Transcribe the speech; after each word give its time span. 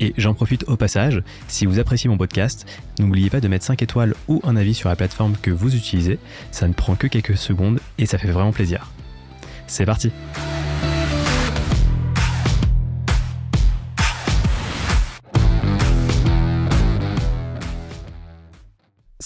Et 0.00 0.14
j'en 0.16 0.34
profite 0.34 0.64
au 0.68 0.76
passage, 0.76 1.22
si 1.48 1.66
vous 1.66 1.78
appréciez 1.78 2.08
mon 2.08 2.18
podcast, 2.18 2.66
n'oubliez 2.98 3.30
pas 3.30 3.40
de 3.40 3.48
mettre 3.48 3.64
5 3.64 3.82
étoiles 3.82 4.14
ou 4.28 4.40
un 4.44 4.56
avis 4.56 4.74
sur 4.74 4.88
la 4.88 4.96
plateforme 4.96 5.36
que 5.40 5.50
vous 5.50 5.74
utilisez, 5.74 6.18
ça 6.50 6.68
ne 6.68 6.72
prend 6.72 6.94
que 6.94 7.06
quelques 7.06 7.36
secondes 7.36 7.80
et 7.98 8.06
ça 8.06 8.18
fait 8.18 8.30
vraiment 8.30 8.52
plaisir. 8.52 8.90
C'est 9.66 9.86
parti 9.86 10.10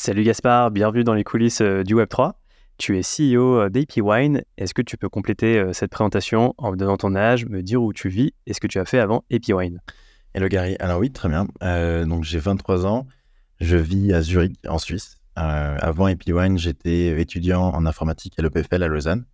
Salut 0.07 0.23
Gaspard, 0.23 0.71
bienvenue 0.71 1.03
dans 1.03 1.15
les 1.15 1.25
coulisses 1.25 1.63
euh, 1.63 1.83
du 1.83 1.97
Web3. 1.97 2.35
Tu 2.79 2.97
es 2.97 3.01
CEO 3.01 3.63
euh, 3.63 3.69
d'AP 3.71 3.97
Wine. 3.97 4.45
Est-ce 4.57 4.73
que 4.73 4.83
tu 4.83 4.97
peux 4.97 5.09
compléter 5.09 5.59
euh, 5.59 5.73
cette 5.73 5.91
présentation 5.91 6.55
en 6.59 6.71
me 6.71 6.77
donnant 6.77 6.97
ton 6.97 7.17
âge, 7.17 7.47
me 7.47 7.61
dire 7.61 7.83
où 7.83 7.93
tu 7.93 8.09
vis 8.09 8.33
et 8.47 8.55
ce 8.55 8.61
que 8.61 8.69
tu 8.69 8.79
as 8.79 8.85
fait 8.85 9.01
avant 9.01 9.25
AP 9.33 9.51
Hello 10.37 10.49
Gary. 10.49 10.77
Alors 10.81 10.99
oui, 10.99 11.11
très 11.11 11.31
bien. 11.31 11.47
Euh, 11.63 12.05
donc 12.05 12.25
j'ai 12.25 12.39
23 12.39 12.85
ans. 12.85 13.07
Je 13.59 13.79
vis 13.79 14.13
à 14.13 14.21
Zurich, 14.21 14.55
en 14.69 14.77
Suisse. 14.77 15.17
Euh, 15.39 15.79
avant 15.81 16.11
AP1, 16.11 16.59
j'étais 16.59 17.19
étudiant 17.19 17.63
en 17.63 17.87
informatique 17.87 18.35
à 18.39 18.43
l'EPFL 18.43 18.83
à 18.83 18.87
Lausanne. 18.87 19.25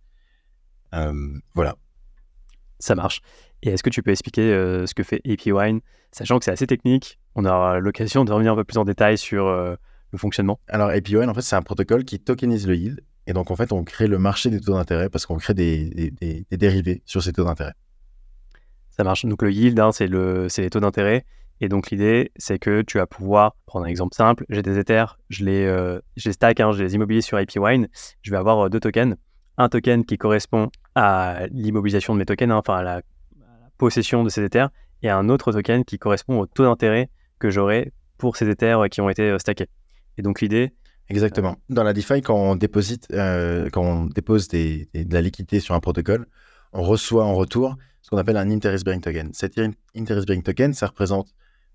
Euh, 0.93 1.13
voilà. 1.55 1.75
Ça 2.79 2.95
marche. 2.95 3.19
Et 3.63 3.71
est-ce 3.71 3.83
que 3.83 3.89
tu 3.89 4.01
peux 4.01 4.11
expliquer 4.11 4.43
ce 4.43 4.93
que 4.93 5.03
fait 5.03 5.21
AP 5.29 5.81
sachant 6.13 6.39
que 6.39 6.45
c'est 6.45 6.51
assez 6.51 6.67
technique? 6.67 7.19
On 7.35 7.43
aura 7.43 7.79
l'occasion 7.79 8.23
de 8.23 8.31
revenir 8.31 8.53
un 8.53 8.55
peu 8.55 8.63
plus 8.63 8.77
en 8.77 8.85
détail 8.85 9.17
sur 9.17 9.49
le 9.49 10.17
fonctionnement. 10.17 10.61
Alors 10.69 10.87
AP 10.87 11.13
en 11.15 11.33
fait, 11.33 11.41
c'est 11.41 11.57
un 11.57 11.61
protocole 11.63 12.05
qui 12.05 12.21
tokenise 12.21 12.65
le 12.65 12.77
yield. 12.77 13.01
Et 13.27 13.33
donc, 13.33 13.51
en 13.51 13.57
fait, 13.57 13.73
on 13.73 13.83
crée 13.83 14.07
le 14.07 14.19
marché 14.19 14.49
des 14.49 14.61
taux 14.61 14.75
d'intérêt 14.75 15.09
parce 15.09 15.25
qu'on 15.25 15.35
crée 15.35 15.53
des, 15.53 16.13
des 16.21 16.57
dérivés 16.57 17.01
sur 17.05 17.21
ces 17.21 17.33
taux 17.33 17.43
d'intérêt. 17.43 17.73
Ça 18.95 19.03
marche. 19.03 19.25
Donc 19.25 19.41
le 19.41 19.51
yield, 19.51 19.79
hein, 19.79 19.91
c'est 19.91 20.07
le, 20.07 20.47
les 20.55 20.69
taux 20.69 20.79
d'intérêt. 20.79 21.25
Et 21.61 21.69
donc 21.69 21.89
l'idée, 21.89 22.31
c'est 22.35 22.59
que 22.59 22.81
tu 22.81 22.97
vas 22.97 23.07
pouvoir 23.07 23.55
prendre 23.65 23.85
un 23.85 23.89
exemple 23.89 24.15
simple. 24.15 24.45
J'ai 24.49 24.61
des 24.61 24.77
Ethers, 24.77 25.17
je 25.29 25.45
les, 25.45 25.65
euh, 25.65 25.99
je 26.15 26.29
les 26.29 26.33
stack, 26.33 26.59
hein, 26.59 26.71
les 26.77 26.93
immobiliers 26.93 27.21
sur 27.21 27.37
AP 27.37 27.55
Wine. 27.55 27.87
Je 28.21 28.31
vais 28.31 28.37
avoir 28.37 28.65
euh, 28.65 28.69
deux 28.69 28.79
tokens. 28.79 29.15
Un 29.57 29.69
token 29.69 30.05
qui 30.05 30.17
correspond 30.17 30.69
à 30.93 31.47
l'immobilisation 31.51 32.13
de 32.13 32.19
mes 32.19 32.25
tokens, 32.25 32.51
hein, 32.51 32.57
enfin 32.57 32.75
à 32.75 32.83
la, 32.83 33.01
possession 33.77 34.23
de 34.23 34.29
ces 34.29 34.43
Ethers, 34.43 34.69
et 35.01 35.09
un 35.09 35.27
autre 35.29 35.51
token 35.51 35.83
qui 35.83 35.97
correspond 35.97 36.39
au 36.39 36.45
taux 36.45 36.63
d'intérêt 36.63 37.09
que 37.39 37.49
j'aurai 37.49 37.91
pour 38.17 38.37
ces 38.37 38.47
Ethers 38.47 38.81
euh, 38.81 38.87
qui 38.87 39.01
ont 39.01 39.09
été 39.09 39.37
stackés. 39.39 39.69
Et 40.17 40.21
donc 40.21 40.41
l'idée, 40.41 40.73
Exactement. 41.09 41.57
Dans 41.69 41.83
la 41.83 41.91
DeFi, 41.91 42.21
quand 42.21 42.35
on, 42.35 42.55
déposite, 42.55 43.07
quand 43.09 43.81
on 43.81 44.05
dépose 44.05 44.47
de 44.47 44.87
la 44.93 45.21
liquidité 45.21 45.59
sur 45.59 45.75
un 45.75 45.81
protocole, 45.81 46.27
on 46.71 46.81
reçoit 46.81 47.25
en 47.25 47.35
retour 47.35 47.75
ce 48.03 48.09
qu'on 48.09 48.17
appelle 48.17 48.37
un 48.37 48.51
interest 48.51 48.83
bearing 48.83 49.01
token. 49.01 49.33
Cet 49.33 49.57
interest 49.95 50.27
bearing 50.27 50.43
token, 50.43 50.73
ça 50.73 50.87
représente 50.87 51.33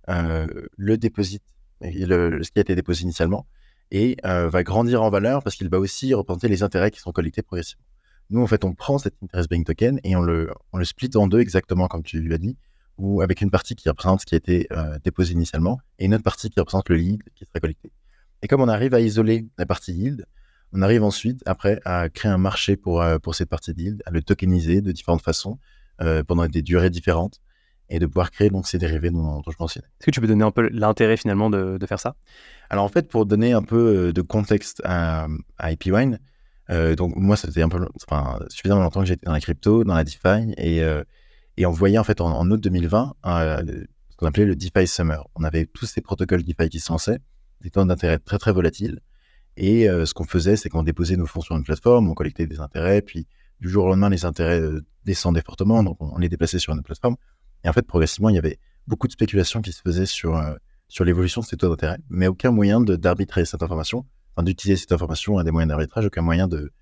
euh, 0.09 0.47
le 0.77 0.99
dépôt, 0.99 1.25
ce 1.25 1.39
qui 1.81 2.59
a 2.59 2.61
été 2.61 2.75
déposé 2.75 3.03
initialement, 3.03 3.47
et 3.91 4.17
euh, 4.27 4.49
va 4.51 4.63
grandir 4.63 5.03
en 5.03 5.09
valeur 5.09 5.43
parce 5.43 5.57
qu'il 5.57 5.71
va 5.71 5.79
aussi 5.79 6.13
représenter 6.13 6.49
les 6.49 6.63
intérêts 6.63 6.91
qui 6.91 7.01
sont 7.01 7.13
collectés 7.13 7.43
progressivement. 7.43 7.85
Nous, 8.29 8.43
en 8.43 8.47
fait, 8.47 8.63
on 8.65 8.75
prend 8.75 8.99
cet 8.99 9.15
interest 9.23 9.49
bearing 9.49 9.65
token 9.65 10.01
et 10.05 10.17
on 10.17 10.21
le, 10.21 10.53
on 10.75 10.85
split 10.85 11.11
en 11.15 11.27
deux 11.29 11.41
exactement 11.41 11.89
comme 11.89 12.03
tu 12.03 12.21
lui 12.21 12.35
as 12.35 12.39
dit, 12.39 12.59
ou 12.99 13.23
avec 13.23 13.41
une 13.41 13.51
partie 13.51 13.75
qui 13.75 13.89
représente 13.89 14.21
ce 14.21 14.27
qui 14.27 14.35
a 14.35 14.39
été 14.39 14.67
euh, 14.73 14.99
déposé 15.03 15.33
initialement 15.33 15.81
et 15.99 16.05
une 16.05 16.15
autre 16.15 16.25
partie 16.25 16.51
qui 16.51 16.61
représente 16.61 16.91
le 16.91 17.01
yield 17.01 17.23
qui 17.37 17.47
sera 17.47 17.59
collecté. 17.59 17.91
Et 18.43 18.49
comme 18.49 18.61
on 18.61 18.69
arrive 18.69 18.93
à 18.93 19.01
isoler 19.01 19.49
la 19.57 19.65
partie 19.65 19.95
yield, 19.95 20.27
on 20.75 20.83
arrive 20.83 21.03
ensuite, 21.03 21.43
après, 21.47 21.81
à 21.87 22.11
créer 22.11 22.31
un 22.31 22.37
marché 22.37 22.77
pour, 22.77 23.03
pour 23.23 23.35
cette 23.35 23.49
partie 23.49 23.73
yield, 23.73 24.03
à 24.05 24.11
le 24.11 24.21
tokeniser 24.21 24.83
de 24.83 24.93
différentes 24.93 25.23
façons, 25.23 25.59
euh, 26.01 26.23
pendant 26.23 26.47
des 26.47 26.63
durées 26.63 26.91
différentes 26.91 27.41
et 27.89 27.99
de 27.99 28.07
pouvoir 28.07 28.31
créer 28.31 28.51
donc 28.51 28.69
ces 28.69 28.79
dérivés 28.79 29.11
dont, 29.11 29.43
je 29.47 29.57
mentionnais. 29.59 29.89
Est-ce 29.99 30.07
que 30.07 30.11
tu 30.11 30.21
peux 30.21 30.27
donner 30.27 30.45
un 30.45 30.51
peu 30.51 30.69
l'intérêt 30.69 31.17
finalement 31.17 31.51
de, 31.51 31.79
faire 31.87 31.99
ça? 31.99 32.15
Alors 32.71 32.85
en 32.85 32.89
fait, 32.89 33.09
pour 33.09 33.27
donner 33.27 33.53
un 33.53 33.63
peu 33.63 33.77
euh, 34.09 34.13
de 34.13 34.23
contexte 34.23 34.81
à, 34.85 35.27
à 35.57 35.73
IP 35.73 35.87
Wine, 35.87 36.21
euh, 36.71 36.95
donc 36.95 37.17
moi, 37.17 37.37
ça 37.37 37.49
faisait 37.49 37.63
un 37.63 37.69
peu, 37.69 37.85
enfin, 38.09 38.39
suffisamment 38.49 38.83
longtemps 38.83 39.01
que 39.01 39.07
j'étais 39.07 39.27
dans 39.27 39.33
la 39.33 39.41
crypto, 39.41 39.85
dans 39.85 39.95
la 39.95 40.05
DeFi, 40.05 40.55
et, 40.59 40.85
et 41.57 41.67
on 41.67 41.73
voyait 41.73 41.99
en 41.99 42.05
fait 42.05 42.21
en, 42.21 42.49
août 42.51 42.61
2020 42.61 43.15
ce 43.25 44.17
qu'on 44.17 44.27
appelait 44.27 44.45
le 44.45 44.55
DeFi 44.55 44.87
Summer. 44.87 45.27
On 45.35 45.45
avait 45.45 45.65
tous 45.65 45.87
ces 45.87 46.01
protocoles 46.03 46.45
DeFi 46.45 46.69
qui 46.69 46.79
se 46.79 46.93
lançaient, 46.93 47.21
des 47.63 47.71
taux 47.71 47.85
d'intérêt 47.85 48.19
très 48.19 48.39
très 48.39 48.53
volatiles, 48.53 49.01
et 49.57 49.87
ce 49.87 50.13
qu'on 50.13 50.25
faisait, 50.25 50.57
c'est 50.57 50.69
qu'on 50.69 50.83
déposait 50.83 51.17
nos 51.17 51.27
fonds 51.27 51.41
sur 51.41 51.57
une 51.57 51.65
plateforme, 51.65 52.11
on 52.11 52.15
collectait 52.15 52.47
des 52.47 52.61
intérêts, 52.61 53.01
puis 53.01 53.27
du 53.61 53.69
jour 53.69 53.85
au 53.85 53.89
lendemain, 53.89 54.09
les 54.09 54.25
intérêts 54.25 54.61
euh, 54.61 54.85
descendaient 55.05 55.43
fortement, 55.43 55.83
donc 55.83 55.97
on, 56.01 56.19
les 56.19 56.29
déplaçait 56.29 56.59
sur 56.59 56.73
une 56.73 56.83
plateforme. 56.83 57.17
Et 57.65 57.69
en 57.69 57.73
fait, 57.73 57.83
progressivement, 57.83 58.29
il 58.29 58.37
y 58.37 58.39
avait 58.39 58.59
beaucoup 58.87 59.07
de 59.07 59.13
spéculations 59.13 59.61
qui 59.61 59.73
se 59.73 59.83
faisaient 59.83 60.07
sur, 60.07 60.37
euh, 60.37 60.55
sur 60.89 61.05
l'évolution 61.05 61.41
de 61.41 61.47
ces 61.47 61.57
taux 61.57 61.69
d'intérêt, 61.69 61.99
mais 62.09 62.29
aucun 62.29 62.51
moyen 62.51 62.81
d'arbitrer 62.81 63.45
cette 63.45 63.63
information, 63.63 64.07
enfin 64.35 64.45
d'utiliser 64.45 64.81
cette 64.81 64.93
information 64.93 65.39
à 65.39 65.45
des 65.45 65.51
moyens 65.51 65.69
d'arbitrage, 65.69 66.07
aucun 66.07 66.23
moyen 66.23 66.47
de, 66.47 66.73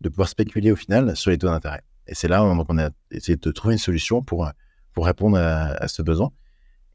de 0.00 0.08
pouvoir 0.08 0.28
spéculer 0.28 0.70
au 0.70 0.76
final 0.76 1.16
sur 1.16 1.30
les 1.30 1.38
taux 1.38 1.48
d'intérêt. 1.48 1.82
Et 2.06 2.14
c'est 2.14 2.28
là 2.28 2.40
qu'on 2.66 2.78
a 2.78 2.90
essayé 3.10 3.36
de 3.36 3.50
trouver 3.50 3.74
une 3.74 3.78
solution 3.78 4.22
pour, 4.22 4.50
pour 4.92 5.06
répondre 5.06 5.36
à, 5.38 5.88
ce 5.88 6.02
besoin. 6.02 6.30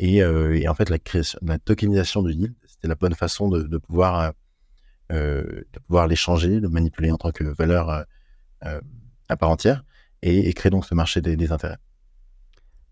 Euh, 0.01 0.53
et, 0.53 0.67
en 0.67 0.73
fait, 0.73 0.89
la, 0.89 0.99
création, 0.99 1.39
la 1.43 1.59
tokenisation 1.59 2.23
du 2.23 2.33
yield, 2.33 2.55
c'était 2.65 2.87
la 2.87 2.95
bonne 2.95 3.13
façon 3.13 3.47
de, 3.47 3.61
de 3.63 3.77
pouvoir, 3.77 4.33
de 5.11 5.79
pouvoir 5.85 6.07
l'échanger, 6.07 6.59
le 6.59 6.69
manipuler 6.69 7.11
en 7.11 7.17
tant 7.17 7.31
que 7.31 7.43
valeur 7.43 8.05
à 9.29 9.37
part 9.37 9.49
entière 9.49 9.83
et, 10.23 10.53
créer 10.53 10.69
donc 10.69 10.85
ce 10.85 10.95
marché 10.95 11.21
des, 11.21 11.51
intérêts. 11.51 11.77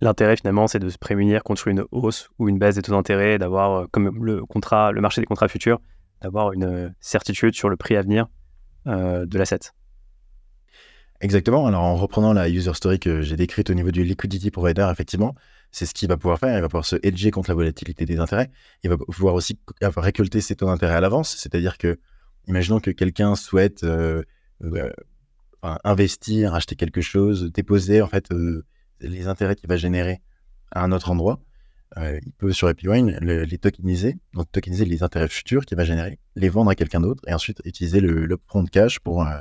L'intérêt 0.01 0.35
finalement, 0.35 0.67
c'est 0.67 0.79
de 0.79 0.89
se 0.89 0.97
prémunir 0.97 1.43
contre 1.43 1.67
une 1.67 1.85
hausse 1.91 2.29
ou 2.39 2.49
une 2.49 2.59
baisse 2.59 2.75
des 2.75 2.81
taux 2.81 2.91
d'intérêt, 2.91 3.37
d'avoir 3.37 3.71
euh, 3.71 3.85
comme 3.91 4.23
le 4.23 4.45
contrat, 4.45 4.91
le 4.91 4.99
marché 4.99 5.21
des 5.21 5.27
contrats 5.27 5.47
futurs, 5.47 5.79
d'avoir 6.21 6.53
une 6.53 6.63
euh, 6.63 6.89
certitude 6.99 7.55
sur 7.55 7.69
le 7.69 7.77
prix 7.77 7.95
à 7.95 8.01
venir 8.01 8.27
euh, 8.87 9.25
de 9.25 9.37
l'asset. 9.37 9.59
Exactement. 11.21 11.67
Alors 11.67 11.83
en 11.83 11.95
reprenant 11.95 12.33
la 12.33 12.49
user 12.49 12.73
story 12.73 12.99
que 12.99 13.21
j'ai 13.21 13.35
décrite 13.35 13.69
au 13.69 13.75
niveau 13.75 13.91
du 13.91 14.03
liquidity 14.03 14.49
provider, 14.49 14.89
effectivement, 14.91 15.35
c'est 15.71 15.85
ce 15.85 15.93
qu'il 15.93 16.09
va 16.09 16.17
pouvoir 16.17 16.39
faire. 16.39 16.57
Il 16.57 16.61
va 16.61 16.67
pouvoir 16.67 16.85
se 16.85 16.95
hedger 17.03 17.31
contre 17.31 17.49
la 17.49 17.55
volatilité 17.55 18.05
des 18.05 18.19
intérêts. 18.19 18.49
Il 18.83 18.89
va 18.89 18.97
pouvoir 18.97 19.35
aussi 19.35 19.59
récolter 19.81 20.41
ses 20.41 20.55
taux 20.55 20.65
d'intérêt 20.65 20.95
à 20.95 20.99
l'avance. 20.99 21.37
C'est-à-dire 21.37 21.77
que, 21.77 21.99
imaginons 22.47 22.79
que 22.79 22.89
quelqu'un 22.89 23.35
souhaite 23.35 23.85
investir, 25.63 26.55
acheter 26.55 26.75
quelque 26.75 27.01
chose, 27.01 27.51
déposer 27.51 28.01
en 28.01 28.07
fait 28.07 28.31
euh, 28.31 28.65
les 28.99 29.27
intérêts 29.27 29.55
qu'il 29.55 29.69
va 29.69 29.77
générer 29.77 30.21
à 30.71 30.83
un 30.83 30.91
autre 30.91 31.11
endroit. 31.11 31.39
Euh, 31.97 32.19
il 32.25 32.31
peut 32.33 32.53
sur 32.53 32.69
EpiWine 32.69 33.17
les 33.21 33.57
tokeniser, 33.57 34.17
donc 34.33 34.49
tokeniser 34.51 34.85
les 34.85 35.03
intérêts 35.03 35.27
futurs 35.27 35.65
qu'il 35.65 35.77
va 35.77 35.83
générer, 35.83 36.19
les 36.35 36.47
vendre 36.47 36.71
à 36.71 36.75
quelqu'un 36.75 37.01
d'autre 37.01 37.21
et 37.27 37.33
ensuite 37.33 37.61
utiliser 37.65 37.99
le, 37.99 38.25
le 38.25 38.37
de 38.37 38.69
cash 38.69 38.99
pour, 38.99 39.27
euh, 39.27 39.39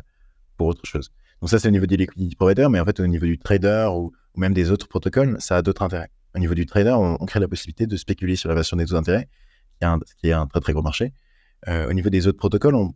pour 0.56 0.66
autre 0.66 0.84
chose. 0.84 1.10
Donc 1.40 1.48
ça 1.48 1.58
c'est 1.58 1.68
au 1.68 1.70
niveau 1.70 1.86
du 1.86 1.96
liquidity 1.96 2.34
provider, 2.34 2.66
mais 2.68 2.80
en 2.80 2.84
fait 2.84 2.98
au 2.98 3.06
niveau 3.06 3.26
du 3.26 3.38
trader 3.38 3.88
ou, 3.94 4.12
même 4.36 4.52
des 4.52 4.70
autres 4.70 4.88
protocoles, 4.88 5.36
ça 5.40 5.58
a 5.58 5.62
d'autres 5.62 5.82
intérêts. 5.82 6.10
Au 6.34 6.38
niveau 6.38 6.54
du 6.54 6.66
trader, 6.66 6.96
on, 6.96 7.24
crée 7.26 7.40
la 7.40 7.48
possibilité 7.48 7.86
de 7.86 7.96
spéculer 7.96 8.36
sur 8.36 8.48
la 8.48 8.54
version 8.54 8.76
des 8.76 8.86
taux 8.86 8.94
d'intérêt, 8.94 9.28
qui, 9.80 9.86
qui 10.18 10.28
est 10.28 10.32
un 10.32 10.46
très 10.46 10.60
très 10.60 10.72
gros 10.72 10.82
marché. 10.82 11.12
Au 11.66 11.92
niveau 11.92 12.10
des 12.10 12.26
autres 12.26 12.38
protocoles, 12.38 12.74
on 12.74 12.94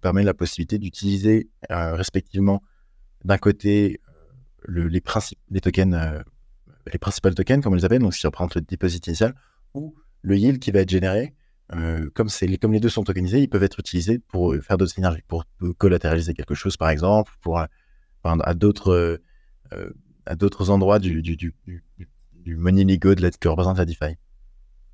permet 0.00 0.24
la 0.24 0.34
possibilité 0.34 0.78
d'utiliser 0.78 1.48
euh, 1.70 1.94
respectivement 1.94 2.62
d'un 3.24 3.38
côté 3.38 4.00
euh, 4.68 4.88
les, 4.88 5.00
principes, 5.00 5.38
les 5.50 5.60
tokens, 5.60 5.94
euh, 5.94 6.22
les 6.92 6.98
principaux 6.98 7.30
tokens, 7.30 7.62
comme 7.62 7.74
on 7.74 7.76
les 7.76 7.84
appelle, 7.84 8.00
donc 8.00 8.14
ce 8.14 8.20
qui 8.20 8.26
représente 8.26 8.56
le 8.56 8.62
deposit 8.62 9.06
initial, 9.06 9.34
ou 9.74 9.94
le 10.22 10.36
yield 10.36 10.58
qui 10.58 10.70
va 10.70 10.80
être 10.80 10.90
généré. 10.90 11.34
comme, 12.14 12.28
les 12.40 12.80
deux 12.80 12.88
sont 12.88 13.04
tokenisés, 13.04 13.40
ils 13.40 13.48
peuvent 13.48 13.62
être 13.62 13.78
utilisés 13.78 14.18
pour 14.18 14.54
faire 14.56 14.76
d'autres 14.76 14.92
synergies, 14.92 15.22
pour 15.28 15.44
collatéraliser 15.78 16.34
quelque 16.34 16.54
chose, 16.54 16.76
par 16.76 16.90
exemple, 16.90 17.32
pour 17.40 17.60
à 17.60 18.54
d'autres 18.54 19.20
endroits 20.70 20.98
du, 20.98 21.54
money 22.46 22.84
Lego 22.84 23.14
de 23.14 23.22
la, 23.22 23.30
que 23.30 23.48
représente 23.48 23.78
la 23.78 23.84
DeFi. 23.84 24.16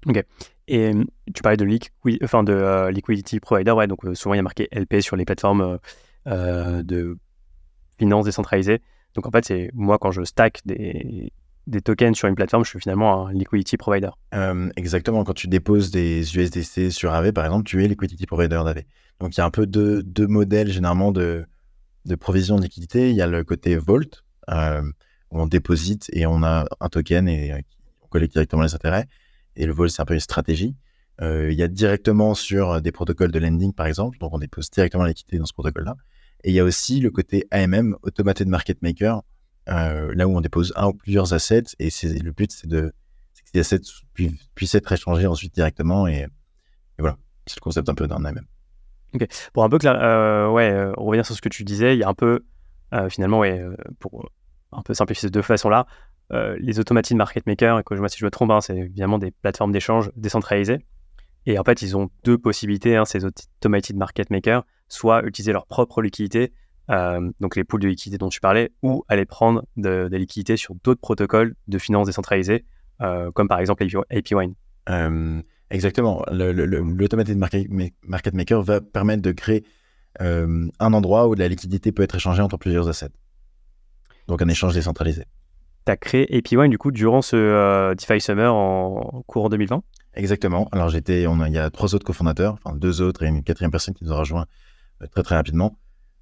Ok. 0.07 0.25
Et 0.69 0.93
tu 1.35 1.43
parlais 1.43 1.57
de, 1.57 1.67
enfin 2.25 2.43
de 2.43 2.89
liquidity 2.91 3.41
provider, 3.41 3.71
ouais, 3.73 3.87
donc 3.87 4.01
souvent 4.15 4.35
il 4.35 4.39
y 4.39 4.41
a 4.41 4.43
marqué 4.43 4.69
LP 4.73 5.01
sur 5.01 5.17
les 5.17 5.25
plateformes 5.25 5.79
de 6.27 7.17
finances 7.99 8.25
décentralisées. 8.25 8.81
Donc 9.15 9.27
en 9.27 9.31
fait, 9.31 9.45
c'est 9.45 9.71
moi 9.73 9.99
quand 9.99 10.11
je 10.11 10.25
stack 10.25 10.61
des, 10.67 11.33
des, 11.67 11.81
tokens 11.81 12.17
sur 12.17 12.29
une 12.29 12.35
plateforme, 12.35 12.65
je 12.65 12.71
suis 12.71 12.81
finalement 12.81 13.29
un 13.29 13.33
liquidity 13.33 13.77
provider. 13.77 14.11
exactement. 14.77 15.25
Quand 15.25 15.35
tu 15.35 15.49
déposes 15.49 15.91
des 15.91 16.37
USDC 16.37 16.91
sur 16.91 17.13
Aave, 17.13 17.33
par 17.33 17.45
exemple, 17.45 17.65
tu 17.65 17.83
es 17.83 17.89
liquidity 17.89 18.27
provider 18.27 18.61
d'Aave. 18.65 18.83
Donc 19.21 19.37
il 19.37 19.39
y 19.39 19.41
a 19.41 19.47
un 19.47 19.51
peu 19.51 19.67
deux, 19.67 20.03
deux 20.03 20.27
modèles 20.27 20.71
généralement 20.71 21.13
de, 21.13 21.47
de 22.07 22.15
provision 22.15 22.57
de 22.57 22.63
liquidité, 22.63 23.11
il 23.11 23.17
y 23.17 23.23
a 23.23 23.27
le 23.27 23.45
côté 23.45 23.77
Vault, 23.77 24.23
où 24.49 25.41
on 25.41 25.47
déposite 25.47 26.09
et 26.13 26.27
on 26.27 26.43
a 26.43 26.67
un 26.81 26.89
token 26.89 27.29
et 27.29 27.65
on 28.03 28.07
collecte 28.09 28.33
directement 28.33 28.63
les 28.63 28.75
intérêts. 28.75 29.07
Et 29.57 29.67
le 29.67 29.73
Vault, 29.73 29.89
c'est 29.89 30.03
un 30.03 30.05
peu 30.05 30.15
une 30.15 30.21
stratégie. 30.21 30.77
il 31.21 31.53
y 31.53 31.63
a 31.63 31.69
directement 31.69 32.35
sur 32.35 32.81
des 32.81 32.93
protocoles 32.93 33.33
de 33.33 33.39
lending, 33.39 33.73
par 33.73 33.87
exemple, 33.87 34.19
donc 34.19 34.33
on 34.35 34.39
dépose 34.39 34.71
directement 34.71 35.05
la 35.05 35.11
liquidité 35.11 35.39
dans 35.39 35.47
ce 35.47 35.55
protocole-là. 35.55 35.97
Et 36.45 36.51
il 36.51 36.55
y 36.55 36.61
a 36.61 36.65
aussi 36.65 37.01
le 37.01 37.11
côté 37.11 37.47
AMM, 37.51 37.97
Automated 38.03 38.49
Market 38.49 38.83
Maker, 38.83 39.23
là 39.67 40.29
où 40.29 40.37
on 40.37 40.41
dépose 40.41 40.73
un 40.77 40.89
ou 40.89 40.93
plusieurs 40.93 41.33
assets. 41.33 41.75
Et 41.79 41.91
le 42.23 42.33
but, 42.33 42.53
c'est 42.53 42.69
que 42.69 42.93
ces 43.53 43.61
assets 43.61 43.81
puissent 44.55 44.75
être 44.75 44.93
échangés 44.93 45.27
ensuite 45.27 45.55
directement. 45.55 46.07
Et, 46.07 46.27
voilà, 46.99 47.17
c'est 47.47 47.57
le 47.59 47.63
concept 47.63 47.89
un 47.89 47.95
peu 47.95 48.07
d'un 48.07 48.25
AMM. 48.25 48.47
Ok. 49.15 49.27
Pour 49.53 49.65
un 49.65 49.69
peu 49.69 49.79
euh, 49.85 50.49
ouais, 50.49 50.71
euh, 50.71 50.93
revenir 50.97 51.25
sur 51.25 51.35
ce 51.35 51.41
que 51.41 51.49
tu 51.49 51.65
disais, 51.65 51.95
il 51.95 52.01
y 52.01 52.03
a 52.03 52.09
un 52.09 52.15
peu, 52.15 52.45
euh, 52.93 53.09
finalement, 53.09 53.43
pour 53.99 54.31
un 54.73 54.83
peu 54.83 54.95
simplifier 54.95 55.29
ces 55.29 55.31
deux 55.31 55.43
façons-là, 56.31 56.57
les 56.59 56.81
automated 56.81 57.17
market 57.17 57.47
makers, 57.47 57.79
et 57.79 57.83
que 57.83 58.09
si 58.09 58.19
je 58.19 58.25
me 58.25 58.31
trompe, 58.31 58.51
hein, 58.51 58.61
c'est 58.61 58.77
évidemment 58.77 59.19
des 59.19 59.31
plateformes 59.31 59.73
d'échange 59.73 60.11
décentralisées. 60.17 60.79
Et 61.47 61.59
en 61.59 61.65
fait, 61.65 61.83
ils 61.83 61.97
ont 61.97 62.11
deux 62.25 62.39
possibilités, 62.39 62.97
hein, 62.97 63.05
ces 63.05 63.25
automated 63.25 63.97
market 63.97 64.31
makers, 64.31 64.65
soit 64.89 65.25
utiliser 65.25 65.53
leur 65.53 65.67
propre 65.67 66.03
liquidité, 66.03 66.53
donc 66.89 67.57
les 67.57 67.65
pools 67.65 67.81
de 67.81 67.89
liquidité 67.89 68.19
dont 68.19 68.29
tu 68.29 68.41
parlais, 68.41 68.73
ou 68.83 69.05
aller 69.09 69.25
prendre 69.27 69.65
des 69.77 70.19
liquidités 70.19 70.57
sur 70.57 70.75
d'autres 70.83 71.01
protocoles 71.01 71.55
de 71.69 71.79
finances 71.79 72.07
décentralisées, 72.07 72.65
comme 72.99 73.49
par 73.49 73.61
exemple 73.61 73.85
APWine. 74.11 74.55
Exactement. 75.71 76.25
L'automated 76.31 77.37
market, 77.39 77.67
market 78.03 78.35
maker 78.35 78.63
va 78.63 78.81
permettre 78.81 79.23
de 79.23 79.33
créer 79.33 79.65
euh, 80.21 80.69
un 80.79 80.93
endroit 80.93 81.29
où 81.29 81.35
la 81.35 81.49
liquidité 81.49 81.93
peut 81.93 82.03
être 82.03 82.15
échangée 82.15 82.43
entre 82.43 82.57
plusieurs 82.57 82.89
assets. 82.89 83.11
Donc 84.29 84.43
un 84.43 84.49
échange 84.49 84.75
décentralisé. 84.75 85.25
Tu 85.87 85.93
as 85.93 85.97
créé 85.97 86.37
APY 86.37 86.69
du 86.69 86.79
coup 86.79 86.91
durant 86.91 87.23
ce 87.23 87.37
euh, 87.37 87.95
DeFi 87.95 88.21
Summer 88.21 88.55
en 88.55 89.23
courant 89.27 89.49
2020 89.49 89.83
Exactement. 90.15 90.69
Alors 90.73 90.89
j'étais, 90.89 91.23
il 91.23 91.53
y 91.53 91.59
a 91.59 91.71
trois 91.71 91.95
autres 91.95 92.05
cofondateurs, 92.05 92.55
enfin 92.55 92.75
deux 92.75 93.03
autres 93.03 93.23
et 93.23 93.29
une 93.29 93.43
quatrième 93.43 93.71
personne 93.71 93.95
qui 93.95 94.05
nous 94.05 94.13
a 94.13 94.17
rejoint 94.17 94.47
euh, 95.03 95.07
très 95.07 95.23
très 95.23 95.37
rapidement. 95.37 95.79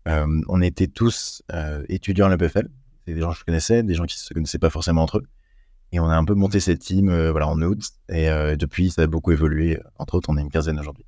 on 0.06 0.60
était 0.60 0.88
tous 0.88 1.42
étudiants 1.88 2.26
à 2.26 2.30
l'EPFL. 2.30 2.68
C'est 3.06 3.14
des 3.14 3.20
gens 3.20 3.32
que 3.32 3.38
je 3.38 3.44
connaissais, 3.44 3.82
des 3.82 3.94
gens 3.94 4.04
qui 4.04 4.16
ne 4.16 4.20
se 4.20 4.34
connaissaient 4.34 4.58
pas 4.58 4.70
forcément 4.70 5.02
entre 5.02 5.18
eux. 5.18 5.26
Et 5.94 6.00
on 6.00 6.08
a 6.08 6.16
un 6.16 6.24
peu 6.24 6.34
monté 6.34 6.58
cette 6.58 6.80
team 6.80 7.08
euh, 7.08 7.30
voilà, 7.30 7.46
en 7.46 7.60
août. 7.62 7.78
Et 8.08 8.28
euh, 8.28 8.56
depuis, 8.56 8.90
ça 8.90 9.02
a 9.02 9.06
beaucoup 9.06 9.30
évolué. 9.30 9.78
Entre 9.96 10.16
autres, 10.16 10.28
on 10.28 10.36
est 10.36 10.40
une 10.40 10.50
quinzaine 10.50 10.78
aujourd'hui. 10.80 11.06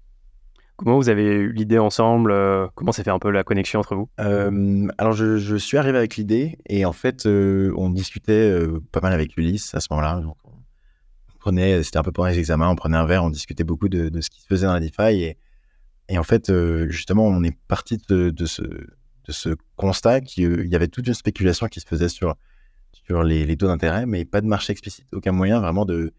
Comment 0.77 0.97
vous 0.97 1.09
avez 1.09 1.25
eu 1.25 1.53
l'idée 1.53 1.79
ensemble 1.79 2.33
euh, 2.33 2.67
Comment 2.75 2.93
s'est 2.93 3.03
fait 3.03 3.11
un 3.11 3.19
peu 3.19 3.31
la 3.31 3.45
connexion 3.45 3.81
entre 3.81 3.95
vous? 3.95 4.09
Alors, 4.19 5.13
je, 5.13 5.57
suis 5.57 5.79
arrivé 5.79 5.97
avec 5.97 6.17
l'idée 6.17 6.59
et 6.67 6.85
en 6.85 6.93
fait, 6.93 7.27
on 7.27 7.91
discutait 7.91 8.59
pas 8.93 9.01
mal 9.01 9.13
avec 9.13 9.37
Ulysse 9.37 9.75
à 9.75 9.81
ce 9.81 9.89
moment-là. 9.91 10.23
c'était 11.83 11.97
un 11.97 12.03
peu 12.03 12.13
pendant 12.13 12.29
les 12.29 12.39
examens, 12.39 12.69
on 12.69 12.77
prenait 12.77 12.99
un 12.99 13.07
verre, 13.07 13.25
on 13.25 13.31
discutait 13.31 13.65
beaucoup 13.65 13.89
de, 13.89 14.21
ce 14.21 14.31
qui 14.31 14.41
se 14.41 14.47
faisait 14.47 14.67
dans 14.67 14.75
la 14.75 14.81
DeFi 14.81 15.35
et, 16.09 16.19
en 16.19 16.23
fait, 16.23 16.53
justement, 16.89 17.27
on 17.27 17.43
est 17.43 17.57
parti 17.69 17.99
de, 18.09 18.35
ce, 18.47 19.57
constat 19.77 20.21
qu'il 20.21 20.67
y 20.67 20.77
avait 20.77 20.89
toute 20.89 21.07
une 21.07 21.15
spéculation 21.15 21.69
qui 21.69 21.81
se 21.81 21.87
faisait 21.87 22.09
sur 22.09 22.37
les, 23.25 23.57
taux 23.57 23.67
d'intérêt, 23.67 24.07
mais 24.07 24.25
pas 24.25 24.41
de 24.41 24.47
marché 24.47 24.73
explicite. 24.73 25.07
Aucun 25.13 25.33
moyen 25.33 25.61
vraiment 25.61 25.85
de, 25.85 26.13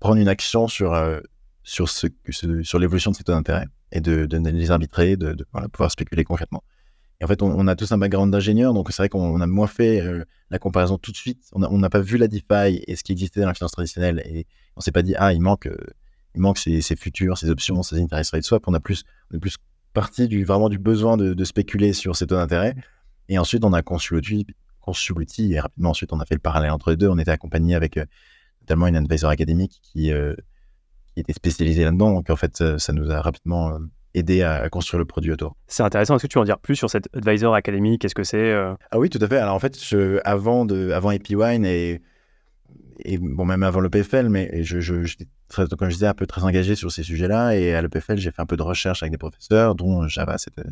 prendre 0.00 0.16
une 0.16 0.28
action 0.28 0.68
sur, 0.68 0.94
euh, 0.94 1.20
sur, 1.62 1.88
sur 1.88 2.78
l'évolution 2.78 3.10
de 3.10 3.16
ces 3.16 3.24
taux 3.24 3.32
d'intérêt 3.32 3.66
et 3.92 4.00
de, 4.00 4.26
les 4.36 4.70
arbitrer, 4.70 5.16
de, 5.16 5.36
pouvoir 5.72 5.90
spéculer 5.90 6.24
concrètement. 6.24 6.62
Et 7.20 7.24
en 7.24 7.28
fait, 7.28 7.40
on, 7.40 7.68
a 7.68 7.76
tous 7.76 7.92
un 7.92 7.98
background 7.98 8.32
d'ingénieur, 8.32 8.74
donc 8.74 8.90
c'est 8.90 9.00
vrai 9.02 9.08
qu'on 9.08 9.40
a 9.40 9.46
moins 9.46 9.68
fait 9.68 10.00
euh, 10.00 10.24
la 10.50 10.58
comparaison 10.58 10.98
tout 10.98 11.12
de 11.12 11.16
suite. 11.16 11.44
On 11.52 11.78
n'a 11.78 11.88
pas 11.88 12.00
vu 12.00 12.16
la 12.16 12.26
DeFi 12.26 12.82
et 12.84 12.96
ce 12.96 13.04
qui 13.04 13.12
existait 13.12 13.40
dans 13.40 13.46
la 13.46 13.54
finance 13.54 13.70
traditionnelle 13.70 14.20
et 14.24 14.46
on 14.76 14.80
s'est 14.80 14.90
pas 14.90 15.02
dit, 15.02 15.14
ah, 15.16 15.32
il 15.32 15.40
manque, 15.40 15.66
euh, 15.66 15.76
il 16.34 16.40
manque 16.40 16.58
ces, 16.58 16.82
futurs, 16.96 17.38
ces 17.38 17.48
options, 17.48 17.82
ces 17.84 18.00
interest 18.00 18.32
rate 18.32 18.42
swap. 18.42 18.64
On 18.66 18.74
a 18.74 18.80
plus, 18.80 19.04
on 19.30 19.36
est 19.36 19.40
plus 19.40 19.56
parti 19.92 20.26
du, 20.26 20.44
vraiment 20.44 20.68
du 20.68 20.78
besoin 20.78 21.16
de, 21.16 21.44
spéculer 21.44 21.92
sur 21.92 22.16
ces 22.16 22.26
taux 22.26 22.34
d'intérêt. 22.34 22.74
Et 23.28 23.38
ensuite, 23.38 23.64
on 23.64 23.72
a 23.72 23.82
conçu 23.82 24.14
l'outil, 24.14 24.44
conçu 24.80 25.14
l'outil 25.14 25.52
et 25.52 25.60
rapidement 25.60 25.90
ensuite 25.90 26.12
on 26.12 26.18
a 26.18 26.26
fait 26.26 26.34
le 26.34 26.40
parallèle 26.40 26.72
entre 26.72 26.90
les 26.90 26.96
deux. 26.96 27.08
On 27.08 27.18
était 27.18 27.30
accompagné 27.30 27.76
avec 27.76 27.98
euh, 27.98 28.04
notamment 28.62 28.88
une 28.88 28.96
advisor 28.96 29.30
académique 29.30 29.80
qui, 29.84 30.10
qui 31.14 31.20
était 31.20 31.32
spécialisée 31.32 31.84
là-dedans. 31.84 32.12
Donc 32.12 32.30
en 32.30 32.36
fait, 32.36 32.62
ça, 32.78 32.92
nous 32.92 33.10
a 33.10 33.20
rapidement 33.20 33.74
euh, 33.74 33.78
aidé 34.14 34.42
à, 34.42 34.68
construire 34.68 34.98
le 34.98 35.04
produit 35.04 35.32
autour. 35.32 35.56
C'est 35.66 35.82
intéressant. 35.82 36.16
Est-ce 36.16 36.22
que 36.22 36.28
tu 36.28 36.38
veux 36.38 36.42
en 36.42 36.46
dire 36.46 36.58
plus 36.58 36.76
sur 36.76 36.90
cette 36.90 37.08
advisor 37.14 37.54
académique 37.54 38.02
Qu'est-ce 38.02 38.14
que 38.14 38.24
c'est 38.24 38.52
Ah 38.52 38.98
oui, 38.98 39.10
tout 39.10 39.18
à 39.20 39.28
fait. 39.28 39.38
Alors 39.38 39.54
en 39.54 39.60
fait, 39.60 39.82
je, 39.82 40.20
avant, 40.24 40.64
de, 40.64 40.90
avant 40.90 41.10
Wine 41.10 41.64
et, 41.64 42.00
et 43.04 43.18
bon, 43.18 43.44
même 43.44 43.62
avant 43.62 43.80
le 43.80 43.90
PFL, 43.90 44.28
mais 44.28 44.62
je, 44.62 44.78
très, 45.48 45.66
comme 45.66 45.88
je 45.88 45.94
disais, 45.94 46.06
un 46.06 46.14
peu 46.14 46.26
très 46.26 46.42
engagé 46.42 46.74
sur 46.74 46.92
ces 46.92 47.02
sujets-là. 47.02 47.56
Et 47.56 47.74
à 47.74 47.82
l'EPFL, 47.82 48.18
j'ai 48.18 48.30
fait 48.30 48.42
un 48.42 48.46
peu 48.46 48.56
de 48.56 48.62
recherche 48.62 49.02
avec 49.02 49.12
des 49.12 49.18
professeurs, 49.18 49.74
dont 49.74 50.06
Java, 50.08 50.36
c'était 50.38 50.62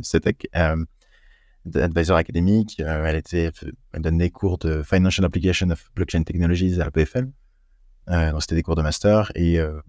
advisor 1.75 2.17
académique. 2.17 2.81
Euh, 2.81 3.05
elle, 3.05 3.17
était, 3.17 3.51
elle 3.93 4.03
donne 4.03 4.19
des 4.19 4.31
cours 4.31 4.59
de 4.59 4.83
Financial 4.83 5.25
Application 5.25 5.71
of 5.71 5.91
Blockchain 5.95 6.23
Technologies 6.23 6.81
à 6.81 6.85
l'EPFL. 6.85 7.31
Euh, 8.09 8.33
donc, 8.33 8.43
c'était 8.43 8.57
des 8.57 8.63
cours 8.63 8.77
de 8.77 8.83
master. 8.83 9.31
Et, 9.35 9.59
euh, 9.59 9.81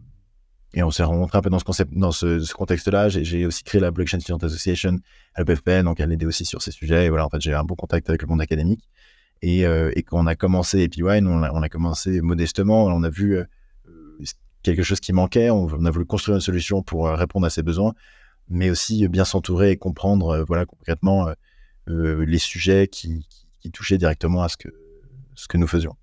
et 0.74 0.84
on 0.84 0.92
s'est 0.92 1.04
rencontré 1.04 1.38
un 1.38 1.42
peu 1.42 1.50
dans 1.50 1.60
ce, 1.60 1.64
concept, 1.64 1.94
dans 1.94 2.12
ce, 2.12 2.54
contexte-là. 2.54 3.10
J'ai 3.10 3.46
aussi 3.46 3.64
créé 3.64 3.82
la 3.82 3.92
Blockchain 3.92 4.20
Student 4.20 4.38
Association 4.46 5.00
à 5.36 5.42
l'EPFL. 5.42 5.84
Donc, 5.84 6.00
elle 6.00 6.12
aidait 6.12 6.26
aussi 6.26 6.46
sur 6.46 6.62
ces 6.62 6.72
sujets. 6.72 7.06
Et 7.06 7.10
voilà, 7.10 7.26
en 7.26 7.30
fait, 7.30 7.42
j'ai 7.42 7.54
un 7.54 7.64
bon 7.64 7.76
contact 7.76 8.10
avec 8.10 8.22
le 8.22 8.28
monde 8.28 8.42
académique. 8.42 8.90
Et, 9.42 9.62
et 9.62 10.04
quand 10.04 10.20
on 10.20 10.28
a 10.28 10.36
commencé 10.36 10.80
EpiWine, 10.82 11.28
on 11.28 11.44
a, 11.44 11.52
on 11.52 11.62
a 11.62 11.68
commencé 11.68 12.22
modestement. 12.22 12.86
On 12.86 13.04
a 13.04 13.10
vu 13.10 13.38
quelque 14.64 14.84
chose 14.84 15.00
qui 15.00 15.14
manquait. 15.14 15.50
On, 15.50 15.86
a 15.86 15.92
voulu 15.92 16.06
construire 16.06 16.36
une 16.36 16.42
solution 16.42 16.84
pour 16.84 17.10
répondre 17.10 17.46
à 17.46 17.50
ses 17.50 17.64
besoins, 17.64 17.94
mais 18.50 18.70
aussi 18.70 19.08
bien 19.08 19.26
s'entourer 19.26 19.72
et 19.72 19.78
comprendre, 19.78 20.46
voilà, 20.48 20.66
concrètement, 20.66 21.28
euh, 21.90 22.26
les 22.26 22.38
sujets 22.38 22.88
qui, 22.88 23.28
touchaient 23.74 24.00
directement 24.00 24.42
à 24.42 24.50
ce 24.50 24.58
que, 24.58 24.70
ce 25.36 25.48
que 25.48 25.58
nous 25.58 25.68
faisions. 25.68 25.96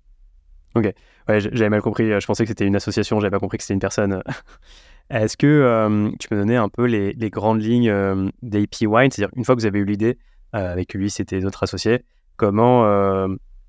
Ok, 0.75 0.93
j'avais 1.27 1.69
mal 1.69 1.81
compris. 1.81 2.19
Je 2.19 2.25
pensais 2.25 2.43
que 2.43 2.49
c'était 2.49 2.65
une 2.65 2.75
association, 2.75 3.19
j'avais 3.19 3.31
pas 3.31 3.39
compris 3.39 3.57
que 3.57 3.63
c'était 3.63 3.73
une 3.73 3.79
personne. 3.79 4.21
Est-ce 5.09 5.37
que 5.37 5.47
euh, 5.47 6.11
tu 6.19 6.27
peux 6.27 6.35
donner 6.35 6.55
un 6.55 6.69
peu 6.69 6.85
les, 6.85 7.29
grandes 7.31 7.61
lignes 7.61 7.89
euh, 7.89 8.29
d'AP 8.43 8.81
Wine? 8.81 9.09
C'est-à-dire, 9.09 9.33
une 9.35 9.43
fois 9.43 9.55
que 9.55 9.61
vous 9.61 9.65
avez 9.65 9.79
eu 9.79 9.85
l'idée, 9.85 10.17
avec 10.53 10.93
lui, 10.93 11.09
c'était 11.09 11.39
notre 11.39 11.63
associé, 11.63 12.03
comment 12.37 12.81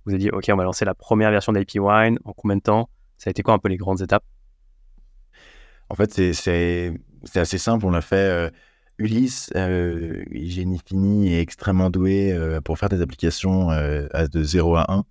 vous 0.07 0.13
avez 0.13 0.19
dit, 0.19 0.31
OK, 0.31 0.45
on 0.51 0.57
va 0.57 0.65
lancer 0.65 0.85
la 0.85 0.95
première 0.95 1.31
version 1.31 1.53
d'AP 1.53 1.75
Wine, 1.77 2.19
en 2.25 2.33
combien 2.33 2.57
de 2.57 2.63
temps? 2.63 2.89
Ça 3.19 3.29
a 3.29 3.31
été 3.31 3.43
quoi 3.43 3.55
un 3.55 3.59
peu 3.59 3.69
les 3.69 3.77
grandes 3.77 4.01
étapes? 4.01 4.25
En 5.89 5.95
fait, 5.95 6.13
c'est 6.33 6.95
assez 7.35 7.59
simple. 7.59 7.85
On 7.85 7.91
l'a 7.91 8.01
fait 8.01 8.51
Ulysse, 9.01 9.51
euh, 9.57 10.23
génie 10.31 10.79
fini 10.87 11.33
et 11.33 11.41
extrêmement 11.41 11.89
doué 11.89 12.33
euh, 12.33 12.61
pour 12.61 12.79
faire 12.79 12.91
des 12.91 13.01
applications 13.01 13.71
euh, 13.71 14.07
de 14.31 14.43
0 14.43 14.77
à 14.77 14.93
1. 14.93 15.05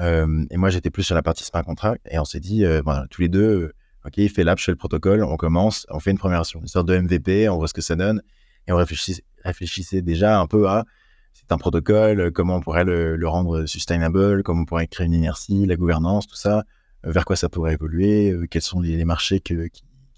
Et 0.00 0.56
moi, 0.56 0.70
j'étais 0.70 0.90
plus 0.90 1.02
sur 1.02 1.14
la 1.14 1.22
partie 1.22 1.44
smart 1.44 1.64
contract. 1.64 2.06
Et 2.10 2.18
on 2.18 2.24
s'est 2.24 2.40
dit, 2.40 2.64
tous 3.10 3.20
les 3.20 3.28
deux, 3.28 3.72
OK, 4.04 4.16
il 4.16 4.28
fait 4.28 4.44
l'app, 4.44 4.58
je 4.58 4.64
fais 4.64 4.72
le 4.72 4.76
protocole, 4.76 5.22
on 5.22 5.36
commence, 5.36 5.86
on 5.90 6.00
fait 6.00 6.10
une 6.10 6.18
première 6.18 6.38
version, 6.38 6.60
une 6.60 6.66
sorte 6.66 6.88
de 6.88 6.98
MVP, 6.98 7.48
on 7.48 7.56
voit 7.56 7.68
ce 7.68 7.74
que 7.74 7.82
ça 7.82 7.94
donne. 7.94 8.22
Et 8.66 8.72
on 8.72 8.76
réfléchissait, 8.76 10.02
déjà 10.02 10.38
un 10.40 10.46
peu 10.46 10.68
à, 10.68 10.84
c'est 11.32 11.52
un 11.52 11.58
protocole, 11.58 12.32
comment 12.32 12.56
on 12.56 12.60
pourrait 12.60 12.84
le, 12.84 13.28
rendre 13.28 13.66
sustainable, 13.66 14.42
comment 14.42 14.62
on 14.62 14.64
pourrait 14.64 14.86
créer 14.86 15.06
une 15.06 15.14
inertie, 15.14 15.66
la 15.66 15.76
gouvernance, 15.76 16.26
tout 16.26 16.36
ça, 16.36 16.64
vers 17.04 17.24
quoi 17.24 17.36
ça 17.36 17.48
pourrait 17.48 17.74
évoluer, 17.74 18.36
quels 18.50 18.62
sont 18.62 18.80
les, 18.80 19.04
marchés 19.04 19.40
qui, 19.40 19.56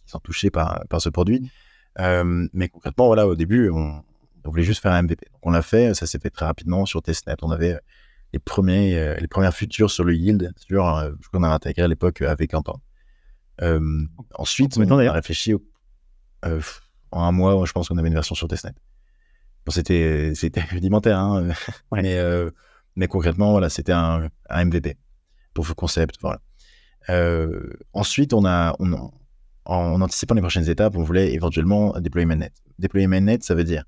sont 0.06 0.20
touchés 0.20 0.50
par, 0.50 0.84
par 0.88 1.00
ce 1.00 1.08
produit. 1.08 1.50
Euh, 2.00 2.48
mais 2.52 2.68
concrètement, 2.68 3.06
voilà, 3.06 3.26
au 3.26 3.34
début, 3.34 3.70
on, 3.70 4.02
voulait 4.44 4.62
juste 4.62 4.82
faire 4.82 4.92
un 4.92 5.02
MVP. 5.02 5.26
Donc 5.32 5.40
on 5.42 5.50
l'a 5.50 5.62
fait, 5.62 5.94
ça 5.94 6.06
s'est 6.06 6.18
fait 6.18 6.30
très 6.30 6.44
rapidement 6.44 6.84
sur 6.84 7.02
testnet. 7.02 7.34
On 7.42 7.50
avait 7.50 7.78
les 8.34 8.40
premiers, 8.40 8.98
euh, 8.98 9.16
les 9.16 9.28
premières 9.28 9.54
futures 9.54 9.90
sur 9.90 10.04
le 10.04 10.14
yield, 10.14 10.52
sur 10.56 10.86
euh, 10.86 11.12
ce 11.22 11.28
qu'on 11.28 11.42
a 11.42 11.48
intégré 11.48 11.82
à 11.82 11.88
l'époque 11.88 12.20
avec 12.22 12.52
un 12.52 12.62
temps. 12.62 12.80
ensuite, 14.34 14.76
on 14.76 14.98
a 14.98 15.12
réfléchi 15.12 15.54
en 16.42 17.22
un 17.22 17.32
mois, 17.32 17.64
je 17.64 17.72
pense 17.72 17.88
qu'on 17.88 17.96
avait 17.96 18.08
une 18.08 18.14
version 18.14 18.34
sur 18.34 18.48
testnet. 18.48 18.74
Bon, 19.64 19.70
c'était 19.72 20.32
c'était 20.34 20.60
rudimentaire, 20.70 21.18
hein, 21.18 21.48
mais, 21.92 22.18
mais 22.96 23.06
concrètement, 23.06 23.52
voilà, 23.52 23.70
c'était 23.70 23.92
un, 23.92 24.28
un, 24.50 24.64
MVP 24.64 24.96
pour 25.54 25.64
le 25.66 25.74
concept. 25.74 26.16
Voilà. 26.20 26.40
ensuite, 27.92 28.34
on 28.34 28.44
a, 28.44 28.74
on, 28.80 29.10
en 29.64 30.00
anticipant 30.00 30.34
les 30.34 30.40
prochaines 30.40 30.68
étapes, 30.68 30.96
on 30.96 31.02
voulait 31.02 31.32
éventuellement 31.32 31.98
déployer 32.00 32.26
mainnet. 32.26 32.50
Déployer 32.78 33.06
mainnet, 33.06 33.38
ça 33.40 33.54
veut 33.54 33.64
dire, 33.64 33.84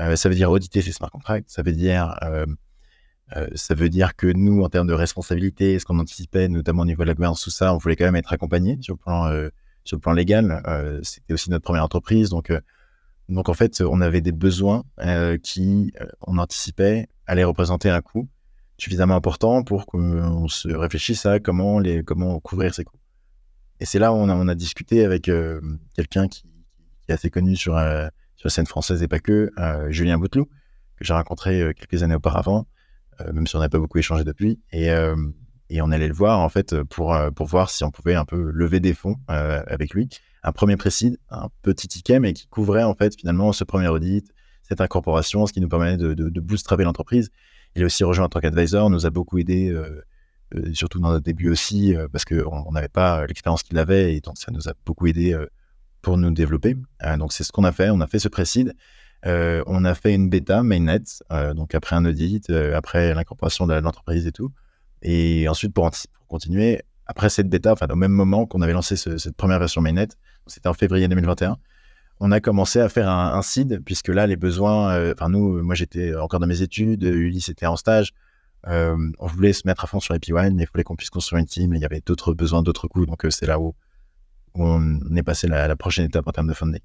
euh, 0.00 0.16
ça 0.16 0.28
veut 0.28 0.34
dire 0.34 0.50
auditer 0.50 0.82
ces 0.82 0.92
smart 0.92 1.10
contracts, 1.10 1.50
ça 1.50 1.62
veut 1.62 1.72
dire, 1.72 2.16
euh, 2.22 2.46
euh, 2.46 2.46
ça 3.54 3.74
veut 3.74 3.88
dire 3.88 4.16
que 4.16 4.26
nous, 4.26 4.62
en 4.62 4.68
termes 4.68 4.86
de 4.86 4.94
responsabilité, 4.94 5.78
ce 5.78 5.84
qu'on 5.84 5.98
anticipait, 5.98 6.48
notamment 6.48 6.82
au 6.82 6.86
niveau 6.86 7.02
de 7.02 7.08
la 7.08 7.14
gouvernance, 7.14 7.42
tout 7.42 7.50
ça, 7.50 7.74
on 7.74 7.78
voulait 7.78 7.96
quand 7.96 8.04
même 8.04 8.16
être 8.16 8.32
accompagné 8.32 8.78
sur 8.80 8.94
le 8.94 8.98
plan, 8.98 9.30
sur 9.84 9.96
le 9.96 10.00
plan 10.00 10.12
légal. 10.12 10.62
C'était 11.02 11.34
aussi 11.34 11.50
notre 11.50 11.64
première 11.64 11.84
entreprise, 11.84 12.30
donc 12.30 12.50
donc 13.28 13.50
en 13.50 13.54
fait, 13.54 13.82
on 13.82 14.00
avait 14.00 14.20
des 14.20 14.32
besoins 14.32 14.84
qui, 15.42 15.92
on 16.26 16.38
anticipait, 16.38 17.08
allaient 17.26 17.44
représenter 17.44 17.90
un 17.90 18.00
coût 18.00 18.28
suffisamment 18.78 19.16
important 19.16 19.64
pour 19.64 19.86
qu'on 19.86 20.46
se 20.48 20.68
réfléchisse 20.68 21.26
à 21.26 21.40
comment, 21.40 21.80
les, 21.80 22.04
comment 22.04 22.38
couvrir 22.40 22.74
ces 22.74 22.84
coûts. 22.84 22.98
Et 23.80 23.86
c'est 23.86 23.98
là 23.98 24.12
où 24.12 24.16
on 24.16 24.48
a, 24.48 24.54
discuté 24.54 25.04
avec 25.04 25.30
quelqu'un 25.94 26.28
qui, 26.28 26.44
est 27.08 27.12
assez 27.12 27.30
connu 27.30 27.56
sur 27.56 27.74
la 27.74 28.10
scène 28.46 28.66
française 28.66 29.02
et 29.02 29.08
pas 29.08 29.18
que, 29.18 29.50
Julien 29.90 30.18
Bouteloup, 30.18 30.46
que 30.96 31.04
j'ai 31.04 31.12
rencontré 31.12 31.74
quelques 31.76 32.02
années 32.02 32.14
auparavant, 32.14 32.66
même 33.32 33.46
si 33.46 33.56
on 33.56 33.60
n'a 33.60 33.68
pas 33.68 33.78
beaucoup 33.78 33.98
échangé 33.98 34.24
depuis. 34.24 34.60
Et, 34.72 34.88
et 35.70 35.82
on 35.82 35.90
allait 35.90 36.08
le 36.08 36.14
voir 36.14 36.40
en 36.40 36.48
fait 36.48 36.82
pour, 36.84 37.16
pour 37.34 37.46
voir 37.46 37.70
si 37.70 37.84
on 37.84 37.90
pouvait 37.90 38.14
un 38.14 38.24
peu 38.24 38.50
lever 38.52 38.80
des 38.80 38.94
fonds 38.94 39.16
avec 39.28 39.94
lui 39.94 40.08
un 40.42 40.52
premier 40.52 40.76
précide, 40.76 41.18
un 41.30 41.48
petit 41.62 41.88
ticket, 41.88 42.20
mais 42.20 42.32
qui 42.32 42.46
couvrait 42.48 42.82
en 42.82 42.94
fait 42.94 43.14
finalement 43.18 43.52
ce 43.52 43.64
premier 43.64 43.88
audit, 43.88 44.32
cette 44.62 44.80
incorporation, 44.80 45.46
ce 45.46 45.52
qui 45.52 45.60
nous 45.60 45.68
permettait 45.68 45.96
de, 45.96 46.14
de, 46.14 46.82
l'entreprise. 46.82 47.30
Il 47.74 47.82
a 47.82 47.86
aussi 47.86 48.04
rejoint 48.04 48.26
en 48.26 48.28
tant 48.28 48.40
qu'advisor, 48.40 48.90
nous 48.90 49.06
a 49.06 49.10
beaucoup 49.10 49.38
aidé, 49.38 49.68
euh, 49.70 50.02
euh, 50.54 50.72
surtout 50.74 51.00
dans 51.00 51.10
notre 51.10 51.24
début 51.24 51.50
aussi, 51.50 51.94
euh, 51.94 52.08
parce 52.08 52.24
qu'on 52.24 52.72
n'avait 52.72 52.88
pas 52.88 53.26
l'expérience 53.26 53.62
qu'il 53.62 53.78
avait, 53.78 54.16
et 54.16 54.20
donc 54.20 54.38
ça 54.38 54.50
nous 54.52 54.68
a 54.68 54.72
beaucoup 54.86 55.06
aidé 55.06 55.36
pour 56.02 56.16
nous 56.16 56.30
développer. 56.30 56.76
donc 57.18 57.32
c'est 57.32 57.44
ce 57.44 57.52
qu'on 57.52 57.64
a 57.64 57.72
fait, 57.72 57.90
on 57.90 58.00
a 58.00 58.06
fait 58.06 58.18
ce 58.18 58.28
précide. 58.28 58.74
On 59.24 59.84
a 59.84 59.94
fait 59.94 60.14
une 60.14 60.28
bêta 60.28 60.62
mainnet, 60.62 61.02
donc 61.54 61.74
après 61.74 61.96
un 61.96 62.04
audit, 62.04 62.50
après 62.50 63.14
l'incorporation 63.14 63.66
de 63.66 63.74
l'entreprise 63.74 64.26
et 64.26 64.32
tout. 64.32 64.52
Et 65.02 65.48
ensuite, 65.48 65.72
pour, 65.72 65.90
continuer, 66.28 66.82
après 67.06 67.30
cette 67.30 67.48
bêta, 67.48 67.72
enfin 67.72 67.86
au 67.90 67.96
même 67.96 68.12
moment 68.12 68.46
qu'on 68.46 68.60
avait 68.60 68.72
lancé 68.72 68.96
cette 68.96 69.36
première 69.36 69.58
version 69.58 69.80
mainnet, 69.80 70.08
c'était 70.46 70.68
en 70.68 70.74
février 70.74 71.08
2021, 71.08 71.56
on 72.20 72.32
a 72.32 72.40
commencé 72.40 72.80
à 72.80 72.88
faire 72.88 73.08
un, 73.08 73.42
seed, 73.42 73.82
puisque 73.84 74.08
là, 74.08 74.26
les 74.26 74.36
besoins, 74.36 74.92
euh, 74.92 75.14
enfin 75.16 75.28
nous, 75.28 75.62
moi 75.62 75.74
j'étais 75.74 76.14
encore 76.16 76.40
dans 76.40 76.46
mes 76.46 76.62
études, 76.62 77.04
Ulysse 77.04 77.48
était 77.48 77.66
en 77.66 77.76
stage, 77.76 78.12
euh, 78.66 78.96
on 79.18 79.26
voulait 79.26 79.52
se 79.52 79.66
mettre 79.66 79.84
à 79.84 79.86
fond 79.86 80.00
sur 80.00 80.14
One, 80.14 80.54
mais 80.54 80.64
il 80.64 80.66
fallait 80.66 80.82
qu'on 80.82 80.96
puisse 80.96 81.10
construire 81.10 81.38
une 81.38 81.46
team, 81.46 81.74
il 81.74 81.80
y 81.80 81.84
avait 81.84 82.02
d'autres 82.04 82.34
besoins, 82.34 82.62
d'autres 82.62 82.88
coûts, 82.88 83.06
donc 83.06 83.24
euh, 83.24 83.30
c'est 83.30 83.46
là 83.46 83.60
où, 83.60 83.74
on 84.54 84.98
est 85.14 85.22
passé 85.22 85.46
la, 85.46 85.68
la 85.68 85.76
prochaine 85.76 86.06
étape 86.06 86.26
en 86.26 86.32
termes 86.32 86.48
de 86.48 86.54
funding. 86.54 86.80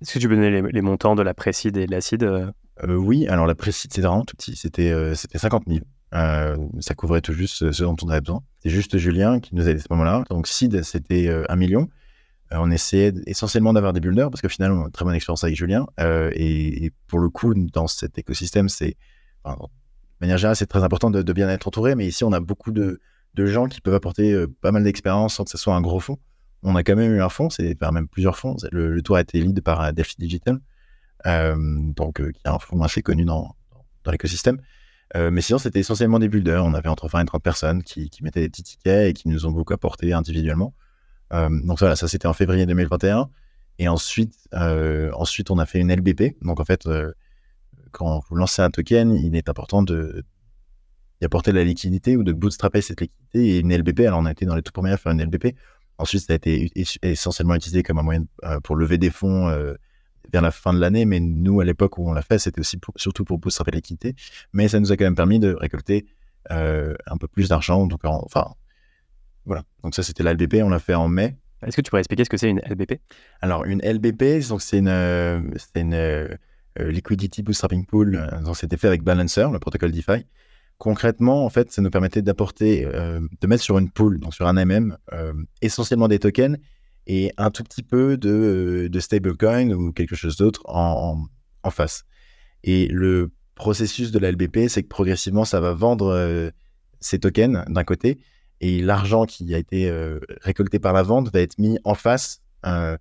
Est-ce 0.00 0.14
que 0.14 0.18
tu 0.18 0.28
peux 0.28 0.36
donner 0.36 0.62
les, 0.62 0.82
montants 0.82 1.14
de 1.14 1.22
la 1.22 1.34
précide 1.34 1.76
et 1.76 1.86
de 1.86 1.90
l'acide 1.90 2.52
Oui, 2.88 3.26
alors 3.28 3.46
la 3.46 3.54
précide, 3.54 3.92
c'était 3.92 4.06
vraiment 4.06 4.24
tout 4.24 4.36
petit, 4.36 4.56
c'était 4.56 5.14
50 5.14 5.64
000. 5.66 5.80
Euh, 6.12 6.56
ça 6.80 6.94
couvrait 6.94 7.20
tout 7.20 7.32
juste 7.32 7.70
ce 7.70 7.82
dont 7.82 7.96
on 8.02 8.08
avait 8.08 8.20
besoin. 8.20 8.42
C'est 8.60 8.70
juste 8.70 8.98
Julien 8.98 9.40
qui 9.40 9.54
nous 9.54 9.66
a 9.66 9.70
aidé 9.70 9.80
à 9.80 9.82
ce 9.82 9.88
moment-là. 9.90 10.24
Donc, 10.30 10.46
seed, 10.46 10.82
c'était 10.82 11.28
euh, 11.28 11.44
un 11.48 11.56
million. 11.56 11.88
Euh, 12.52 12.56
on 12.58 12.70
essayait 12.70 13.12
essentiellement 13.26 13.72
d'avoir 13.72 13.92
des 13.92 14.00
builders 14.00 14.30
parce 14.30 14.40
que 14.40 14.48
finalement, 14.48 14.80
on 14.80 14.82
a 14.82 14.86
une 14.86 14.92
très 14.92 15.04
bonne 15.04 15.14
expérience 15.14 15.44
avec 15.44 15.56
Julien. 15.56 15.86
Et, 15.98 16.90
pour 17.06 17.20
le 17.20 17.28
coup, 17.28 17.54
dans 17.54 17.86
cet 17.86 18.18
écosystème, 18.18 18.68
c'est, 18.68 18.96
de 19.44 19.52
manière 20.20 20.38
générale, 20.38 20.56
c'est 20.56 20.66
très 20.66 20.82
important 20.82 21.10
de, 21.10 21.32
bien 21.32 21.48
être 21.48 21.68
entouré. 21.68 21.94
Mais 21.94 22.06
ici, 22.06 22.24
on 22.24 22.32
a 22.32 22.40
beaucoup 22.40 22.72
de, 22.72 23.00
gens 23.36 23.68
qui 23.68 23.80
peuvent 23.80 23.94
apporter 23.94 24.44
pas 24.60 24.72
mal 24.72 24.82
d'expérience 24.82 25.34
sans 25.34 25.44
que 25.44 25.50
ce 25.50 25.58
soit 25.58 25.74
un 25.74 25.80
gros 25.80 26.00
fonds. 26.00 26.18
On 26.62 26.76
a 26.76 26.82
quand 26.82 26.96
même 26.96 27.14
eu 27.14 27.22
un 27.22 27.28
fonds, 27.28 27.50
c'est 27.50 27.76
même 27.92 28.08
plusieurs 28.08 28.36
fonds. 28.36 28.56
Le, 28.70 29.00
tour 29.02 29.16
a 29.16 29.20
été 29.22 29.40
lead 29.40 29.62
par 29.62 29.92
Delphi 29.92 30.16
Digital, 30.18 30.60
donc 31.24 32.16
qui 32.16 32.40
est 32.44 32.48
un 32.48 32.58
fonds 32.58 32.82
assez 32.82 33.02
connu 33.02 33.24
dans, 33.24 33.56
l'écosystème. 34.06 34.58
Euh, 35.16 35.30
mais 35.30 35.40
sinon, 35.40 35.58
c'était 35.58 35.80
essentiellement 35.80 36.18
des 36.18 36.28
builders. 36.28 36.64
On 36.64 36.74
avait 36.74 36.88
entre 36.88 37.08
20 37.08 37.22
et 37.22 37.24
30 37.26 37.42
personnes 37.42 37.82
qui, 37.82 38.10
mettaient 38.22 38.40
des 38.40 38.48
petits 38.48 38.62
tickets 38.62 39.10
et 39.10 39.12
qui 39.12 39.28
nous 39.28 39.46
ont 39.46 39.50
beaucoup 39.50 39.72
apporté 39.72 40.12
individuellement. 40.12 40.74
Euh, 41.32 41.48
donc 41.64 41.78
voilà, 41.78 41.96
ça 41.96 42.08
c'était 42.08 42.26
en 42.26 42.32
février 42.32 42.66
2021. 42.66 43.28
Et 43.78 43.88
ensuite, 43.88 44.34
euh, 44.54 45.10
ensuite, 45.14 45.50
on 45.50 45.58
a 45.58 45.66
fait 45.66 45.80
une 45.80 45.92
LBP. 45.92 46.36
Donc 46.42 46.60
en 46.60 46.64
fait, 46.64 46.86
euh, 46.86 47.12
quand 47.92 48.20
vous 48.28 48.36
lancez 48.36 48.62
un 48.62 48.70
token, 48.70 49.14
il 49.14 49.34
est 49.36 49.48
important 49.48 49.82
de 49.82 50.24
d'y 51.20 51.26
apporter 51.26 51.50
de 51.52 51.56
la 51.56 51.64
liquidité 51.64 52.16
ou 52.16 52.22
de 52.22 52.32
bootstrapper 52.32 52.80
cette 52.80 53.00
liquidité. 53.00 53.56
Et 53.56 53.58
une 53.58 53.74
LBP, 53.74 54.00
alors 54.00 54.20
on 54.20 54.26
a 54.26 54.32
été 54.32 54.46
dans 54.46 54.54
les 54.54 54.62
tout 54.62 54.72
premiers 54.72 54.92
à 54.92 54.96
faire 54.96 55.12
une 55.12 55.22
LBP. 55.22 55.54
Ensuite, 56.00 56.22
ça 56.22 56.32
a 56.32 56.36
été 56.36 56.72
essentiellement 57.02 57.54
utilisé 57.54 57.82
comme 57.82 57.98
un 57.98 58.02
moyen 58.02 58.24
pour 58.62 58.76
lever 58.76 58.98
des 58.98 59.10
fonds 59.10 59.48
vers 60.32 60.42
la 60.42 60.50
fin 60.50 60.72
de 60.72 60.78
l'année, 60.78 61.04
mais 61.04 61.20
nous, 61.20 61.60
à 61.60 61.64
l'époque 61.64 61.98
où 61.98 62.08
on 62.08 62.12
l'a 62.12 62.22
fait, 62.22 62.38
c'était 62.38 62.60
aussi 62.60 62.78
surtout 62.96 63.24
pour 63.24 63.38
bootstrapper 63.38 63.72
l'équité. 63.72 64.14
Mais 64.52 64.68
ça 64.68 64.80
nous 64.80 64.92
a 64.92 64.96
quand 64.96 65.04
même 65.04 65.14
permis 65.14 65.38
de 65.38 65.52
récolter 65.52 66.06
euh, 66.50 66.94
un 67.06 67.16
peu 67.16 67.28
plus 67.28 67.48
d'argent. 67.48 67.86
Donc, 67.86 68.00
enfin, 68.04 68.54
voilà. 69.44 69.64
Donc 69.82 69.94
ça, 69.94 70.02
c'était 70.02 70.22
la 70.22 70.34
LBP. 70.34 70.56
On 70.62 70.68
l'a 70.68 70.78
fait 70.78 70.94
en 70.94 71.08
mai. 71.08 71.36
Est-ce 71.66 71.76
que 71.76 71.82
tu 71.82 71.90
pourrais 71.90 72.00
expliquer 72.00 72.24
ce 72.24 72.30
que 72.30 72.36
c'est 72.36 72.48
une 72.48 72.60
LBP 72.60 73.00
Alors, 73.42 73.64
une 73.64 73.82
LBP, 73.82 74.48
donc 74.48 74.62
c'est 74.62 74.78
une, 74.78 74.88
une 74.88 75.94
euh, 75.94 76.36
liquidity 76.78 77.42
bootstrapping 77.42 77.84
pool. 77.84 78.30
Donc, 78.44 78.56
c'était 78.56 78.78
fait 78.78 78.88
avec 78.88 79.02
Balancer, 79.02 79.46
le 79.52 79.58
protocole 79.58 79.92
DeFi. 79.92 80.24
Concrètement, 80.80 81.44
en 81.44 81.50
fait, 81.50 81.70
ça 81.70 81.80
nous 81.82 81.90
permettait 81.90 82.22
d'apporter, 82.22 82.84
euh, 82.84 83.20
de 83.40 83.46
mettre 83.46 83.62
sur 83.62 83.78
une 83.78 83.90
pool, 83.90 84.18
donc 84.18 84.34
sur 84.34 84.48
un 84.48 84.54
MM, 84.64 84.96
essentiellement 85.62 86.08
des 86.08 86.18
tokens 86.18 86.56
et 87.06 87.32
un 87.38 87.50
tout 87.50 87.64
petit 87.64 87.82
peu 87.82 88.16
de, 88.16 88.88
de 88.90 89.00
stablecoin 89.00 89.70
ou 89.70 89.92
quelque 89.92 90.14
chose 90.14 90.36
d'autre 90.36 90.62
en, 90.66 91.26
face. 91.70 92.04
Et 92.62 92.86
le 92.86 93.32
processus 93.54 94.10
de 94.12 94.18
la 94.18 94.30
LBP, 94.30 94.68
c'est 94.68 94.82
que 94.82 94.88
progressivement, 94.88 95.44
ça 95.44 95.60
va 95.60 95.72
vendre 95.72 96.06
euh, 96.06 96.50
ces 97.00 97.18
tokens 97.18 97.64
d'un 97.68 97.84
côté 97.84 98.20
et 98.60 98.80
l'argent 98.80 99.24
qui 99.24 99.54
a 99.54 99.58
été 99.58 99.90
euh, 99.90 100.20
récolté 100.42 100.78
par 100.78 100.92
la 100.92 101.02
vente 101.02 101.32
va 101.32 101.40
être 101.40 101.58
mis 101.58 101.78
en 101.84 101.94
face 101.94 102.42
euh, 102.66 102.96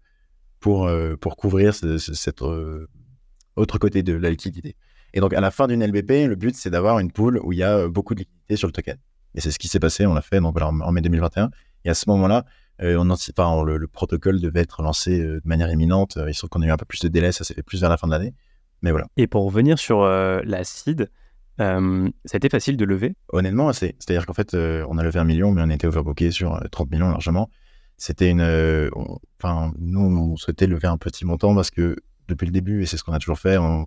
pour, 0.59 0.89
pour 1.21 1.38
couvrir 1.38 1.74
ce, 1.74 1.98
cet 1.98 2.41
autre 2.41 3.77
côté 3.77 4.03
de 4.03 4.13
la 4.13 4.29
liquidité. 4.29 4.75
Et 5.13 5.19
donc, 5.19 5.33
à 5.33 5.41
la 5.41 5.51
fin 5.51 5.67
d'une 5.67 5.85
LBP, 5.85 6.27
le 6.27 6.35
but, 6.35 6.55
c'est 6.55 6.69
d'avoir 6.69 6.99
une 6.99 7.11
pool 7.11 7.39
où 7.43 7.53
il 7.53 7.59
y 7.59 7.63
a 7.63 7.87
beaucoup 7.87 8.13
de 8.13 8.19
liquidité 8.19 8.55
sur 8.55 8.67
le 8.67 8.73
token. 8.73 8.97
Et 9.35 9.41
c'est 9.41 9.51
ce 9.51 9.59
qui 9.59 9.67
s'est 9.67 9.79
passé, 9.79 10.05
on 10.05 10.13
l'a 10.13 10.21
fait 10.21 10.39
donc, 10.39 10.59
en 10.61 10.91
mai 10.91 11.01
2021. 11.01 11.49
Et 11.85 11.89
à 11.89 11.93
ce 11.93 12.09
moment-là, 12.09 12.45
euh, 12.81 12.97
on 12.97 13.09
enfin, 13.09 13.63
le, 13.63 13.87
protocole 13.87 14.39
devait 14.39 14.61
être 14.61 14.81
lancé 14.81 15.19
euh, 15.19 15.41
de 15.43 15.47
manière 15.47 15.71
imminente. 15.71 16.17
Euh, 16.17 16.29
il 16.29 16.33
se 16.33 16.39
trouve 16.39 16.49
qu'on 16.49 16.61
a 16.61 16.65
eu 16.65 16.71
un 16.71 16.77
peu 16.77 16.85
plus 16.85 17.01
de 17.01 17.07
délai, 17.09 17.31
ça 17.31 17.43
s'est 17.43 17.53
fait 17.53 17.63
plus 17.63 17.81
vers 17.81 17.89
la 17.89 17.97
fin 17.97 18.07
de 18.07 18.13
l'année. 18.13 18.33
Mais 18.81 18.91
voilà. 18.91 19.07
Et 19.17 19.27
pour 19.27 19.43
revenir 19.43 19.77
sur 19.77 20.05
la 20.05 20.63
seed, 20.63 21.09
ça 21.57 21.65
a 21.65 22.37
été 22.37 22.47
facile 22.47 22.77
de 22.77 22.85
lever? 22.85 23.13
Honnêtement, 23.33 23.67
assez. 23.67 23.97
C'est-à-dire 23.99 24.25
qu'en 24.25 24.33
fait, 24.33 24.53
on 24.55 24.97
a 24.97 25.03
levé 25.03 25.19
un 25.19 25.25
million, 25.25 25.51
mais 25.51 25.61
on 25.61 25.69
était 25.69 25.85
overbooké 25.85 26.31
sur 26.31 26.57
30 26.71 26.89
millions 26.89 27.09
largement. 27.09 27.49
C'était 27.97 28.29
une. 28.29 28.89
Enfin, 29.37 29.73
nous, 29.79 29.99
on 29.99 30.37
souhaitait 30.37 30.65
lever 30.65 30.87
un 30.87 30.97
petit 30.97 31.25
montant 31.25 31.53
parce 31.53 31.71
que 31.71 31.97
depuis 32.29 32.45
le 32.45 32.53
début, 32.53 32.83
et 32.83 32.85
c'est 32.85 32.95
ce 32.95 33.03
qu'on 33.03 33.11
a 33.11 33.19
toujours 33.19 33.37
fait, 33.37 33.57
on, 33.57 33.85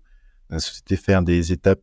a 0.53 0.59
souhaité 0.59 0.97
faire 0.97 1.23
des 1.23 1.53
étapes. 1.53 1.83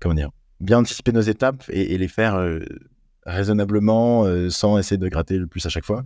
comment 0.00 0.14
dire 0.14 0.30
Bien 0.60 0.78
anticiper 0.78 1.12
nos 1.12 1.20
étapes 1.20 1.64
et, 1.68 1.98
les 1.98 2.08
faire 2.08 2.38
raisonnablement, 3.26 4.24
euh, 4.24 4.48
sans 4.50 4.78
essayer 4.78 4.96
de 4.96 5.08
gratter 5.08 5.36
le 5.36 5.46
plus 5.46 5.66
à 5.66 5.68
chaque 5.68 5.84
fois. 5.84 6.02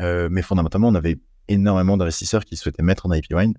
Euh, 0.00 0.28
mais 0.30 0.42
fondamentalement, 0.42 0.88
on 0.88 0.94
avait 0.94 1.18
énormément 1.46 1.96
d'investisseurs 1.96 2.44
qui 2.44 2.56
souhaitaient 2.56 2.82
mettre 2.82 3.06
en 3.06 3.12
IP 3.12 3.26
Wine. 3.32 3.54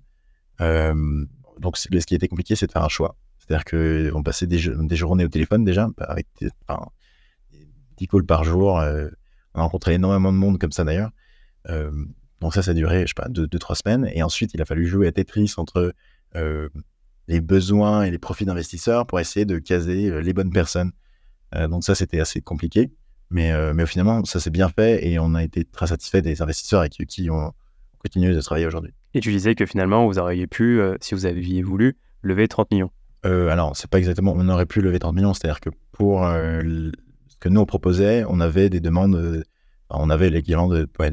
Euh, 0.60 1.24
donc, 1.58 1.76
ce 1.76 1.88
qui 1.88 2.14
était 2.14 2.28
compliqué, 2.28 2.54
c'est 2.54 2.66
de 2.66 2.72
faire 2.72 2.84
un 2.84 2.88
choix. 2.88 3.16
C'est-à-dire 3.38 3.64
qu'on 3.64 4.22
passait 4.22 4.46
des, 4.46 4.60
des, 4.68 4.96
journées 4.96 5.24
au 5.24 5.28
téléphone 5.28 5.64
déjà, 5.64 5.88
avec 5.98 6.28
des, 6.40 6.50
enfin, 6.68 6.86
10 7.96 8.06
calls 8.06 8.24
par 8.24 8.44
jour. 8.44 8.74
on 8.74 9.58
a 9.58 9.62
rencontré 9.62 9.94
énormément 9.94 10.32
de 10.32 10.38
monde 10.38 10.58
comme 10.58 10.72
ça 10.72 10.84
d'ailleurs. 10.84 11.10
donc 12.40 12.54
ça, 12.54 12.62
ça 12.62 12.70
a 12.70 12.74
duré, 12.74 13.02
je 13.02 13.08
sais 13.08 13.14
pas, 13.16 13.28
2-3 13.28 13.32
deux, 13.32 13.58
trois 13.58 13.74
semaines. 13.74 14.08
Et 14.14 14.22
ensuite, 14.22 14.54
il 14.54 14.62
a 14.62 14.64
fallu 14.64 14.86
jouer 14.86 15.08
à 15.08 15.12
Tetris 15.12 15.54
entre 15.56 15.92
les 16.34 17.40
besoins 17.40 18.02
et 18.02 18.10
les 18.10 18.18
profits 18.18 18.44
d'investisseurs 18.44 19.06
pour 19.06 19.20
essayer 19.20 19.46
de 19.46 19.58
caser 19.58 20.22
les 20.22 20.32
bonnes 20.32 20.52
personnes 20.52 20.92
euh, 21.54 21.68
donc 21.68 21.84
ça, 21.84 21.94
c'était 21.94 22.20
assez 22.20 22.40
compliqué. 22.40 22.90
Mais, 23.30 23.52
euh, 23.52 23.72
mais 23.74 23.86
finalement, 23.86 24.24
ça 24.24 24.40
s'est 24.40 24.50
bien 24.50 24.68
fait 24.68 25.06
et 25.06 25.18
on 25.18 25.34
a 25.34 25.44
été 25.44 25.64
très 25.64 25.86
satisfait 25.86 26.20
des 26.20 26.42
investisseurs 26.42 26.80
avec 26.80 26.92
qui 26.92 27.30
on 27.30 27.52
continue 27.98 28.34
de 28.34 28.40
travailler 28.40 28.66
aujourd'hui. 28.66 28.92
Et 29.14 29.20
tu 29.20 29.30
disais 29.30 29.54
que 29.54 29.66
finalement, 29.66 30.06
vous 30.06 30.18
auriez 30.18 30.46
pu, 30.46 30.80
euh, 30.80 30.96
si 31.00 31.14
vous 31.14 31.26
aviez 31.26 31.62
voulu, 31.62 31.96
lever 32.22 32.48
30 32.48 32.72
millions. 32.72 32.90
Euh, 33.26 33.48
alors, 33.48 33.76
c'est 33.76 33.88
pas 33.88 33.98
exactement, 33.98 34.32
on 34.36 34.48
aurait 34.48 34.66
pu 34.66 34.80
lever 34.80 34.98
30 34.98 35.14
millions, 35.14 35.34
c'est-à-dire 35.34 35.60
que 35.60 35.70
pour 35.92 36.22
ce 36.24 37.36
que 37.38 37.48
nous 37.48 37.60
on 37.60 37.66
proposait, 37.66 38.24
on 38.26 38.40
avait 38.40 38.70
des 38.70 38.80
demandes, 38.80 39.44
on 39.90 40.10
avait 40.10 40.30
l'équivalent 40.30 40.68
de, 40.68 40.86
30 40.86 41.12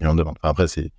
millions 0.00 0.14
de 0.14 0.18
demandes. 0.18 0.36
après, 0.42 0.66
c'est 0.66 0.90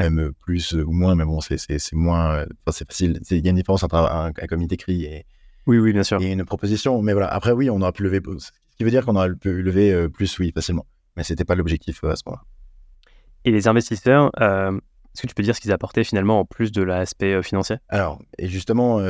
même 0.00 0.32
plus 0.40 0.72
ou 0.72 0.92
moins, 0.92 1.14
mais 1.14 1.24
bon, 1.24 1.40
c'est 1.40 1.92
moins, 1.92 2.44
c'est 2.70 2.86
facile. 2.86 3.20
Il 3.30 3.44
y 3.44 3.46
a 3.46 3.50
une 3.50 3.56
différence 3.56 3.82
entre 3.82 3.96
un, 3.96 4.26
un 4.26 4.46
comité 4.46 4.74
écrit 4.74 5.04
et, 5.04 5.26
oui, 5.66 5.78
oui, 5.78 5.92
bien 5.92 6.02
sûr. 6.02 6.20
Et 6.20 6.32
une 6.32 6.44
proposition. 6.44 7.00
Mais 7.02 7.12
voilà, 7.12 7.28
après, 7.28 7.52
oui, 7.52 7.70
on 7.70 7.80
aurait 7.80 7.92
pu 7.92 8.02
lever. 8.02 8.20
Ce 8.38 8.50
qui 8.76 8.84
veut 8.84 8.90
dire 8.90 9.04
qu'on 9.04 9.16
aurait 9.16 9.34
pu 9.34 9.62
lever 9.62 9.92
euh, 9.92 10.08
plus, 10.08 10.38
oui, 10.38 10.52
facilement. 10.52 10.86
Mais 11.16 11.22
ce 11.22 11.32
n'était 11.32 11.44
pas 11.44 11.54
l'objectif 11.54 12.02
euh, 12.04 12.10
à 12.10 12.16
ce 12.16 12.22
moment-là. 12.26 12.44
Et 13.44 13.50
les 13.50 13.68
investisseurs, 13.68 14.30
euh, 14.40 14.72
est-ce 14.72 15.22
que 15.22 15.26
tu 15.26 15.34
peux 15.34 15.42
dire 15.42 15.54
ce 15.54 15.60
qu'ils 15.60 15.72
apportaient 15.72 16.04
finalement 16.04 16.40
en 16.40 16.44
plus 16.44 16.72
de 16.72 16.82
l'aspect 16.82 17.42
financier? 17.42 17.76
Alors, 17.88 18.20
et 18.38 18.48
justement, 18.48 19.00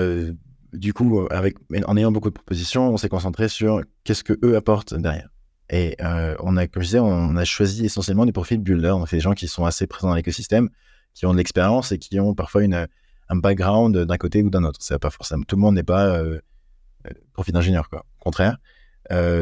du 0.72 0.94
coup, 0.94 1.26
avec, 1.30 1.56
en 1.86 1.96
ayant 1.98 2.10
beaucoup 2.10 2.30
de 2.30 2.34
propositions, 2.34 2.88
on 2.88 2.96
s'est 2.96 3.10
concentré 3.10 3.48
sur 3.48 3.82
qu'est-ce 4.04 4.24
que 4.24 4.38
eux 4.42 4.56
apportent 4.56 4.94
derrière. 4.94 5.28
Et 5.72 5.96
on 6.40 6.56
a, 6.58 6.66
comme 6.66 6.82
je 6.82 6.88
disais, 6.88 6.98
on 6.98 7.34
a 7.34 7.44
choisi 7.44 7.86
essentiellement 7.86 8.26
des 8.26 8.32
profils 8.32 8.58
builders. 8.58 8.96
On 8.96 9.06
fait 9.06 9.16
des 9.16 9.20
gens 9.20 9.32
qui 9.32 9.48
sont 9.48 9.64
assez 9.64 9.86
présents 9.86 10.08
dans 10.08 10.14
l'écosystème, 10.14 10.68
qui 11.14 11.24
ont 11.24 11.32
de 11.32 11.38
l'expérience 11.38 11.92
et 11.92 11.98
qui 11.98 12.20
ont 12.20 12.34
parfois 12.34 12.62
une, 12.62 12.86
un 13.30 13.36
background 13.36 13.96
d'un 13.96 14.18
côté 14.18 14.42
ou 14.42 14.50
d'un 14.50 14.64
autre. 14.64 14.78
Pas 14.98 15.10
forcément 15.10 15.42
tout 15.48 15.56
le 15.56 15.62
monde 15.62 15.74
n'est 15.74 15.82
pas 15.82 16.08
euh, 16.08 16.38
profil 17.32 17.54
d'ingénieur, 17.54 17.88
quoi. 17.88 18.04
Au 18.20 18.22
contraire. 18.22 18.58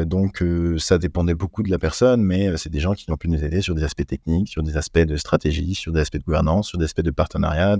donc 0.05 0.41
ça 0.77 0.97
dépendait 0.97 1.35
beaucoup 1.35 1.63
de 1.63 1.69
la 1.69 1.77
personne, 1.77 2.23
mais 2.23 2.55
c'est 2.55 2.69
des 2.69 2.79
gens 2.79 2.93
qui 2.93 3.11
ont 3.11 3.17
pu 3.17 3.27
nous 3.27 3.43
aider 3.43 3.61
sur 3.61 3.75
des 3.75 3.83
aspects 3.83 4.07
techniques, 4.07 4.47
sur 4.47 4.63
des 4.63 4.77
aspects 4.77 4.99
de 4.99 5.17
stratégie, 5.17 5.75
sur 5.75 5.91
des 5.91 5.99
aspects 5.99 6.17
de 6.17 6.23
gouvernance, 6.23 6.69
sur 6.69 6.77
des 6.77 6.85
aspects 6.85 7.01
de 7.01 7.11
partenariat 7.11 7.77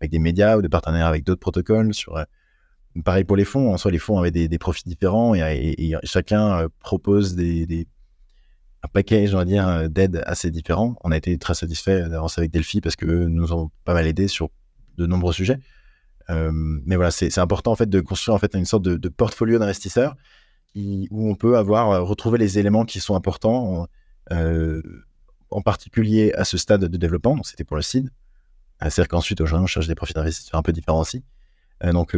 avec 0.00 0.10
des 0.10 0.18
médias 0.18 0.56
ou 0.56 0.62
de 0.62 0.68
partenariat 0.68 1.06
avec 1.06 1.24
d'autres 1.24 1.40
protocoles, 1.40 1.92
sur 1.92 2.16
Pareil 3.04 3.24
pour 3.24 3.36
les 3.36 3.44
fonds. 3.44 3.72
En 3.72 3.78
soi, 3.78 3.90
les 3.90 3.98
fonds 3.98 4.18
avaient 4.18 4.32
des, 4.32 4.58
profits 4.58 4.82
différents 4.84 5.34
et, 5.34 5.94
chacun 6.02 6.62
euh, 6.62 6.68
propose 6.80 7.36
des, 7.36 7.86
un 8.82 8.88
package, 8.88 9.34
on 9.34 9.44
dire, 9.44 9.68
euh, 9.68 9.88
d'aides 9.88 10.22
assez 10.26 10.50
différents. 10.50 10.96
On 11.04 11.12
a 11.12 11.16
été 11.16 11.38
très 11.38 11.54
satisfait 11.54 12.08
d'avancer 12.08 12.40
avec 12.40 12.50
Delphi 12.50 12.80
parce 12.80 12.96
que 12.96 13.06
nous 13.06 13.52
ont 13.52 13.70
pas 13.84 13.94
mal 13.94 14.06
aidé 14.06 14.26
sur 14.26 14.50
de 14.96 15.06
nombreux 15.06 15.32
sujets. 15.32 15.60
Euh, 16.30 16.50
mais 16.52 16.96
voilà, 16.96 17.12
c'est 17.12 17.38
important 17.38 17.72
en 17.72 17.76
fait 17.76 17.88
de 17.88 18.00
construire 18.00 18.34
en 18.34 18.38
fait 18.38 18.54
une 18.54 18.64
sorte 18.64 18.82
de, 18.82 19.08
portfolio 19.08 19.58
d'investisseurs 19.58 20.16
où 20.76 21.28
on 21.28 21.34
peut 21.34 21.58
avoir 21.58 22.06
retrouver 22.06 22.38
les 22.38 22.58
éléments 22.58 22.84
qui 22.84 23.00
sont 23.00 23.16
importants, 23.16 23.88
en 24.30 25.62
particulier 25.62 26.32
à 26.34 26.44
ce 26.44 26.58
stade 26.58 26.84
de 26.84 26.96
développement. 26.96 27.42
C'était 27.42 27.64
pour 27.64 27.76
le 27.76 27.82
seed. 27.82 28.10
C'est-à-dire 28.80 29.08
qu'ensuite, 29.08 29.40
aujourd'hui, 29.40 29.64
on 29.64 29.66
cherche 29.66 29.88
des 29.88 29.96
profits 29.96 30.14
d'investisseurs 30.14 30.58
un 30.58 30.62
peu 30.62 30.72
différents 30.72 31.00
aussi. 31.00 31.24
donc, 31.82 32.16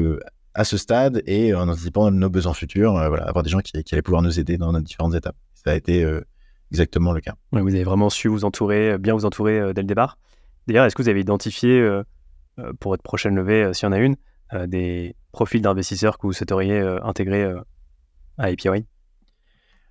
à 0.54 0.64
ce 0.64 0.76
stade 0.76 1.22
et 1.26 1.54
en 1.54 1.68
anticipant 1.68 2.10
nos 2.10 2.30
besoins 2.30 2.54
futurs, 2.54 2.96
euh, 2.96 3.08
voilà, 3.08 3.24
avoir 3.24 3.42
des 3.42 3.50
gens 3.50 3.60
qui, 3.60 3.72
allaient 3.92 4.02
pouvoir 4.02 4.22
nous 4.22 4.38
aider 4.38 4.58
dans 4.58 4.72
nos 4.72 4.80
différentes 4.80 5.14
étapes. 5.14 5.36
Ça 5.54 5.70
a 5.70 5.74
été 5.74 6.04
euh, 6.04 6.20
exactement 6.70 7.12
le 7.12 7.20
cas. 7.20 7.34
vous 7.52 7.58
avez 7.58 7.84
vraiment 7.84 8.10
su 8.10 8.28
vous 8.28 8.44
entourer, 8.44 8.98
bien 8.98 9.14
vous 9.14 9.24
entourer 9.24 9.72
dès 9.74 9.82
le 9.82 9.86
départ. 9.86 10.18
D'ailleurs, 10.66 10.84
est-ce 10.84 10.94
que 10.94 11.02
vous 11.02 11.08
avez 11.08 11.20
identifié 11.20 11.80
euh, 11.80 12.02
pour 12.80 12.92
votre 12.92 13.02
prochaine 13.02 13.34
levée, 13.34 13.72
s'il 13.72 13.86
y 13.86 13.88
en 13.88 13.92
a 13.92 13.98
une, 13.98 14.16
des 14.66 15.16
profils 15.32 15.62
d'investisseurs 15.62 16.18
que 16.18 16.26
vous 16.26 16.34
souhaiteriez 16.34 16.78
intégrer 17.02 17.44
à 18.36 18.44
API 18.44 18.84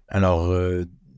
Alors, 0.07 0.53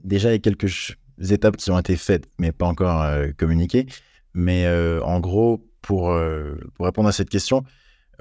déjà, 0.05 0.29
il 0.29 0.31
y 0.31 0.35
a 0.35 0.39
quelques 0.39 0.95
étapes 1.19 1.57
qui 1.57 1.69
ont 1.69 1.77
été 1.77 1.97
faites, 1.97 2.29
mais 2.39 2.53
pas 2.53 2.65
encore 2.65 3.05
communiquées. 3.37 3.87
Mais 4.33 4.65
en 5.03 5.19
gros, 5.19 5.69
pour, 5.81 6.17
pour 6.75 6.85
répondre 6.85 7.09
à 7.09 7.11
cette 7.11 7.29
question, 7.29 7.65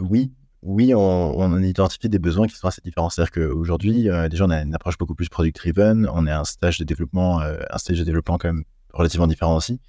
oui, 0.01 0.33
oui, 0.63 0.95
on, 0.95 1.39
on, 1.39 1.59
identifie 1.61 2.09
des 2.09 2.21
besoins 2.21 2.47
qui 2.47 2.55
sont 2.55 2.69
assez 2.69 2.81
différents. 2.83 3.11
C'est-à-dire 3.11 3.33
qu'aujourd'hui, 3.33 4.09
euh, 4.09 4.29
déjà, 4.29 4.45
on 4.45 4.51
a 4.51 4.63
une 4.63 4.75
approche 4.75 4.97
beaucoup 4.97 5.17
plus 5.17 5.29
product-driven. 5.29 6.09
On 6.13 6.27
à 6.29 6.39
un 6.39 6.45
stage 6.45 6.79
de 6.79 6.85
développement, 6.85 7.41
euh, 7.41 7.59
un 7.71 7.79
stage 7.79 7.99
de 7.99 8.05
développement 8.05 8.39
quand 8.39 8.49
même 8.49 8.65
relativement 8.93 9.27
différent 9.27 9.57
aussi. 9.57 9.81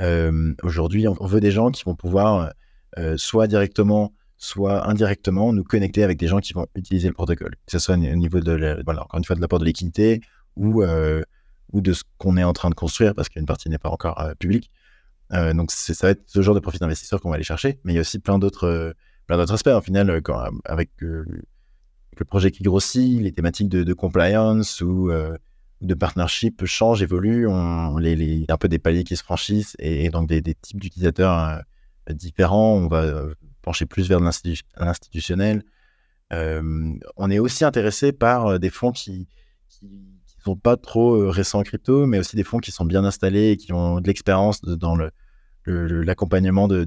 Euh, 0.00 0.54
aujourd'hui, 0.62 1.06
on, 1.08 1.26
veut 1.26 1.40
des 1.40 1.50
gens 1.50 1.70
qui 1.70 1.84
vont 1.84 1.94
pouvoir 1.94 2.52
soit 3.16 3.46
directement, 3.46 4.12
soit 4.38 4.88
indirectement 4.88 5.52
nous 5.52 5.62
connecter 5.62 6.02
avec 6.02 6.18
des 6.18 6.26
gens 6.26 6.40
qui 6.40 6.52
vont 6.52 6.66
utiliser 6.74 7.08
le 7.08 7.14
protocole. 7.14 7.54
Que 7.66 7.72
ce 7.72 7.78
soit 7.78 7.94
au 7.94 7.98
niveau 7.98 8.40
de, 8.40 8.82
voilà, 8.84 9.02
encore 9.04 9.18
une 9.18 9.24
fois, 9.24 9.36
de 9.36 9.40
l'apport 9.40 9.58
de 9.58 9.64
liquidité 9.64 10.20
ou, 10.56 10.82
ou 11.72 11.80
de 11.80 11.92
ce 11.92 12.02
qu'on 12.16 12.36
est 12.36 12.42
en 12.44 12.54
train 12.54 12.70
de 12.70 12.74
construire 12.74 13.14
parce 13.14 13.28
qu'une 13.28 13.46
partie 13.46 13.68
n'est 13.68 13.78
pas 13.78 13.90
encore 13.90 14.20
publique. 14.38 14.72
donc, 15.30 15.70
ça 15.70 16.06
va 16.06 16.10
être 16.10 16.22
ce 16.26 16.42
genre 16.42 16.54
de 16.54 16.60
profit 16.60 16.78
d'investisseurs 16.78 17.20
qu'on 17.20 17.28
va 17.28 17.36
aller 17.36 17.44
chercher. 17.44 17.78
Mais 17.84 17.92
il 17.92 17.96
y 17.96 17.98
a 17.98 18.00
aussi 18.00 18.18
plein 18.18 18.38
d'autres 18.38 18.94
plein 19.28 19.36
d'autres 19.36 19.52
aspects. 19.52 19.68
Au 19.68 19.80
final, 19.80 20.10
euh, 20.10 20.20
quand, 20.20 20.42
avec 20.64 20.90
euh, 21.02 21.24
le 22.18 22.24
projet 22.24 22.50
qui 22.50 22.64
grossit, 22.64 23.20
les 23.20 23.30
thématiques 23.30 23.68
de, 23.68 23.92
compliance 23.92 24.80
ou 24.80 25.10
euh, 25.10 25.36
de 25.82 25.94
partnership 25.94 26.64
changent, 26.64 27.02
évoluent, 27.02 27.46
on, 27.46 27.98
les, 27.98 28.16
les, 28.16 28.46
un 28.48 28.56
peu 28.56 28.68
des 28.68 28.80
paliers 28.80 29.04
qui 29.04 29.16
se 29.16 29.22
franchissent 29.22 29.76
et, 29.78 30.08
donc 30.08 30.26
des, 30.28 30.42
types 30.42 30.80
d'utilisateurs 30.80 31.62
différents. 32.10 32.72
On 32.74 32.88
va 32.88 33.28
pencher 33.62 33.86
plus 33.86 34.08
vers 34.08 34.18
l'institutionnel. 34.18 35.62
on 36.32 37.30
est 37.30 37.38
aussi 37.38 37.64
intéressé 37.64 38.10
par 38.10 38.58
des 38.58 38.70
fonds 38.70 38.90
qui, 38.90 39.28
qui, 39.68 39.86
sont 40.44 40.56
pas 40.56 40.76
trop 40.76 41.30
récents 41.30 41.60
en 41.60 41.62
crypto, 41.62 42.06
mais 42.06 42.18
aussi 42.18 42.34
des 42.34 42.44
fonds 42.44 42.58
qui 42.58 42.72
sont 42.72 42.86
bien 42.86 43.04
installés 43.04 43.50
et 43.50 43.56
qui 43.56 43.72
ont 43.72 44.00
de 44.00 44.06
l'expérience 44.06 44.62
dans 44.62 44.96
le, 44.96 45.12
l'accompagnement 45.72 46.68
de, 46.68 46.84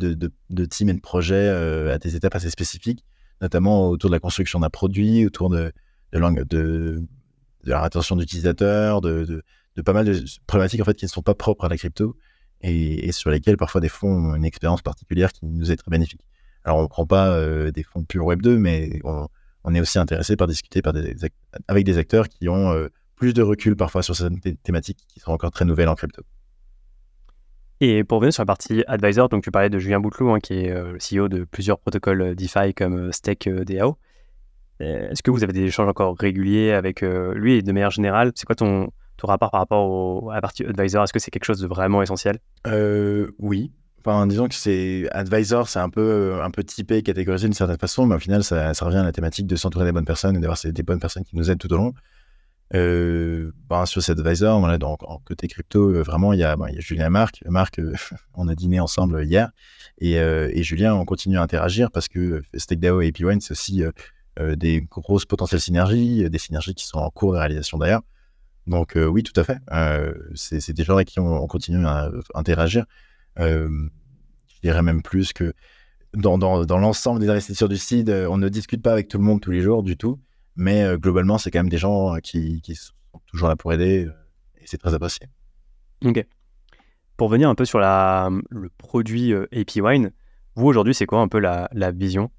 teams 0.65 0.89
et 0.89 0.93
de 0.93 1.01
projets 1.01 1.35
euh, 1.35 1.93
à 1.93 1.97
des 1.97 2.15
étapes 2.15 2.35
assez 2.35 2.49
spécifiques, 2.49 3.05
notamment 3.41 3.89
autour 3.89 4.09
de 4.09 4.15
la 4.15 4.19
construction 4.19 4.59
d'un 4.59 4.69
produit, 4.69 5.25
autour 5.25 5.49
de, 5.49 5.71
la 6.13 7.81
rétention 7.81 8.15
d'utilisateurs, 8.15 9.01
de, 9.01 9.43
pas 9.85 9.93
mal 9.93 10.05
de 10.05 10.23
problématiques 10.47 10.81
en 10.81 10.85
fait 10.85 10.95
qui 10.95 11.05
ne 11.05 11.09
sont 11.09 11.21
pas 11.21 11.35
propres 11.35 11.65
à 11.65 11.69
la 11.69 11.77
crypto 11.77 12.15
et, 12.61 13.11
sur 13.11 13.29
lesquelles 13.29 13.57
parfois 13.57 13.81
des 13.81 13.89
fonds 13.89 14.31
ont 14.31 14.35
une 14.35 14.45
expérience 14.45 14.81
particulière 14.81 15.31
qui 15.31 15.45
nous 15.45 15.71
est 15.71 15.77
très 15.77 15.89
bénéfique. 15.89 16.21
Alors 16.63 16.79
on 16.79 16.83
ne 16.83 16.87
prend 16.87 17.05
pas 17.05 17.29
euh, 17.29 17.71
des 17.71 17.83
fonds 17.83 18.03
purs 18.03 18.25
Web 18.25 18.41
2, 18.41 18.57
mais 18.57 18.99
on, 19.03 19.73
est 19.73 19.79
aussi 19.79 19.97
intéressé 19.97 20.35
par 20.35 20.47
discuter 20.47 20.81
avec 21.67 21.85
des 21.85 21.97
acteurs 21.97 22.27
qui 22.27 22.49
ont 22.49 22.71
euh, 22.71 22.89
plus 23.15 23.33
de 23.33 23.41
recul 23.41 23.75
parfois 23.75 24.03
sur 24.03 24.15
certaines 24.15 24.39
thématiques 24.63 25.05
qui 25.07 25.19
sont 25.19 25.31
encore 25.31 25.51
très 25.51 25.65
nouvelles 25.65 25.89
en 25.89 25.95
crypto. 25.95 26.23
Et 27.83 28.03
pour 28.03 28.17
revenir 28.17 28.31
sur 28.31 28.43
la 28.43 28.45
partie 28.45 28.83
advisor, 28.85 29.27
donc 29.27 29.43
tu 29.43 29.49
parlais 29.49 29.71
de 29.71 29.79
Julien 29.79 29.99
Bouteloup, 29.99 30.29
hein, 30.29 30.39
qui 30.39 30.53
est 30.53 30.69
euh, 30.69 30.93
le 30.93 30.99
CEO 30.99 31.27
de 31.27 31.45
plusieurs 31.45 31.79
protocoles 31.79 32.21
euh, 32.21 32.35
DeFi 32.35 32.75
comme 32.75 33.07
euh, 33.07 33.11
Stake 33.11 33.49
DAO. 33.49 33.97
Est-ce 34.79 35.23
que 35.23 35.31
vous 35.31 35.43
avez 35.43 35.53
des 35.53 35.63
échanges 35.63 35.89
encore 35.89 36.15
réguliers 36.17 36.71
avec 36.71 37.01
lui 37.01 37.53
et 37.53 37.61
de 37.61 37.71
manière 37.71 37.91
générale, 37.91 38.31
c'est 38.33 38.47
quoi 38.47 38.55
ton, 38.55 38.89
ton 39.17 39.27
rapport 39.27 39.51
par 39.51 39.59
rapport 39.59 40.31
à 40.31 40.35
la 40.35 40.41
partie 40.41 40.65
advisor? 40.65 41.03
Est-ce 41.03 41.13
que 41.13 41.19
c'est 41.19 41.29
quelque 41.29 41.45
chose 41.45 41.59
de 41.59 41.67
vraiment 41.67 42.01
essentiel? 42.01 42.39
Oui. 43.37 43.71
Enfin, 43.99 44.25
disons 44.25 44.47
que 44.47 44.55
c'est 44.55 45.07
advisor, 45.11 45.69
c'est 45.69 45.77
un 45.77 45.91
peu 45.91 46.41
un 46.41 46.49
peu 46.49 46.63
typé, 46.63 47.03
catégorisé 47.03 47.45
d'une 47.45 47.53
certaine 47.53 47.77
façon, 47.77 48.07
mais 48.07 48.15
au 48.15 48.19
final, 48.19 48.43
ça, 48.43 48.73
ça 48.73 48.85
revient 48.85 48.97
à 48.97 49.03
la 49.03 49.11
thématique 49.11 49.45
de 49.45 49.55
s'entourer 49.55 49.85
des 49.85 49.91
bonnes 49.91 50.03
personnes 50.03 50.35
et 50.35 50.39
d'avoir 50.39 50.57
des 50.65 50.81
bonnes 50.81 50.99
personnes 50.99 51.25
qui 51.25 51.35
nous 51.35 51.51
aident 51.51 51.59
tout 51.59 51.71
au 51.71 51.77
long. 51.77 51.93
Euh, 52.73 53.51
ben, 53.69 53.86
sur 53.86 54.01
cet 54.01 54.19
advisor, 54.19 54.77
donc 54.77 55.03
en 55.03 55.19
côté 55.19 55.47
crypto, 55.47 55.89
euh, 55.89 56.03
vraiment, 56.03 56.31
il 56.31 56.39
y, 56.39 56.43
a, 56.43 56.55
ben, 56.55 56.67
Julien 56.79 57.07
et 57.07 57.10
Marc. 57.10 57.43
Marc, 57.45 57.79
euh, 57.79 57.93
on 58.34 58.47
a 58.47 58.55
dîné 58.55 58.79
ensemble 58.79 59.25
hier. 59.25 59.51
Et, 59.99 60.13
et, 60.13 60.63
Julien, 60.63 60.95
on 60.95 61.05
continue 61.05 61.38
à 61.38 61.41
interagir 61.41 61.91
parce 61.91 62.07
que 62.07 62.41
StakeDAO 62.55 63.01
et 63.01 63.12
AP1, 63.12 63.39
c'est 63.39 63.51
aussi 63.51 63.84
des 64.55 64.81
grosses 64.81 65.25
potentielles 65.25 65.62
synergies, 65.62 66.27
des 66.27 66.39
synergies 66.39 66.73
qui 66.73 66.88
sont 66.88 66.97
en 66.97 67.12
cours 67.12 67.34
de 67.34 67.38
réalisation 67.38 67.77
d'ailleurs. 67.77 68.01
Donc 68.65 68.93
oui, 68.95 69.21
tout 69.21 69.39
à 69.39 69.43
fait. 69.43 69.60
c'est 70.34 70.73
des 70.73 70.84
gens 70.84 70.95
avec 70.95 71.10
qui 71.10 71.19
on, 71.19 71.45
continue 71.45 71.86
à 71.86 72.10
interagir. 72.34 72.86
je 73.38 73.89
dirais 74.63 74.81
même 74.81 75.03
plus 75.03 75.34
que 75.34 75.53
dans, 76.15 76.39
dans, 76.39 76.65
dans 76.65 76.79
l'ensemble 76.79 77.19
des 77.19 77.29
investisseurs 77.29 77.69
du 77.69 77.77
CID, 77.77 78.10
on 78.10 78.38
ne 78.38 78.49
discute 78.49 78.81
pas 78.81 78.93
avec 78.93 79.07
tout 79.07 79.19
le 79.19 79.23
monde 79.23 79.39
tous 79.39 79.51
les 79.51 79.62
jours 79.62 79.84
du 79.84 79.97
tout. 79.97 80.19
Mais 80.55 80.83
euh, 80.83 80.97
globalement, 80.97 81.37
c'est 81.37 81.51
quand 81.51 81.59
même 81.59 81.69
des 81.69 81.77
gens 81.77 82.15
euh, 82.15 82.19
qui, 82.19 82.61
sont 82.75 82.93
toujours 83.27 83.47
là 83.47 83.55
pour 83.55 83.71
aider 83.73 84.05
euh, 84.05 84.11
et 84.59 84.67
c'est 84.67 84.77
très 84.77 84.93
apprécié. 84.93 85.27
Ok. 86.05 86.25
Pour 87.17 87.29
venir 87.29 87.49
un 87.49 87.55
peu 87.55 87.65
sur 87.65 87.79
la, 87.79 88.29
le 88.49 88.69
produit 88.77 89.33
AP 89.33 89.75
Wine, 89.75 90.11
vous 90.55 90.65
aujourd'hui, 90.65 90.95
c'est 90.95 91.05
quoi 91.05 91.19
un 91.19 91.27
peu 91.27 91.39
la, 91.39 91.69
la, 91.71 91.91
vision? 91.91 92.31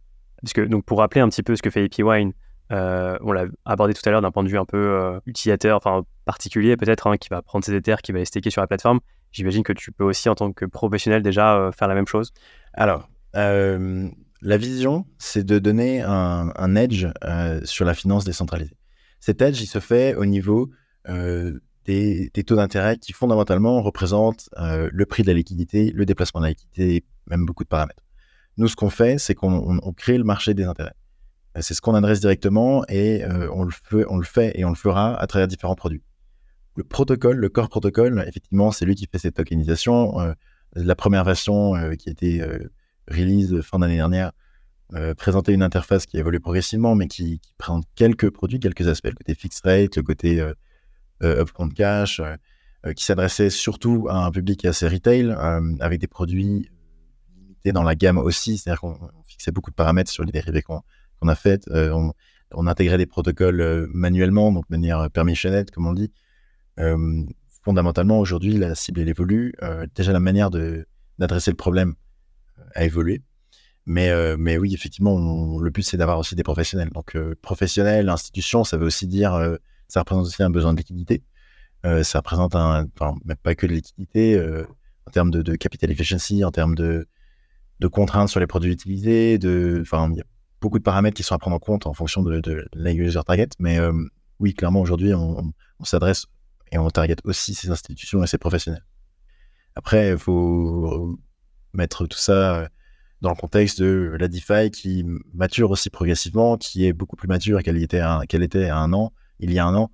Parce 0.43 0.53
que 0.53 0.61
donc 0.63 0.85
pour 0.85 0.99
rappeler 0.99 1.21
un 1.21 1.29
petit 1.29 1.45
peu 1.45 1.55
ce 1.55 1.63
que 1.63 1.71
fait 1.71 1.85
AP 1.85 2.05
Wine, 2.05 2.33
on 2.71 3.33
l'a 3.33 3.45
abordé 3.65 3.95
tout 3.95 4.03
à 4.07 4.11
l'heure 4.11 4.23
d'un 4.23 4.33
point 4.33 4.43
de 4.43 4.49
vue 4.49 4.59
un 4.59 4.65
peu 4.65 5.21
utilisateur, 5.27 5.77
enfin 5.77 6.03
particulier 6.25 6.77
peut-être, 6.77 7.07
hein, 7.07 7.17
qui 7.17 7.29
va 7.29 7.43
prendre 7.43 7.65
ses 7.65 7.75
Ethers, 7.75 8.03
qui 8.03 8.11
va 8.11 8.19
les 8.19 8.25
staker 8.25 8.51
sur 8.51 8.61
la 8.61 8.67
plateforme. 8.67 8.99
J'imagine 9.31 9.63
que 9.63 9.73
tu 9.73 9.93
peux 9.93 10.05
aussi, 10.05 10.29
en 10.29 10.35
tant 10.35 10.53
que 10.53 10.65
professionnel, 10.65 11.23
déjà 11.23 11.71
faire 11.77 11.87
la 11.87 11.95
même 11.95 12.09
chose. 12.09 12.33
Alors, 12.73 13.09
la 14.43 14.57
vision, 14.57 15.07
c'est 15.19 15.45
de 15.45 15.59
donner 15.59 16.03
un, 16.03 16.77
edge 16.77 17.07
euh, 17.25 17.61
sur 17.65 17.85
la 17.85 17.95
finance 17.95 18.25
décentralisée. 18.25 18.77
Cet 19.21 19.41
edge, 19.41 19.61
il 19.61 19.67
se 19.67 19.79
fait 19.79 20.17
au 20.17 20.27
niveau 20.27 20.71
euh, 21.09 21.61
des, 21.85 22.31
taux 22.45 22.57
d'intérêt 22.57 22.99
qui 22.99 23.13
fondamentalement 23.13 23.81
représentent 23.83 24.49
euh, 24.59 24.91
le 24.93 25.07
prix 25.07 25.23
de 25.23 25.29
la 25.29 25.35
liquidité, 25.35 25.93
le 25.95 26.05
déplacement 26.05 26.41
de 26.41 26.47
la 26.47 26.51
liquidité, 26.51 27.05
même 27.29 27.47
beaucoup 27.47 27.63
de 27.63 27.69
paramètres. 27.69 28.03
Nous, 28.57 28.67
ce 28.67 28.75
qu'on 28.75 28.91
fait, 28.91 29.19
c'est 29.19 29.35
qu'on 29.35 29.79
crée 29.97 30.19
le 30.19 30.25
marché 30.25 30.55
des 30.55 30.65
intérêts. 30.65 30.95
C'est 31.61 31.75
ce 31.75 31.81
qu'on 31.81 31.95
adresse 31.95 32.21
directement 32.21 32.85
et 32.89 33.23
on, 33.53 33.63
le 33.63 33.71
fait, 33.71 34.05
on 34.09 34.17
le 34.17 34.25
fait 34.25 34.53
et 34.59 34.65
on 34.65 34.71
le 34.71 34.75
fera 34.75 35.15
à 35.15 35.27
travers 35.27 35.47
différents 35.47 35.75
produits. 35.75 36.03
Le 36.77 36.85
protocole, 36.85 37.37
le 37.37 37.49
core 37.49 37.69
protocole, 37.69 38.25
effectivement, 38.27 38.73
c'est 38.73 38.87
lui 38.87 38.95
qui 38.95 39.07
fait 39.07 39.19
cette 39.19 39.37
tokenisation. 39.37 40.35
la 40.75 40.95
première 40.95 41.25
version 41.25 41.75
qui 41.97 42.11
été 42.11 42.43
release 43.09 43.61
fin 43.63 43.79
d'année 43.79 43.97
dernière, 43.97 44.33
euh, 44.95 45.15
présenter 45.15 45.55
une 45.55 45.63
interface 45.63 46.05
qui 46.05 46.19
évolue 46.19 46.39
progressivement, 46.39 46.95
mais 46.95 47.09
qui, 47.09 47.39
qui, 47.41 47.55
présente 47.57 47.85
quelques 47.95 48.29
produits, 48.29 48.61
quelques 48.61 48.89
aspects, 48.89 49.07
le 49.07 49.15
côté 49.15 49.35
fixed 49.35 49.65
rate, 49.65 49.97
le 49.97 50.03
côté 50.03 50.39
euh, 50.39 50.53
euh 51.23 51.43
upfront 51.43 51.71
cash, 51.71 52.21
euh, 52.21 52.93
qui 52.93 53.05
s'adressait 53.05 53.49
surtout 53.49 54.07
à 54.11 54.17
un 54.17 54.31
public 54.31 54.67
assez 54.67 54.87
retail, 54.87 55.35
avec 55.81 56.01
des 56.01 56.09
produits 56.09 56.69
limités 57.35 57.73
dans 57.73 57.85
la 57.85 57.95
gamme 57.95 58.19
aussi, 58.19 58.59
c'est-à-dire 58.59 58.81
qu'on 58.81 58.99
fixait 59.27 59.53
beaucoup 59.53 59.71
de 59.71 59.77
paramètres 59.77 60.11
sur 60.11 60.25
les 60.25 60.33
dérivés 60.33 60.63
qu'on 60.63 60.83
a 61.29 61.35
fait, 61.37 61.65
on, 61.71 62.13
intégrait 62.67 62.99
des 62.99 63.07
protocoles 63.07 63.89
manuellement, 63.95 64.51
donc 64.51 64.65
de 64.69 64.77
manière 64.77 65.09
permissionnette, 65.11 65.71
comme 65.71 65.87
on 65.87 65.93
dit. 65.93 66.11
fondamentalement, 67.65 68.19
aujourd'hui, 68.19 68.59
la 68.59 68.75
cible, 68.75 69.01
elle 69.01 69.09
évolue. 69.09 69.55
déjà, 69.95 70.13
la 70.13 70.19
manière 70.19 70.51
d'adresser 70.51 71.53
le 71.53 71.57
problème 71.57 71.95
a 72.75 72.85
évolué. 72.85 73.23
Mais, 73.87 74.11
mais 74.37 74.59
oui, 74.59 74.75
effectivement, 74.75 75.59
le 75.59 75.71
but, 75.71 75.83
c'est 75.83 75.97
d'avoir 75.97 76.19
aussi 76.19 76.37
des 76.37 76.45
professionnels. 76.45 76.91
Donc, 76.91 77.17
professionnel, 77.43 78.09
institution, 78.09 78.63
ça 78.65 78.77
veut 78.77 78.87
aussi 78.87 79.09
dire, 79.09 79.57
ça 79.89 80.01
représente 80.01 80.27
aussi 80.27 80.43
un 80.43 80.51
besoin 80.51 80.73
de 80.73 80.79
liquidité. 80.79 81.23
ça 82.03 82.19
représente 82.19 82.55
un, 82.55 82.87
enfin, 82.95 83.17
même 83.25 83.37
pas 83.39 83.57
que 83.57 83.67
de 83.67 83.73
liquidité, 83.73 84.41
en 85.07 85.11
termes 85.11 85.33
de, 85.33 85.57
capital 85.57 85.91
efficiency, 85.91 86.45
en 86.45 86.53
termes 86.53 86.77
de, 86.77 87.09
de 87.81 87.89
contraintes 87.89 88.29
sur 88.29 88.39
les 88.39 88.47
produits 88.47 88.73
utilisés, 88.73 89.39
de, 89.39 89.81
enfin, 89.83 90.09
il 90.13 90.19
y 90.19 90.21
a 90.21 90.25
beaucoup 90.61 90.79
de 90.79 90.85
paramètres 90.85 91.17
qui 91.17 91.25
sont 91.25 91.35
à 91.35 91.39
prendre 91.39 91.57
en 91.57 91.61
compte 91.61 91.87
en 91.89 91.93
fonction 91.93 92.23
de, 92.23 92.39
de 92.39 92.65
la 92.75 92.93
user 92.93 93.21
target. 93.27 93.49
Mais 93.59 93.81
oui, 94.39 94.55
clairement, 94.55 94.81
aujourd'hui, 94.81 95.13
on 95.13 95.53
s'adresse 95.83 96.27
et 96.73 96.79
on 96.79 96.89
target 96.89 97.17
aussi 97.25 97.55
ces 97.55 97.71
institutions 97.71 98.25
et 98.25 98.27
ces 98.27 98.39
professionnels. 98.39 98.85
Après, 99.75 100.11
il 100.11 100.19
faut 100.19 101.19
mettre 101.73 102.07
tout 102.07 102.19
ça 102.19 102.69
dans 103.23 103.31
le 103.31 103.37
contexte 103.37 103.81
de 103.81 104.17
la 104.19 104.29
DeFi 104.29 104.71
qui 104.71 105.07
mature 105.33 105.71
aussi 105.71 105.91
progressivement, 105.91 106.57
qui 106.57 106.87
est 106.87 106.93
beaucoup 106.93 107.17
plus 107.17 107.29
mature 107.29 107.63
qu'elle 107.63 107.81
était, 107.81 108.03
qu'elle 108.29 108.43
était 108.43 108.69
à 108.69 108.79
un 108.79 108.93
an, 108.93 109.13
il 109.39 109.53
y 109.53 109.59
a 109.59 109.67
un 109.67 109.75
an. 109.75 109.91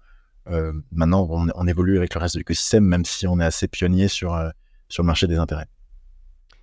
Euh, 0.50 0.72
maintenant, 0.92 1.28
on, 1.30 1.66
évolue 1.66 1.98
avec 1.98 2.14
le 2.14 2.20
reste 2.20 2.36
de 2.36 2.40
l'écosystème, 2.40 2.84
même 2.84 3.04
si 3.04 3.26
on 3.26 3.38
est 3.38 3.44
assez 3.44 3.68
pionnier 3.68 4.08
sur, 4.08 4.34
euh, 4.34 4.48
sur 4.88 5.02
le 5.02 5.06
marché 5.06 5.26
des 5.26 5.36
intérêts. 5.36 5.66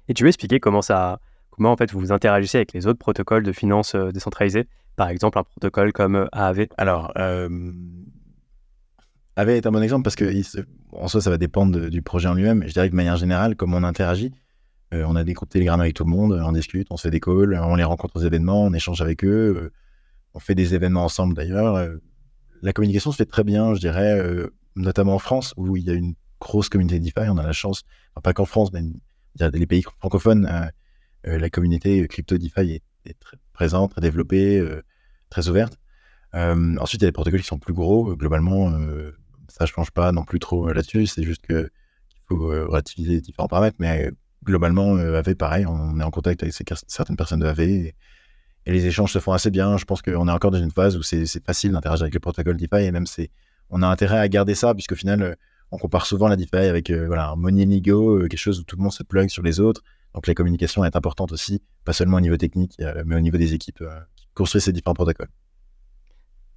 Et 0.08 0.16
tu 0.16 0.24
veux 0.24 0.30
expliquer 0.30 0.60
comment 0.60 0.82
ça, 0.82 1.20
comment 1.52 1.72
en 1.72 1.78
fait 1.78 1.92
vous 1.92 2.12
interagissez 2.12 2.58
avec 2.58 2.74
les 2.74 2.88
autres 2.88 2.98
protocoles 3.00 3.44
de 3.44 3.52
finance 3.52 3.94
euh, 3.94 4.12
décentralisés, 4.12 4.68
par 4.96 5.10
exemple 5.10 5.38
un 5.38 5.44
protocole 5.44 5.94
comme 5.94 6.28
AAV 6.32 6.68
Alors, 6.78 7.12
AAV 9.36 9.50
est 9.50 9.68
un 9.68 9.72
bon 9.72 9.84
exemple 9.84 10.04
parce 10.04 10.16
que 10.16 10.26
en 10.94 11.08
soi, 11.08 11.22
ça 11.22 11.30
va 11.30 11.38
dépendre 11.38 11.90
du 11.90 12.02
projet 12.02 12.28
en 12.28 12.34
lui-même. 12.34 12.64
Je 12.66 12.74
dirais 12.74 12.88
que 12.88 12.92
de 12.92 12.96
manière 12.96 13.18
générale, 13.18 13.56
comme 13.56 13.74
on 13.74 13.84
interagit, 13.84 14.32
euh, 14.96 15.06
on 15.08 15.16
a 15.16 15.24
des 15.24 15.34
groupes 15.34 15.50
Telegram 15.50 15.80
avec 15.80 15.94
tout 15.94 16.04
le 16.04 16.10
monde, 16.10 16.34
on 16.34 16.52
discute, 16.52 16.88
on 16.90 16.98
se 16.98 17.04
fait 17.04 17.12
des 17.12 17.20
calls, 17.20 17.60
on 17.62 17.76
les 17.76 17.84
rencontre 17.84 18.16
aux 18.18 18.22
événements, 18.22 18.64
on 18.64 18.74
échange 18.74 19.02
avec 19.02 19.24
eux, 19.24 19.56
euh, 19.58 19.74
on 20.34 20.40
fait 20.40 20.56
des 20.56 20.74
événements 20.74 21.04
ensemble 21.04 21.34
d'ailleurs. 21.34 21.76
Euh, 21.76 21.98
la 22.62 22.74
communication 22.74 23.12
se 23.12 23.18
fait 23.18 23.26
très 23.26 23.44
bien, 23.44 23.74
je 23.74 23.80
dirais, 23.80 24.20
notamment 24.76 25.16
en 25.16 25.20
France, 25.20 25.54
où 25.56 25.78
il 25.78 25.84
y 25.84 25.92
a 25.92 25.94
une 25.94 26.16
grosse 26.40 26.68
communauté 26.68 27.00
DeFi. 27.00 27.30
On 27.30 27.38
a 27.38 27.44
la 27.44 27.52
chance, 27.52 27.84
pas 28.24 28.34
qu'en 28.34 28.46
France, 28.46 28.72
mais 28.74 28.82
les 29.54 29.68
pays 29.68 29.84
francophones, 30.00 30.50
la 31.24 31.50
communauté 31.52 32.08
crypto 32.08 32.38
DeFi 32.40 32.82
est, 33.06 33.20
très 33.20 33.38
présente, 33.54 33.92
très 33.92 34.02
développée, 34.02 34.66
très 35.30 35.48
ouverte. 35.48 35.78
ensuite, 36.34 37.02
il 37.02 37.04
y 37.04 37.08
a 37.08 37.10
des 37.10 37.12
protocoles 37.12 37.42
qui 37.42 37.48
sont 37.48 37.60
plus 37.60 37.74
gros. 37.74 38.16
Globalement, 38.16 38.72
ça 39.50 39.66
ne 39.66 39.68
change 39.68 39.92
pas 39.92 40.12
non 40.12 40.24
plus 40.24 40.40
trop 40.40 40.72
là-dessus. 40.72 41.06
C'est 41.06 41.24
juste 41.24 41.46
qu'il 41.46 41.70
faut 42.28 42.48
relativiser 42.48 43.22
différents 43.22 43.50
paramètres. 43.50 43.78
Mais 43.80 44.10
globalement, 44.46 44.96
euh, 44.96 45.18
AV, 45.18 45.36
pareil, 45.36 45.66
on 45.66 46.00
est 46.00 46.04
en 46.04 46.12
contact 46.12 46.44
avec 46.44 46.54
certaines 46.88 47.18
personnes 47.18 47.40
de 47.40 47.46
AV 47.46 47.60
et, 47.62 47.96
les 48.68 48.88
échanges 48.88 49.14
se 49.14 49.20
font 49.20 49.32
assez 49.32 49.52
bien. 49.52 49.78
Je 49.78 49.86
pense 49.86 50.02
qu'on 50.02 50.28
est 50.28 50.32
encore 50.32 50.50
dans 50.50 50.58
une 50.58 50.72
phase 50.72 50.98
où 50.98 51.04
c'est 51.04 51.46
facile 51.46 51.72
d'interagir 51.72 52.06
avec 52.06 52.16
le 52.16 52.20
protocole 52.20 52.58
DeFi 52.58 52.86
et 52.86 52.92
même 52.92 53.06
on 53.70 53.84
a 53.84 53.88
intérêt 53.88 54.18
à 54.18 54.28
garder 54.28 54.56
ça 54.56 54.74
puisqu'au 54.74 54.96
final, 54.96 55.22
euh, 55.22 55.36
on 55.70 55.78
compare 55.78 56.08
souvent 56.08 56.28
la 56.28 56.36
DeFi 56.36 56.56
avec 56.56 56.90
euh, 56.90 57.06
voilà, 57.06 57.30
un 57.30 57.52
Ligo, 57.52 58.22
quelque 58.22 58.38
chose 58.38 58.60
où 58.60 58.64
tout 58.64 58.76
le 58.76 58.82
monde 58.82 58.92
se 58.92 59.04
plug 59.04 59.30
sur 59.30 59.44
les 59.44 59.60
autres. 59.60 59.84
Donc 60.16 60.26
la 60.26 60.34
communication 60.34 60.84
est 60.84 60.96
importante 60.96 61.32
aussi, 61.32 61.62
pas 61.84 61.94
seulement 61.94 62.18
au 62.18 62.22
niveau 62.22 62.38
technique, 62.38 62.76
mais 63.06 63.16
au 63.16 63.20
niveau 63.20 63.38
des 63.38 63.54
équipes 63.54 63.84
qui 64.16 64.28
construisent 64.34 64.64
ces 64.64 64.74
différents 64.74 64.96
protocoles. 64.96 65.30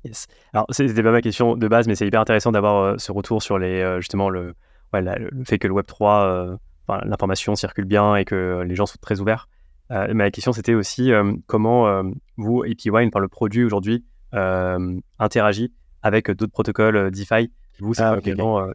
Yes. 0.05 0.29
Alors, 0.55 0.65
c'était 0.71 1.03
pas 1.03 1.11
ma 1.11 1.21
question 1.21 1.57
de 1.57 1.69
base, 1.69 1.89
mais 1.89 1.95
c'est 1.95 2.07
hyper 2.07 2.23
intéressant 2.23 2.53
d'avoir 2.53 2.99
ce 2.99 3.13
retour 3.13 3.43
sur 3.43 3.59
les, 3.59 3.99
justement 3.99 4.31
le, 4.31 4.55
le 4.95 5.45
fait 5.45 5.59
que 5.59 5.67
le 5.67 5.75
Web3 5.75 6.59
l'information 7.05 7.55
circule 7.55 7.85
bien 7.85 8.17
et 8.17 8.25
que 8.25 8.65
les 8.67 8.75
gens 8.75 8.87
sont 8.87 8.99
très 9.01 9.21
ouverts. 9.21 9.49
Euh, 9.91 10.13
ma 10.13 10.31
question, 10.31 10.53
c'était 10.53 10.75
aussi 10.75 11.13
euh, 11.13 11.33
comment 11.47 11.89
euh, 11.89 12.03
vous, 12.37 12.63
AP 12.63 12.93
Wine, 12.93 13.11
par 13.11 13.21
le 13.21 13.29
produit 13.29 13.65
aujourd'hui, 13.65 14.05
interagit 14.33 15.73
avec 16.03 16.31
d'autres 16.31 16.53
protocoles 16.53 17.11
DeFi? 17.11 17.51
Vous, 17.81 17.95
c'est 17.95 18.03
ah, 18.03 18.19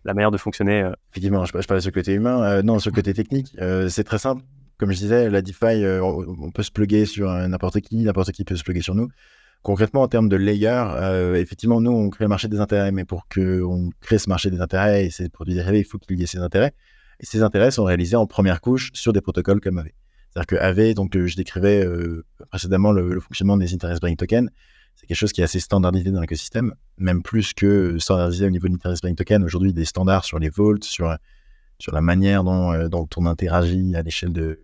la 0.05 0.13
manière 0.13 0.31
de 0.31 0.37
fonctionner 0.37 0.89
Effectivement, 1.11 1.43
je, 1.45 1.51
je 1.59 1.67
parlais 1.67 1.81
sur 1.81 1.89
le 1.89 1.93
côté 1.93 2.13
humain. 2.13 2.61
non, 2.63 2.79
sur 2.79 2.89
le 2.89 2.95
côté 2.95 3.13
technique, 3.13 3.55
c'est 3.89 4.03
très 4.03 4.17
simple. 4.17 4.43
Comme 4.77 4.91
je 4.91 4.97
disais, 4.97 5.29
la 5.29 5.41
DeFi, 5.41 5.85
on, 6.01 6.51
peut 6.51 6.63
se 6.63 6.71
plugger 6.71 7.05
sur 7.05 7.29
n'importe 7.31 7.81
qui, 7.81 7.97
n'importe 7.97 8.31
qui 8.31 8.43
peut 8.43 8.55
se 8.55 8.63
plugger 8.63 8.81
sur 8.81 8.95
nous. 8.95 9.09
Concrètement, 9.61 10.01
en 10.01 10.07
termes 10.07 10.29
de 10.29 10.35
layer, 10.35 10.83
effectivement, 11.35 11.81
nous, 11.81 11.91
on 11.91 12.09
crée 12.09 12.25
le 12.25 12.29
marché 12.29 12.47
des 12.47 12.59
intérêts, 12.59 12.91
mais 12.91 13.05
pour 13.05 13.27
qu'on 13.27 13.89
crée 13.99 14.17
ce 14.17 14.29
marché 14.29 14.49
des 14.49 14.61
intérêts 14.61 15.05
et 15.05 15.09
ces 15.09 15.29
produits 15.29 15.53
dérivés, 15.53 15.79
il 15.79 15.85
faut 15.85 15.99
qu'il 15.99 16.17
y 16.19 16.23
ait 16.23 16.27
ces 16.27 16.39
intérêts. 16.39 16.73
Et 17.19 17.25
ces 17.25 17.41
intérêts 17.41 17.71
sont 17.71 17.83
réalisés 17.83 18.15
en 18.15 18.25
première 18.25 18.61
couche 18.61 18.91
sur 18.93 19.13
des 19.13 19.21
protocoles 19.21 19.61
comme 19.61 19.77
AV. 19.77 19.89
C'est-à-dire 20.33 20.47
que 20.47 20.55
AV, 20.55 20.93
donc 20.95 21.15
euh, 21.15 21.27
je 21.27 21.35
décrivais 21.35 21.85
euh, 21.85 22.25
précédemment 22.49 22.91
le, 22.91 23.19
fonctionnement 23.19 23.55
des 23.55 23.73
interest 23.73 24.01
bearing 24.01 24.17
tokens, 24.17 24.49
c'est 24.95 25.05
quelque 25.05 25.17
chose 25.17 25.31
qui 25.31 25.41
est 25.41 25.43
assez 25.43 25.59
standardisé 25.59 26.11
dans 26.11 26.21
l'écosystème, 26.21 26.73
même 26.97 27.21
plus 27.21 27.53
que 27.53 27.97
standardisé 27.99 28.45
au 28.45 28.49
niveau 28.49 28.67
de 28.67 28.73
l'interest 28.73 29.03
bearing 29.03 29.15
token. 29.15 29.43
Aujourd'hui, 29.43 29.73
des 29.73 29.85
standards 29.85 30.25
sur 30.25 30.39
les 30.39 30.49
vaults, 30.49 30.83
sur, 30.83 31.15
sur 31.77 31.93
la 31.93 32.01
manière 32.01 32.43
dont, 32.43 32.73
euh, 32.73 32.89
on 33.17 33.25
interagit 33.25 33.95
à 33.95 34.01
l'échelle 34.01 34.33
de, 34.33 34.59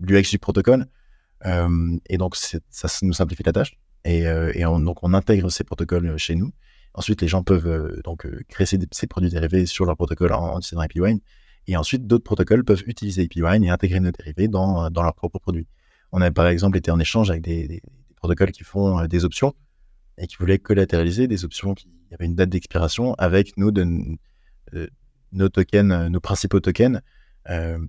de 0.00 0.14
l'UX 0.14 0.30
du 0.30 0.38
protocole. 0.38 0.86
et 1.44 2.18
donc, 2.18 2.36
ça 2.36 2.88
nous 3.02 3.12
simplifie 3.12 3.42
la 3.44 3.52
tâche. 3.52 3.76
Et, 4.04 4.20
et 4.22 4.66
on, 4.66 4.80
donc, 4.80 5.02
on 5.02 5.14
intègre 5.14 5.50
ces 5.50 5.64
protocoles 5.64 6.16
chez 6.18 6.34
nous. 6.34 6.52
Ensuite, 6.94 7.20
les 7.22 7.28
gens 7.28 7.42
peuvent 7.42 8.00
donc 8.04 8.26
créer 8.48 8.66
ces, 8.66 9.06
produits 9.06 9.30
dérivés 9.30 9.66
sur 9.66 9.84
leur 9.86 9.96
protocole 9.96 10.32
en, 10.32 10.58
en 10.58 10.82
IPWine. 10.82 11.20
Et 11.66 11.76
ensuite, 11.76 12.06
d'autres 12.06 12.24
protocoles 12.24 12.64
peuvent 12.64 12.82
utiliser 12.86 13.22
API 13.22 13.64
et 13.64 13.70
intégrer 13.70 14.00
nos 14.00 14.10
dérivés 14.10 14.48
dans, 14.48 14.90
dans 14.90 15.02
leurs 15.02 15.14
propres 15.14 15.38
produits. 15.38 15.66
On 16.12 16.20
a 16.20 16.30
par 16.30 16.46
exemple 16.46 16.78
été 16.78 16.90
en 16.90 17.00
échange 17.00 17.30
avec 17.30 17.42
des, 17.42 17.82
protocoles 18.24 18.52
qui 18.52 18.64
font 18.64 19.00
euh, 19.00 19.06
des 19.06 19.24
options 19.24 19.52
et 20.16 20.26
qui 20.26 20.36
voulaient 20.36 20.58
collatéraliser 20.58 21.26
des 21.26 21.44
options 21.44 21.74
qui 21.74 21.88
avaient 22.12 22.24
une 22.24 22.36
date 22.36 22.48
d'expiration 22.48 23.14
avec 23.14 23.56
nos, 23.56 23.70
de, 23.70 23.84
euh, 24.74 24.86
nos 25.32 25.48
tokens, 25.48 25.92
euh, 25.92 26.08
nos 26.08 26.20
principaux 26.20 26.60
tokens, 26.60 27.00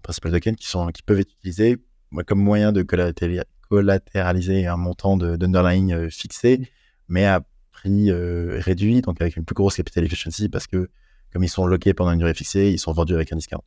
principaux 0.01 0.31
tokens 0.31 0.57
qui, 0.57 0.67
sont, 0.67 0.87
qui 0.87 1.03
peuvent 1.03 1.19
être 1.19 1.31
utilisés 1.31 1.77
comme 2.25 2.41
moyen 2.41 2.71
de 2.73 2.81
collatéraliser 3.69 4.65
un 4.65 4.75
montant 4.75 5.15
d'underlying 5.15 6.09
fixé, 6.09 6.69
mais 7.07 7.25
à 7.25 7.41
prix 7.71 8.11
réduit, 8.11 9.01
donc 9.01 9.21
avec 9.21 9.37
une 9.37 9.45
plus 9.45 9.53
grosse 9.53 9.77
capital 9.77 10.03
efficiency 10.03 10.49
parce 10.49 10.67
que 10.67 10.89
comme 11.35 11.43
ils 11.43 11.49
sont 11.49 11.67
loqués 11.67 11.93
pendant 11.93 12.13
une 12.13 12.19
durée 12.19 12.33
fixée, 12.33 12.71
ils 12.71 12.79
sont 12.79 12.93
vendus 12.93 13.13
avec 13.13 13.33
un 13.33 13.35
discount. 13.35 13.61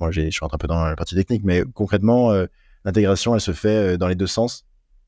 Moi, 0.00 0.10
je 0.12 0.30
suis 0.30 0.40
un 0.40 0.56
peu 0.56 0.66
dans 0.66 0.82
la 0.82 0.96
partie 0.96 1.14
technique, 1.14 1.44
mais 1.44 1.62
concrètement, 1.74 2.32
euh, 2.32 2.46
l'intégration, 2.86 3.34
elle 3.34 3.42
se 3.42 3.52
fait 3.52 3.68
euh, 3.68 3.96
dans 3.98 4.08
les 4.08 4.14
deux 4.14 4.26
sens 4.26 4.64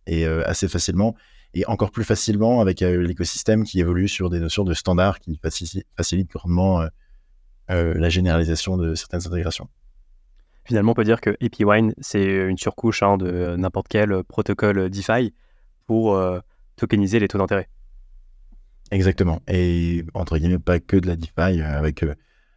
et 0.07 0.27
euh, 0.27 0.47
assez 0.47 0.69
facilement, 0.69 1.17
et 1.55 1.64
encore 1.64 1.90
plus 1.90 2.05
facilement 2.05 2.61
avec 2.61 2.81
l'écosystème 2.81 3.64
qui 3.64 3.81
évolue 3.81 4.07
sur 4.07 4.29
des 4.29 4.38
notions 4.38 4.64
de 4.64 4.75
standards 4.75 5.19
qui 5.19 5.40
facilitent 5.40 6.31
grandement 6.31 6.87
la 7.69 8.09
généralisation 8.11 8.77
de 8.77 8.95
certaines 8.95 9.27
intégrations. 9.27 9.71
Finalement, 10.67 10.93
on 10.93 10.95
peut 10.95 11.05
dire 11.05 11.23
que 11.23 11.31
APWine, 11.40 11.95
c'est 12.03 12.23
une 12.23 12.59
surcouche 12.59 13.03
hein, 13.03 13.17
de 13.17 13.57
n'importe 13.57 13.87
quel 13.88 14.25
protocole 14.25 14.90
DeFi 14.90 15.33
pour 15.87 16.21
tokeniser 16.77 17.19
les 17.19 17.29
taux 17.29 17.38
d'intérêt. 17.38 17.71
Exactement. 18.94 19.42
Et 19.48 20.04
entre 20.14 20.38
guillemets, 20.38 20.61
pas 20.61 20.78
que 20.78 20.96
de 20.96 21.09
la 21.09 21.16
DeFi, 21.16 21.61
euh, 21.61 21.78
avec 21.78 22.04
euh, 22.04 22.14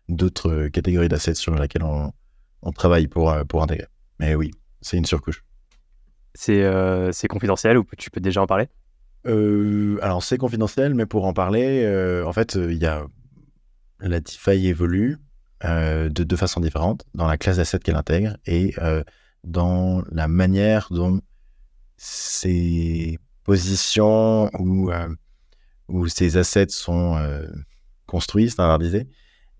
d'autres 0.07 0.51
euh, 0.51 0.69
catégories 0.69 1.09
d'assets 1.09 1.33
sur 1.33 1.55
lesquelles 1.55 1.83
on, 1.83 2.13
travaille 2.73 3.07
pour, 3.07 3.33
pour 3.47 3.63
intégrer. 3.63 3.87
Mais 4.19 4.35
oui, 4.35 4.51
c'est 4.81 4.97
une 4.97 5.05
surcouche. 5.05 5.43
C'est 6.35 7.27
confidentiel 7.27 7.77
ou 7.77 7.85
tu 7.97 8.11
peux 8.11 8.19
déjà 8.19 8.41
en 8.41 8.45
parler? 8.45 8.67
Alors, 9.25 10.23
c'est 10.23 10.37
confidentiel, 10.37 10.93
mais 10.93 11.05
pour 11.05 11.25
en 11.25 11.33
parler, 11.33 12.21
en 12.25 12.33
fait, 12.33 12.55
il 12.55 12.77
y 12.77 12.85
a 12.85 13.05
la 13.99 14.19
DeFi 14.19 14.67
évolue 14.67 15.17
de 15.63 16.23
deux 16.23 16.35
façons 16.35 16.59
différentes 16.59 17.05
dans 17.13 17.25
la 17.25 17.37
classe 17.37 17.57
d'assets 17.57 17.79
qu'elle 17.79 17.95
intègre 17.95 18.35
et 18.45 18.75
dans 19.45 20.03
la 20.11 20.27
manière 20.27 20.89
dont 20.91 21.21
ses 21.95 23.17
positions 23.43 24.49
ou 24.59 24.91
où 25.87 26.07
ces 26.07 26.37
assets 26.37 26.69
sont 26.69 27.17
euh, 27.17 27.45
construits, 28.05 28.49
standardisés. 28.49 29.07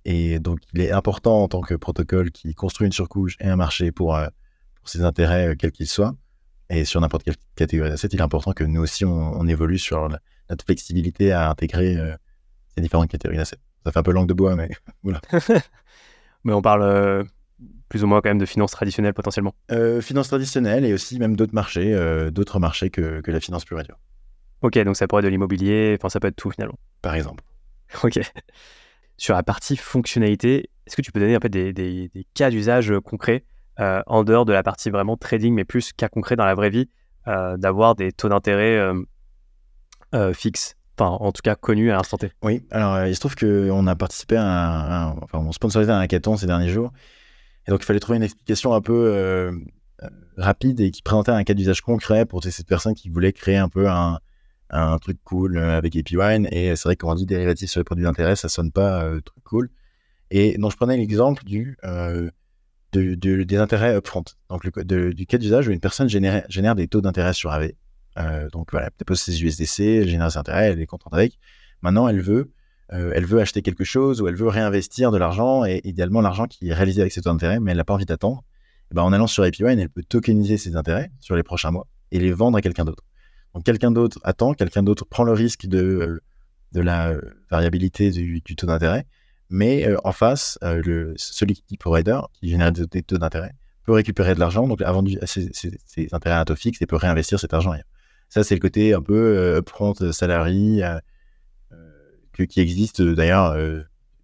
Et 0.06 0.40
donc, 0.40 0.60
il 0.74 0.82
est 0.82 0.92
important 0.92 1.44
en 1.44 1.48
tant 1.48 1.62
que 1.62 1.74
protocole 1.74 2.32
qui 2.32 2.54
construit 2.54 2.86
une 2.86 2.94
surcouche 2.94 3.36
et 3.40 3.48
un 3.48 3.56
marché 3.56 3.92
pour, 3.92 4.16
euh, 4.16 4.28
pour 4.76 4.90
ses 4.90 5.04
intérêts, 5.04 5.50
euh, 5.50 5.56
quels 5.58 5.72
qu'ils 5.72 5.88
soient, 5.88 6.16
et 6.70 6.86
sur 6.86 7.02
n'importe 7.02 7.24
quelle 7.24 7.36
catégorie 7.56 7.90
d'assets, 7.90 8.10
il 8.12 8.20
est 8.20 8.24
important 8.24 8.54
que 8.54 8.64
nous 8.64 8.82
aussi, 8.82 9.06
on, 9.06 9.48
évolue 9.48 9.80
sur 9.80 10.10
notre 10.50 10.66
flexibilité 10.66 11.32
à 11.32 11.50
intégrer 11.50 11.98
ces 12.76 12.82
différentes 12.82 13.10
catégories 13.10 13.38
d'assets. 13.38 13.58
Ça 13.86 13.92
fait 13.94 14.00
un 14.00 14.04
peu 14.04 14.12
langue 14.12 14.28
de 14.28 14.34
bois, 14.34 14.56
mais 14.56 14.70
voilà. 15.04 15.22
mais 16.44 16.52
on 16.52 16.62
parle 16.62 17.26
plus 17.88 18.04
ou 18.04 18.08
moins 18.08 18.20
quand 18.20 18.30
même 18.30 18.38
de 18.38 18.46
finances 18.46 18.72
traditionnelles 18.72 19.14
potentiellement. 19.14 19.56
finances 20.02 20.28
traditionnelles 20.28 20.84
et 20.84 20.94
aussi 20.94 21.20
même 21.20 21.38
d'autres 21.38 21.56
marchés, 21.56 22.30
d'autres 22.32 22.60
marchés 22.60 22.90
que, 22.90 23.22
que 23.22 23.32
la 23.32 23.40
finance 23.40 23.64
pure 23.64 23.80
et 23.80 23.84
dure. 23.84 23.98
Ok, 24.62 24.78
donc 24.80 24.96
ça 24.96 25.08
pourrait 25.08 25.20
être 25.20 25.26
de 25.26 25.30
l'immobilier, 25.30 25.96
enfin 25.98 26.10
ça 26.10 26.20
peut 26.20 26.28
être 26.28 26.36
tout 26.36 26.52
finalement. 26.52 26.78
Par 27.02 27.16
exemple. 27.16 27.44
Ok. 28.04 28.20
Sur 29.16 29.34
la 29.34 29.42
partie 29.42 29.78
fonctionnalité, 29.78 30.70
est-ce 30.86 30.96
que 30.96 31.02
tu 31.02 31.12
peux 31.12 31.20
donner 31.20 31.36
un 31.36 31.40
peu 31.40 31.50
des, 31.50 32.12
cas 32.34 32.50
d'usage 32.50 32.94
concrets 33.04 33.46
en 33.78 34.24
dehors 34.24 34.46
de 34.46 34.54
la 34.54 34.62
partie 34.62 34.90
vraiment 34.90 35.16
trading, 35.18 35.54
mais 35.54 35.64
plus 35.64 35.94
cas 35.94 36.10
concret 36.10 36.36
dans 36.36 36.46
la 36.46 36.54
vraie 36.54 36.70
vie, 36.70 36.90
d'avoir 37.26 37.96
des 37.96 38.12
taux 38.12 38.30
d'intérêt 38.30 38.80
fixes? 40.34 40.76
Enfin, 41.00 41.12
en 41.12 41.32
tout 41.32 41.42
cas 41.42 41.56
connus 41.56 41.92
à 41.92 41.96
l'instant 41.96 42.18
T. 42.18 42.32
Oui, 42.44 42.64
alors 42.70 43.06
il 43.06 43.16
se 43.16 43.20
trouve 43.20 43.36
qu'on 43.36 43.88
a 43.88 43.96
participé 43.96 44.36
à 44.36 44.44
un, 44.44 45.10
enfin, 45.22 45.40
on 45.40 45.52
sponsorisait 45.52 45.92
un 45.92 46.00
hackathon 46.00 46.38
ces 46.38 46.46
derniers 46.46 46.70
jours. 46.70 46.92
Et 47.68 47.72
donc, 47.72 47.82
il 47.82 47.86
fallait 47.86 48.00
trouver 48.00 48.18
une 48.18 48.24
explication 48.24 48.74
un 48.74 48.82
peu 48.82 49.52
rapide 50.38 50.80
et 50.80 50.92
qui 50.92 51.02
présentait 51.02 51.32
un 51.32 51.44
cas 51.44 51.54
d'usage 51.54 51.82
concret 51.82 52.26
pour 52.26 52.44
ces 52.44 52.64
personnes 52.64 52.94
qui 52.94 53.10
voulaient 53.10 53.34
créer 53.34 53.58
un 53.58 53.70
peu 53.70 53.90
un, 53.90 54.20
un 54.70 54.98
truc 54.98 55.18
cool 55.24 55.58
avec 55.58 55.96
Epywine. 55.96 56.48
Et 56.52 56.76
c'est 56.76 56.84
vrai 56.90 56.96
qu'on 56.96 57.16
dit 57.16 57.26
dérivatif 57.26 57.70
sur 57.70 57.80
les 57.80 57.86
produits 57.86 58.06
d'intérêt, 58.06 58.36
ça 58.36 58.50
sonne 58.50 58.72
pas 58.72 59.04
truc 59.22 59.44
cool. 59.44 59.70
Et 60.32 60.58
donc, 60.58 60.72
je 60.72 60.78
prenais 60.78 60.98
l'exemple 60.98 61.44
du, 61.44 61.78
euh, 61.84 62.30
des 62.94 63.58
intérêts 63.58 63.96
upfront. 63.96 64.24
Donc, 64.50 64.64
du 64.64 65.26
cas 65.26 65.38
d'usage 65.38 65.68
où 65.68 65.72
une 65.72 65.80
personne 65.80 66.10
génère, 66.10 66.76
des 66.76 66.88
taux 66.88 67.02
d'intérêt 67.02 67.34
sur 67.34 67.52
AV. 67.52 67.72
Euh, 68.18 68.50
donc, 68.50 68.72
voilà, 68.72 68.90
dépose 68.98 69.20
ses 69.20 69.44
USDC, 69.44 69.80
elle 69.80 70.10
génère 70.10 70.32
ses 70.32 70.38
intérêts, 70.38 70.72
elle 70.72 70.82
est 70.82 70.86
contente 70.86 71.14
avec. 71.14 71.38
Maintenant, 71.82 72.08
elle 72.08 72.22
veut, 72.22 72.52
euh, 72.92 73.12
elle 73.16 73.26
veut 73.26 73.40
acheter 73.40 73.62
quelque 73.62 73.84
chose 73.84 74.22
ou 74.22 74.28
elle 74.28 74.36
veut 74.36 74.48
réinvestir 74.48 75.12
de 75.12 75.18
l'argent 75.18 75.64
et 75.66 75.82
idéalement 75.84 76.22
l'argent 76.22 76.48
qui 76.48 76.70
est 76.70 76.74
réalisé 76.74 77.02
avec 77.02 77.14
ses 77.14 77.22
taux 77.22 77.30
d'intérêt, 77.30 77.60
mais 77.60 77.72
elle 77.72 77.78
n'a 77.78 77.84
pas 77.84 77.94
envie 77.94 78.06
d'attendre. 78.06 78.44
Ben, 78.92 79.04
en 79.04 79.12
allant 79.12 79.28
sur 79.28 79.44
API 79.44 79.64
elle 79.64 79.90
peut 79.90 80.04
tokeniser 80.04 80.58
ses 80.58 80.78
intérêts 80.78 81.12
sur 81.20 81.36
les 81.36 81.44
prochains 81.44 81.72
mois 81.72 81.88
et 82.12 82.20
les 82.20 82.32
vendre 82.32 82.58
à 82.58 82.62
quelqu'un 82.62 82.86
d'autre. 82.86 83.04
Donc, 83.58 83.66
quelqu'un 83.66 83.90
d'autre 83.90 84.20
attend, 84.22 84.54
quelqu'un 84.54 84.84
d'autre 84.84 85.04
prend 85.04 85.24
le 85.24 85.32
risque 85.32 85.66
de, 85.66 86.22
de 86.74 86.80
la 86.80 87.16
variabilité 87.50 88.12
du, 88.12 88.44
taux 88.44 88.68
d'intérêt 88.68 89.08
mais 89.50 89.88
euh, 89.88 89.98
en 90.04 90.12
face, 90.12 90.60
euh, 90.64 90.80
le, 90.86 91.14
celui 91.18 91.56
qui 91.56 91.76
provider, 91.76 92.20
qui 92.34 92.50
génère 92.50 92.72
des, 92.72 93.02
taux 93.02 93.18
d'intérêt, 93.18 93.56
peut 93.84 93.94
récupérer 93.94 94.36
de 94.36 94.40
l'argent, 94.40 94.68
donc 94.68 94.84
a 94.84 94.92
vendu 94.92 95.18
ses, 95.26 95.50
intérêts 96.12 96.36
à 96.36 96.46
taux 96.46 96.56
fixe 96.56 96.80
et 96.84 96.86
peut 96.86 96.98
réinvestir 96.98 97.40
cet 97.40 97.56
argent. 97.56 97.74
Ça, 98.30 98.44
c'est 98.44 98.54
le 98.54 98.60
côté 98.60 98.94
un 98.94 99.02
peu 99.02 99.16
euh, 99.16 99.60
upfront 99.60 99.96
salary 100.12 100.82
qui 102.48 102.60
existe 102.60 103.02
d'ailleurs, 103.02 103.58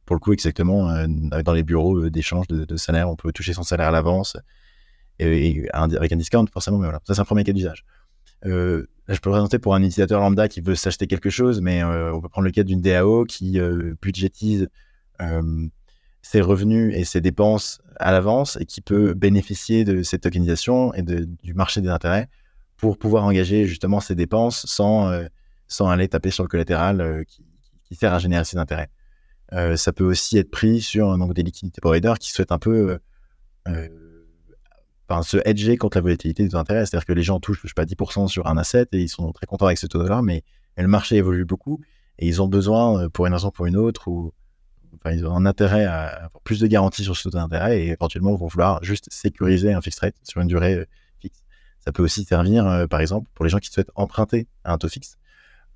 pour 0.06 0.15
le 0.15 0.19
coup, 0.19 0.34
exactement 0.34 1.08
dans 1.08 1.54
les 1.54 1.63
bureaux 1.63 2.08
d'échange 2.12 2.46
de, 2.48 2.78
salaire. 2.78 3.10
On 3.10 3.15
peut 3.15 3.32
toucher 3.32 3.54
son 3.54 3.63
salaire 3.63 3.88
à 3.88 3.91
l'avance 3.91 4.38
avec 5.19 6.12
un 6.12 6.15
discount, 6.17 6.46
forcément, 6.54 6.78
mais 6.78 6.86
voilà. 6.86 7.02
Ça, 7.08 7.15
c'est 7.15 7.22
un 7.22 7.26
premier 7.26 7.43
cas 7.43 7.54
d'usage. 7.54 7.86
Euh, 8.45 8.86
je 9.08 9.19
peux 9.19 9.29
présenter 9.29 9.60
pour 9.60 9.75
un 9.75 9.79
utilisateur 9.79 10.19
lambda 10.19 10.47
qui 10.47 10.62
veut 10.62 10.75
s'acheter 10.75 11.08
quelque 11.08 11.29
chose, 11.29 11.62
mais 11.62 11.84
on 11.84 12.21
peut 12.21 12.29
prendre 12.29 12.45
le 12.45 12.51
cas 12.51 12.63
d'une 12.63 12.82
DAO 12.82 13.25
qui 13.25 13.60
budgétise 14.01 14.69
euh, 15.21 15.67
ses 16.25 16.39
revenus 16.39 16.95
et 16.95 17.03
ses 17.03 17.19
dépenses 17.19 17.82
à 17.97 18.13
l'avance 18.13 18.58
et 18.62 18.65
qui 18.65 18.79
peut 18.79 19.13
bénéficier 19.13 19.84
de 19.84 20.03
cette 20.03 20.21
tokenisation 20.21 20.93
et 20.93 21.01
du 21.01 21.53
marché 21.53 21.82
des 21.82 21.89
intérêts 21.89 22.29
pour 22.77 22.97
pouvoir 22.97 23.25
engager 23.25 23.65
justement 23.65 23.99
ses 23.99 24.15
dépenses 24.15 24.65
sans, 24.65 25.10
euh, 25.10 25.25
sans 25.67 25.89
aller 25.89 26.08
taper 26.08 26.32
sur 26.32 26.43
le 26.43 26.47
collatéral 26.47 27.01
euh, 27.01 27.23
qui, 27.25 27.43
sert 27.95 28.13
à 28.13 28.19
générer 28.19 28.45
ses 28.45 28.58
intérêts. 28.58 28.89
ça 29.75 29.93
peut 29.93 30.06
aussi 30.06 30.39
être 30.39 30.49
pris 30.49 30.82
sur 30.82 31.15
donc, 31.15 31.36
des 31.36 31.43
liquidités 31.43 31.79
providers 31.79 32.17
qui 32.17 32.32
souhaitent 32.32 32.53
un 32.53 32.58
peu 32.58 32.97
se 35.21 35.38
hedger 35.45 35.78
contre 35.78 35.97
la 35.97 36.02
volatilité 36.02 36.43
des 36.43 36.56
intérêts. 36.56 36.86
C'est-à-dire 36.86 37.06
que 37.06 37.13
les 37.13 37.23
gens 37.23 37.39
touchent, 37.39 37.62
je 37.63 37.67
sais 37.67 37.73
pas, 37.76 37.86
10% 37.86 38.28
sur 38.28 38.47
un 38.47 38.58
asset 38.58 38.88
et 38.93 39.02
ils 39.02 39.10
sont 39.10 39.32
très 39.32 39.45
contents 39.45 39.67
avec 39.67 39.78
ce 39.78 39.88
taux-là, 39.88 40.21
mais, 40.21 40.43
le 40.76 40.88
marché 40.88 41.17
évolue 41.17 41.45
beaucoup 41.45 41.82
et 42.17 42.28
ils 42.28 42.41
ont 42.41 42.47
besoin, 42.47 43.08
pour 43.10 43.28
une 43.28 43.34
raison 43.34 43.49
ou 43.49 43.52
pour 43.52 43.67
une 43.67 43.78
autre, 43.78 44.08
ou 44.08 44.34
ils 45.12 45.26
ont 45.26 45.36
un 45.36 45.45
intérêt 45.45 45.86
à 45.86 46.26
avoir 46.26 46.41
plus 46.43 46.60
de 46.60 46.67
garanties 46.67 47.04
sur 47.04 47.15
ce 47.15 47.23
taux 47.23 47.38
d'intérêt 47.38 47.82
et 47.82 47.89
éventuellement 47.89 48.36
vont 48.36 48.47
vouloir 48.47 48.84
juste 48.84 49.08
sécuriser 49.12 49.73
un 49.73 49.82
fixed 49.82 49.99
rate 50.02 50.15
sur 50.23 50.41
une 50.41 50.47
durée 50.47 50.76
euh, 50.76 50.86
fixe. 51.19 51.43
Ça 51.80 51.91
peut 51.91 52.04
aussi 52.04 52.23
servir, 52.23 52.65
euh, 52.65 52.88
par 52.88 53.02
exemple, 53.02 53.30
pour 53.34 53.45
les 53.45 53.49
gens 53.49 53.58
qui 53.58 53.69
souhaitent 53.69 53.91
emprunter 53.95 54.47
à 54.63 54.73
un 54.73 54.78
taux 54.78 54.88
fixe. 54.88 55.17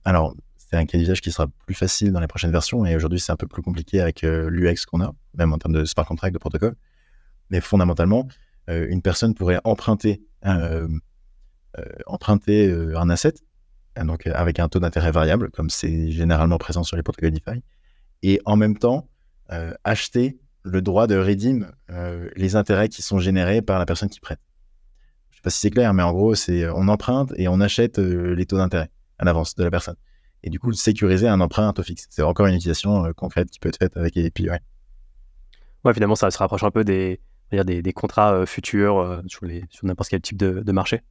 Alors, 0.05 0.35
c'est 0.57 0.77
un 0.77 0.85
cas 0.85 0.97
d'usage 0.97 1.21
qui 1.21 1.31
sera 1.31 1.47
plus 1.65 1.75
facile 1.75 2.11
dans 2.11 2.19
les 2.19 2.27
prochaines 2.27 2.51
versions 2.51 2.85
et 2.85 2.95
aujourd'hui, 2.95 3.19
c'est 3.19 3.31
un 3.31 3.37
peu 3.37 3.47
plus 3.47 3.61
compliqué 3.61 4.01
avec 4.01 4.23
euh, 4.23 4.49
l'UX 4.49 4.85
qu'on 4.85 5.01
a, 5.01 5.13
même 5.33 5.53
en 5.53 5.57
termes 5.57 5.73
de 5.73 5.85
smart 5.85 6.05
contract, 6.05 6.33
de 6.33 6.39
protocole. 6.39 6.75
Mais 7.49 7.61
fondamentalement, 7.61 8.27
une 8.67 9.01
personne 9.01 9.33
pourrait 9.33 9.59
emprunter, 9.63 10.21
un 10.43 10.99
asset 13.09 13.33
donc 14.05 14.27
avec 14.27 14.59
un 14.59 14.69
taux 14.69 14.79
d'intérêt 14.79 15.11
variable, 15.11 15.49
comme 15.51 15.69
c'est 15.69 16.11
généralement 16.11 16.57
présent 16.57 16.83
sur 16.83 16.97
les 16.97 17.03
protocoles 17.03 17.31
DeFi, 17.31 17.63
et 18.23 18.41
en 18.45 18.55
même 18.55 18.77
temps 18.77 19.07
euh, 19.51 19.73
acheter 19.83 20.37
le 20.63 20.81
droit 20.81 21.07
de 21.07 21.17
redeem 21.17 21.71
euh, 21.89 22.29
les 22.35 22.55
intérêts 22.55 22.89
qui 22.89 23.01
sont 23.01 23.19
générés 23.19 23.61
par 23.61 23.79
la 23.79 23.85
personne 23.85 24.09
qui 24.09 24.19
prête. 24.19 24.39
Je 25.29 25.35
ne 25.35 25.37
sais 25.37 25.41
pas 25.41 25.49
si 25.49 25.59
c'est 25.59 25.69
clair, 25.69 25.93
mais 25.93 26.03
en 26.03 26.11
gros, 26.11 26.35
c'est 26.35 26.63
euh, 26.63 26.73
on 26.75 26.87
emprunte 26.87 27.31
et 27.37 27.47
on 27.47 27.61
achète 27.61 27.97
les 27.99 28.45
taux 28.45 28.57
d'intérêt 28.57 28.89
à 29.19 29.25
l'avance 29.25 29.55
de 29.55 29.63
la 29.63 29.71
personne. 29.71 29.95
Et 30.43 30.49
du 30.49 30.59
coup, 30.59 30.71
sécuriser 30.73 31.27
un 31.27 31.39
emprunt 31.39 31.69
à 31.69 31.73
taux 31.73 31.83
fixe. 31.83 32.07
C'est 32.09 32.21
encore 32.21 32.47
une 32.47 32.55
utilisation 32.55 33.11
concrète 33.13 33.49
qui 33.49 33.59
peut 33.59 33.69
être 33.69 33.77
faite 33.77 33.97
avec 33.97 34.15
les 34.15 34.27
API. 34.27 34.49
Ouais. 34.49 34.59
ouais, 35.83 35.93
finalement, 35.93 36.15
ça 36.15 36.29
se 36.29 36.37
rapproche 36.37 36.63
un 36.63 36.71
peu 36.71 36.83
des, 36.83 37.19
des, 37.51 37.81
des 37.81 37.93
contrats 37.93 38.45
futurs 38.45 39.21
sur, 39.27 39.47
sur 39.69 39.85
n'importe 39.85 40.09
quel 40.09 40.21
type 40.21 40.37
de, 40.37 40.71
marché. 40.71 41.01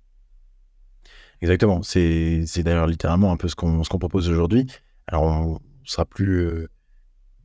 Exactement. 1.41 1.83
C'est 1.83 2.45
d'ailleurs 2.59 2.87
littéralement 2.87 3.33
un 3.33 3.37
peu 3.37 3.49
ce 3.49 3.55
qu'on 3.55 3.83
propose 3.83 4.29
aujourd'hui. 4.29 4.67
Alors, 5.07 5.23
on 5.25 5.59
sera 5.85 6.05
plus 6.05 6.69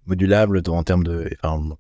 modulable 0.06 0.62
en 0.68 0.84
termes 0.84 1.04
de. 1.04 1.30
Enfin, 1.42 1.78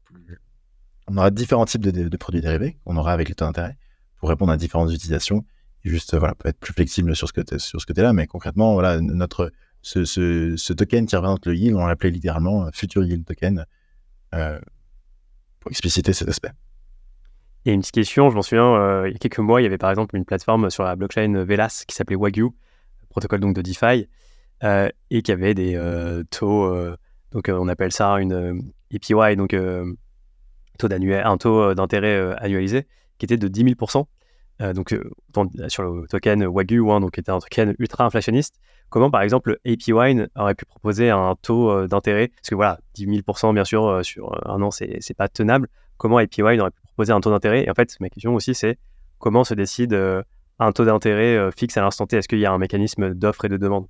on 1.08 1.17
aura 1.17 1.32
différents 1.32 1.65
types 1.65 1.82
de, 1.82 2.17
produits 2.17 2.41
dérivés 2.41 2.78
qu'on 2.86 2.95
aura 2.97 3.12
avec 3.13 3.30
les 3.30 3.36
taux 3.36 3.45
d'intérêt 3.45 3.78
pour 4.17 4.30
répondre 4.30 4.52
à 4.52 4.58
différentes 4.58 4.91
utilisations. 4.91 5.45
Et 5.84 5.89
juste, 5.89 6.15
voilà, 6.15 6.36
peut 6.36 6.50
être 6.50 6.60
plus 6.60 6.74
flexible 6.74 7.15
sur 7.15 7.28
ce 7.28 7.34
côté, 7.34 7.58
sur 7.58 7.82
ce 7.82 7.86
côté-là, 7.86 8.13
mais 8.13 8.28
concrètement, 8.28 8.74
voilà, 8.74 9.02
notre, 9.02 9.52
ce, 9.82 10.74
token 10.74 11.08
qui 11.08 11.15
représente 11.15 11.47
le 11.47 11.56
yield, 11.56 11.76
on 11.76 11.86
l'appelait 11.86 12.12
littéralement 12.12 12.65
euh, 12.65 12.69
Future 12.71 13.04
Yield 13.04 13.26
Token 13.26 13.65
euh, 14.36 14.60
pour 15.60 15.71
expliciter 15.71 16.13
cet 16.13 16.30
aspect. 16.30 16.52
A 17.65 17.71
une 17.71 17.82
petite 17.82 17.93
question, 17.93 18.30
je 18.30 18.36
m'en 18.36 18.41
souviens, 18.41 18.74
euh, 18.76 19.08
il 19.08 19.13
y 19.13 19.15
a 19.15 19.19
quelques 19.19 19.39
mois, 19.39 19.62
il 19.62 19.65
y 19.65 19.67
avait 19.67 19.78
par 19.78 19.91
exemple 19.91 20.15
une 20.15 20.26
plateforme 20.26 20.69
sur 20.69 20.84
la 20.84 20.95
blockchain 20.95 21.43
Velas 21.43 21.84
qui 21.88 21.95
s'appelait 21.95 22.15
Wagyu, 22.15 22.50
protocole 23.10 23.39
donc 23.39 23.56
de 23.56 23.62
DeFi, 23.62 24.08
et 24.63 25.21
qui 25.21 25.32
avait 25.32 25.54
des 25.54 25.78
taux 26.32 26.95
donc, 27.32 27.47
euh, 27.50 27.58
on 27.60 27.67
appelle 27.67 27.91
ça 27.91 28.13
une 28.15 28.74
EPY, 28.91 29.13
euh, 29.13 29.36
donc 29.36 29.54
euh, 29.54 29.86
taux 30.78 30.89
un 30.91 31.38
taux 31.38 31.74
d'intérêt 31.74 32.36
annualisé, 32.38 32.88
qui 33.17 33.26
était 33.26 33.38
de 33.38 33.47
10 33.47 33.76
000 33.80 34.04
donc, 34.76 34.95
sur 35.69 35.84
le 35.84 36.08
token 36.08 36.45
Wagyu, 36.45 36.91
hein, 36.91 37.00
donc, 37.00 37.12
qui 37.12 37.19
était 37.19 37.32
un 37.32 37.39
token 37.39 37.76
ultra 37.80 38.06
inflationniste, 38.06 38.60
comment 38.89 39.10
par 39.10 39.21
exemple 39.21 39.58
APY 39.65 39.93
aurait 40.36 40.56
pu 40.56 40.65
proposer 40.65 41.10
un 41.10 41.36
taux 41.41 41.88
d'intérêt? 41.88 42.28
Parce 42.28 42.50
que 42.50 42.56
voilà, 42.56 42.80
10 42.93 43.24
000 43.26 43.54
bien 43.54 43.63
sûr, 43.63 44.02
sur 44.04 44.39
un 44.47 44.62
an, 44.62 44.69
c'est 44.71 45.15
pas 45.15 45.28
tenable. 45.30 45.67
Comment 45.97 46.17
APY 46.17 46.41
aurait 46.41 46.71
pu 46.71 46.81
proposer 47.02 47.14
un 47.14 47.22
taux 47.22 47.32
d'intérêt. 47.32 47.66
Et 47.66 47.70
en 47.70 47.74
fait, 47.74 47.96
ma 48.00 48.10
question 48.10 48.34
aussi, 48.36 48.54
c'est 48.54 48.78
comment 49.20 49.44
se 49.44 49.54
décide 49.54 49.94
un 50.60 50.72
taux 50.72 50.86
d'intérêt 50.86 51.52
fixe 51.56 51.78
à 51.78 51.82
l'instant 51.82 52.08
T? 52.08 52.18
Est-ce 52.18 52.28
qu'il 52.28 52.40
y 52.40 52.46
a 52.46 52.52
un 52.52 52.58
mécanisme 52.58 53.14
d'offre 53.14 53.46
et 53.46 53.50
de 53.50 53.58
demande? 53.58 53.88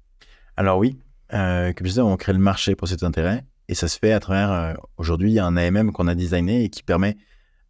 Alors 0.57 0.77
oui, 0.77 0.97
euh, 1.33 1.71
comme 1.73 1.87
je 1.87 1.91
disais, 1.91 2.01
on 2.01 2.17
crée 2.17 2.33
le 2.33 2.39
marché 2.39 2.75
pour 2.75 2.87
cet 2.87 3.03
intérêt 3.03 3.45
et 3.67 3.75
ça 3.75 3.87
se 3.87 3.97
fait 3.97 4.11
à 4.11 4.19
travers 4.19 4.51
euh, 4.51 4.73
aujourd'hui 4.97 5.39
un 5.39 5.55
AMM 5.55 5.91
qu'on 5.91 6.07
a 6.07 6.15
designé 6.15 6.65
et 6.65 6.69
qui 6.69 6.83
permet 6.83 7.17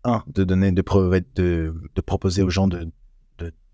un 0.04 0.23
de 0.27 0.43
donner 0.43 0.71
de, 0.71 0.82
proposer 0.82 2.41
aux 2.41 2.49
gens 2.49 2.67
de, 2.67 2.91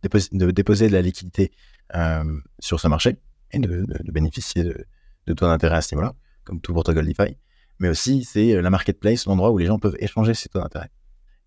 déposer, 0.04 0.88
de, 0.88 0.94
la 0.94 1.02
liquidité 1.02 1.52
euh, 1.96 2.24
sur 2.60 2.82
ce 2.82 2.88
marché 2.90 3.18
et 3.52 3.60
de, 3.60 3.86
bénéficier 4.12 4.64
de, 4.64 5.34
taux 5.34 5.48
d'intérêt 5.48 5.78
à 5.78 5.82
ce 5.82 5.96
niveau-là, 5.96 6.14
comme 6.44 6.60
tout 6.60 6.74
protocole 6.74 7.06
DeFi. 7.06 7.38
Mais 7.80 7.88
aussi, 7.88 8.26
c'est 8.26 8.62
la 8.62 8.70
marketplace, 8.70 9.26
l'endroit 9.26 9.52
où 9.52 9.58
les 9.58 9.68
gens 9.68 9.80
peuvent 9.80 9.96
échanger 10.00 10.34
ces 10.34 10.50
taux 10.50 10.60
d'intérêt 10.60 10.90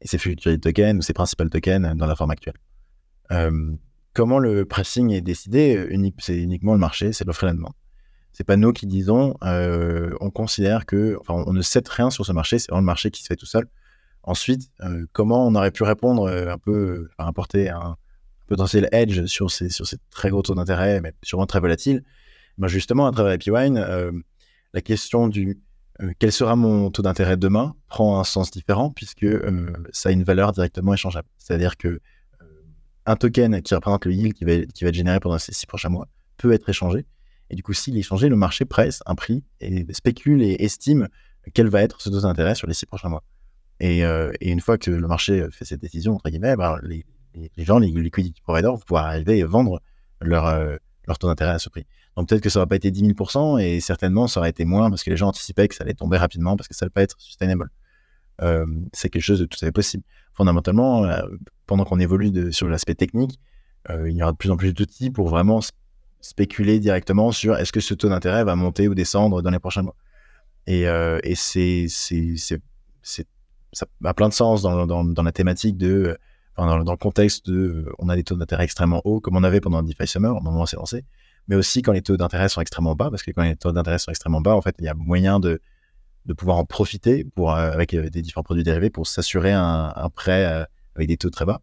et 0.01 0.09
ces 0.09 0.19
future 0.19 0.59
tokens 0.61 0.99
ou 0.99 1.03
ces 1.03 1.13
principal 1.13 1.51
tokens 1.51 1.97
dans 1.97 2.07
la 2.07 2.17
forme 2.17 2.31
actuelle. 2.31 2.55
comment 4.13 4.39
le 4.39 4.65
pricing 4.65 5.11
est 5.13 5.21
décidé 5.21 5.89
C'est 6.19 6.39
uniquement 6.39 6.73
le 6.73 6.81
marché, 6.81 7.13
c'est 7.13 7.25
l'offre 7.25 7.45
et 7.45 7.47
la 7.47 7.53
demande 7.55 7.75
c'est 8.33 8.45
pas 8.45 8.57
nous 8.57 8.73
qui 8.73 8.87
disons, 8.87 9.37
euh, 9.45 10.11
on 10.21 10.31
considère 10.31 10.87
que, 10.87 11.19
enfin, 11.21 11.43
on 11.47 11.53
ne 11.53 11.63
sait 11.63 11.83
rien 11.89 12.11
sur 12.11 12.25
ce 12.25 12.33
marché, 12.33 12.59
c'est 12.59 12.71
vraiment 12.71 12.81
le 12.81 12.87
marché 12.87 13.11
qui 13.11 13.23
se 13.23 13.27
fait 13.27 13.37
tout 13.37 13.47
seul. 13.47 13.67
Ensuite, 14.23 14.71
euh, 14.83 15.07
comment 15.13 15.47
on 15.47 15.55
aurait 15.55 15.71
pu 15.71 15.83
répondre 15.83 16.29
euh, 16.29 16.53
un 16.53 16.59
peu, 16.59 17.09
enfin, 17.19 17.29
apporter 17.29 17.71
un 17.71 17.97
potentiel 18.47 18.89
edge 18.93 19.27
sur 19.27 19.51
ces, 19.51 19.69
sur 19.71 19.87
ces 19.87 19.97
très 20.11 20.31
gros 20.31 20.43
taux 20.43 20.55
d'intérêt, 20.55 21.01
mais 21.01 21.13
sûrement 21.23 21.47
très 21.47 21.61
volatiles 21.61 22.05
ben 22.59 22.69
Justement, 22.69 23.07
à 23.07 23.13
travers 23.13 23.33
AppyWine, 23.33 24.23
la 24.73 24.81
question 24.81 25.29
du 25.29 25.59
quel 26.19 26.33
sera 26.33 26.57
mon 26.57 26.91
taux 26.91 27.03
d'intérêt 27.03 27.37
demain 27.37 27.75
prend 27.89 28.19
un 28.19 28.25
sens 28.25 28.51
différent 28.51 28.91
puisque 28.91 29.27
ça 29.93 30.09
a 30.09 30.13
une 30.13 30.25
valeur 30.25 30.53
directement 30.53 30.95
échangeable. 30.95 31.29
C'est-à-dire 31.39 31.77
que 31.77 32.01
un 33.07 33.17
token 33.17 33.63
qui 33.63 33.75
représente 33.75 34.05
le 34.05 34.13
yield 34.13 34.35
qui 34.35 34.45
va, 34.45 34.53
être 34.53 34.95
généré 34.95 35.21
pendant 35.21 35.39
ces 35.39 35.53
six 35.53 35.67
prochains 35.67 35.89
mois 35.89 36.09
peut 36.37 36.53
être 36.53 36.69
échangé 36.69 37.07
et 37.51 37.57
du 37.57 37.63
coup, 37.63 37.73
s'il 37.73 37.99
est 37.99 38.03
changé, 38.03 38.29
le 38.29 38.37
marché 38.37 38.65
presse 38.65 39.03
un 39.07 39.15
prix 39.15 39.45
et 39.61 39.85
spécule 39.93 40.43
et 40.43 40.57
estime 40.61 41.09
quel 41.53 41.69
va 41.69 41.83
être 41.83 42.01
ce 42.01 42.09
taux 42.09 42.21
d'intérêt 42.21 42.55
sur 42.55 42.69
les 42.69 42.75
six 42.75 42.87
prochains 42.87 43.09
mois. 43.09 43.25
Et, 43.81 44.03
une 44.41 44.61
fois 44.61 44.79
que 44.79 44.91
le 44.91 45.09
marché 45.09 45.47
fait 45.51 45.65
cette 45.65 45.81
décision, 45.81 46.15
entre 46.15 46.31
guillemets, 46.31 46.55
ben, 46.55 46.79
les, 46.83 47.05
gens, 47.59 47.79
les 47.79 47.91
liquidity 47.91 48.41
providers, 48.41 48.73
vont 48.73 48.79
pouvoir 48.79 49.07
arriver 49.07 49.39
et 49.39 49.45
vendre 49.45 49.81
leur 50.21 50.79
taux 51.19 51.27
d'intérêt 51.27 51.53
à 51.53 51.59
ce 51.59 51.69
prix. 51.69 51.87
Donc 52.17 52.29
peut-être 52.29 52.43
que 52.43 52.51
ça 52.51 52.59
va 52.59 52.67
pas 52.67 52.77
été 52.77 52.91
10 52.91 53.15
000 53.17 53.59
et 53.59 53.81
certainement 53.81 54.27
ça 54.27 54.41
aurait 54.41 54.51
été 54.51 54.65
moins 54.65 54.91
parce 54.91 55.03
que 55.03 55.11
les 55.11 55.17
gens 55.17 55.29
anticipaient 55.29 55.69
que 55.69 55.75
ça 55.75 55.85
allait 55.85 55.95
tomber 55.95 56.17
rapidement 56.17 56.57
parce 56.57 56.69
que 56.69 56.75
ça 56.75 56.85
allait 56.85 56.91
pas 56.91 57.03
être 57.03 57.17
sustainable. 57.19 57.71
c'est 58.93 59.11
quelque 59.11 59.23
chose 59.23 59.41
de 59.41 59.45
tout 59.45 59.59
à 59.63 59.67
fait 59.67 59.73
possible. 59.73 60.03
Fondamentalement, 60.35 61.07
pendant 61.67 61.85
qu'on 61.85 62.01
évolue 62.01 62.53
sur 62.53 62.69
l'aspect 62.69 62.95
technique, 62.95 63.39
il 63.89 64.13
y 64.13 64.23
aura 64.23 64.33
de 64.33 64.37
plus 64.37 64.51
en 64.51 64.57
plus 64.57 64.75
d'outils 64.75 65.11
pour 65.11 65.29
vraiment 65.29 65.61
spéculer 66.21 66.79
directement 66.81 67.33
sur 67.33 67.57
est-ce 67.57 67.73
que 67.73 67.81
ce 67.81 67.95
taux 67.95 68.09
d'intérêt 68.09 68.45
va 68.45 68.57
monter 68.57 68.89
ou 68.89 68.95
descendre 68.95 69.43
dans 69.43 69.51
les 69.51 69.59
prochains 69.59 69.83
mois. 69.83 69.97
Et, 70.67 70.85
c'est, 71.35 71.87
ça 71.89 73.87
a 74.05 74.15
plein 74.15 74.29
de 74.29 74.35
sens 74.35 74.63
dans, 74.63 74.87
dans, 74.87 75.23
la 75.23 75.33
thématique 75.33 75.77
de, 75.77 76.17
dans, 76.57 76.77
le 76.77 76.97
contexte 76.97 77.49
de, 77.49 77.87
on 77.99 78.09
a 78.09 78.17
des 78.17 78.25
taux 78.25 78.37
d'intérêt 78.37 78.65
extrêmement 78.65 79.01
hauts, 79.05 79.21
comme 79.21 79.37
on 79.37 79.45
avait 79.45 79.61
pendant 79.61 79.83
DeFi 79.83 80.07
Summer, 80.07 80.37
au 80.37 80.41
moment 80.41 80.61
où 80.61 80.63
on 80.63 80.67
s'est 80.67 80.77
lancé, 80.77 81.05
mais 81.49 81.57
aussi 81.57 81.83
quand 81.83 81.93
les 81.93 82.03
taux 82.03 82.17
d'intérêt 82.17 82.49
sont 82.49 82.61
extrêmement 82.61 82.95
bas, 82.95 83.11
parce 83.11 83.23
que 83.23 83.31
quand 83.31 83.43
les 83.43 83.57
taux 83.57 83.73
d'intérêt 83.73 83.99
sont 83.99 84.11
extrêmement 84.11 84.41
bas, 84.41 84.55
en 84.55 84.63
fait, 84.63 84.77
il 84.79 84.85
y 84.85 84.89
a 84.89 84.95
moyen 84.95 85.41
de, 85.41 85.61
de 86.27 86.35
pouvoir 86.35 86.59
en 86.59 86.65
profiter 86.65 87.25
pour, 87.25 87.53
euh, 87.53 87.71
avec 87.71 87.95
euh, 87.95 88.11
des 88.11 88.23
différents 88.23 88.43
produits 88.43 88.65
dérivés 88.65 88.91
pour 88.91 89.07
s'assurer 89.07 89.53
un, 89.53 90.11
prêt 90.15 90.45
euh, 90.47 90.65
avec 90.95 91.09
des 91.09 91.17
taux 91.17 91.31
très 91.31 91.45
bas. 91.45 91.61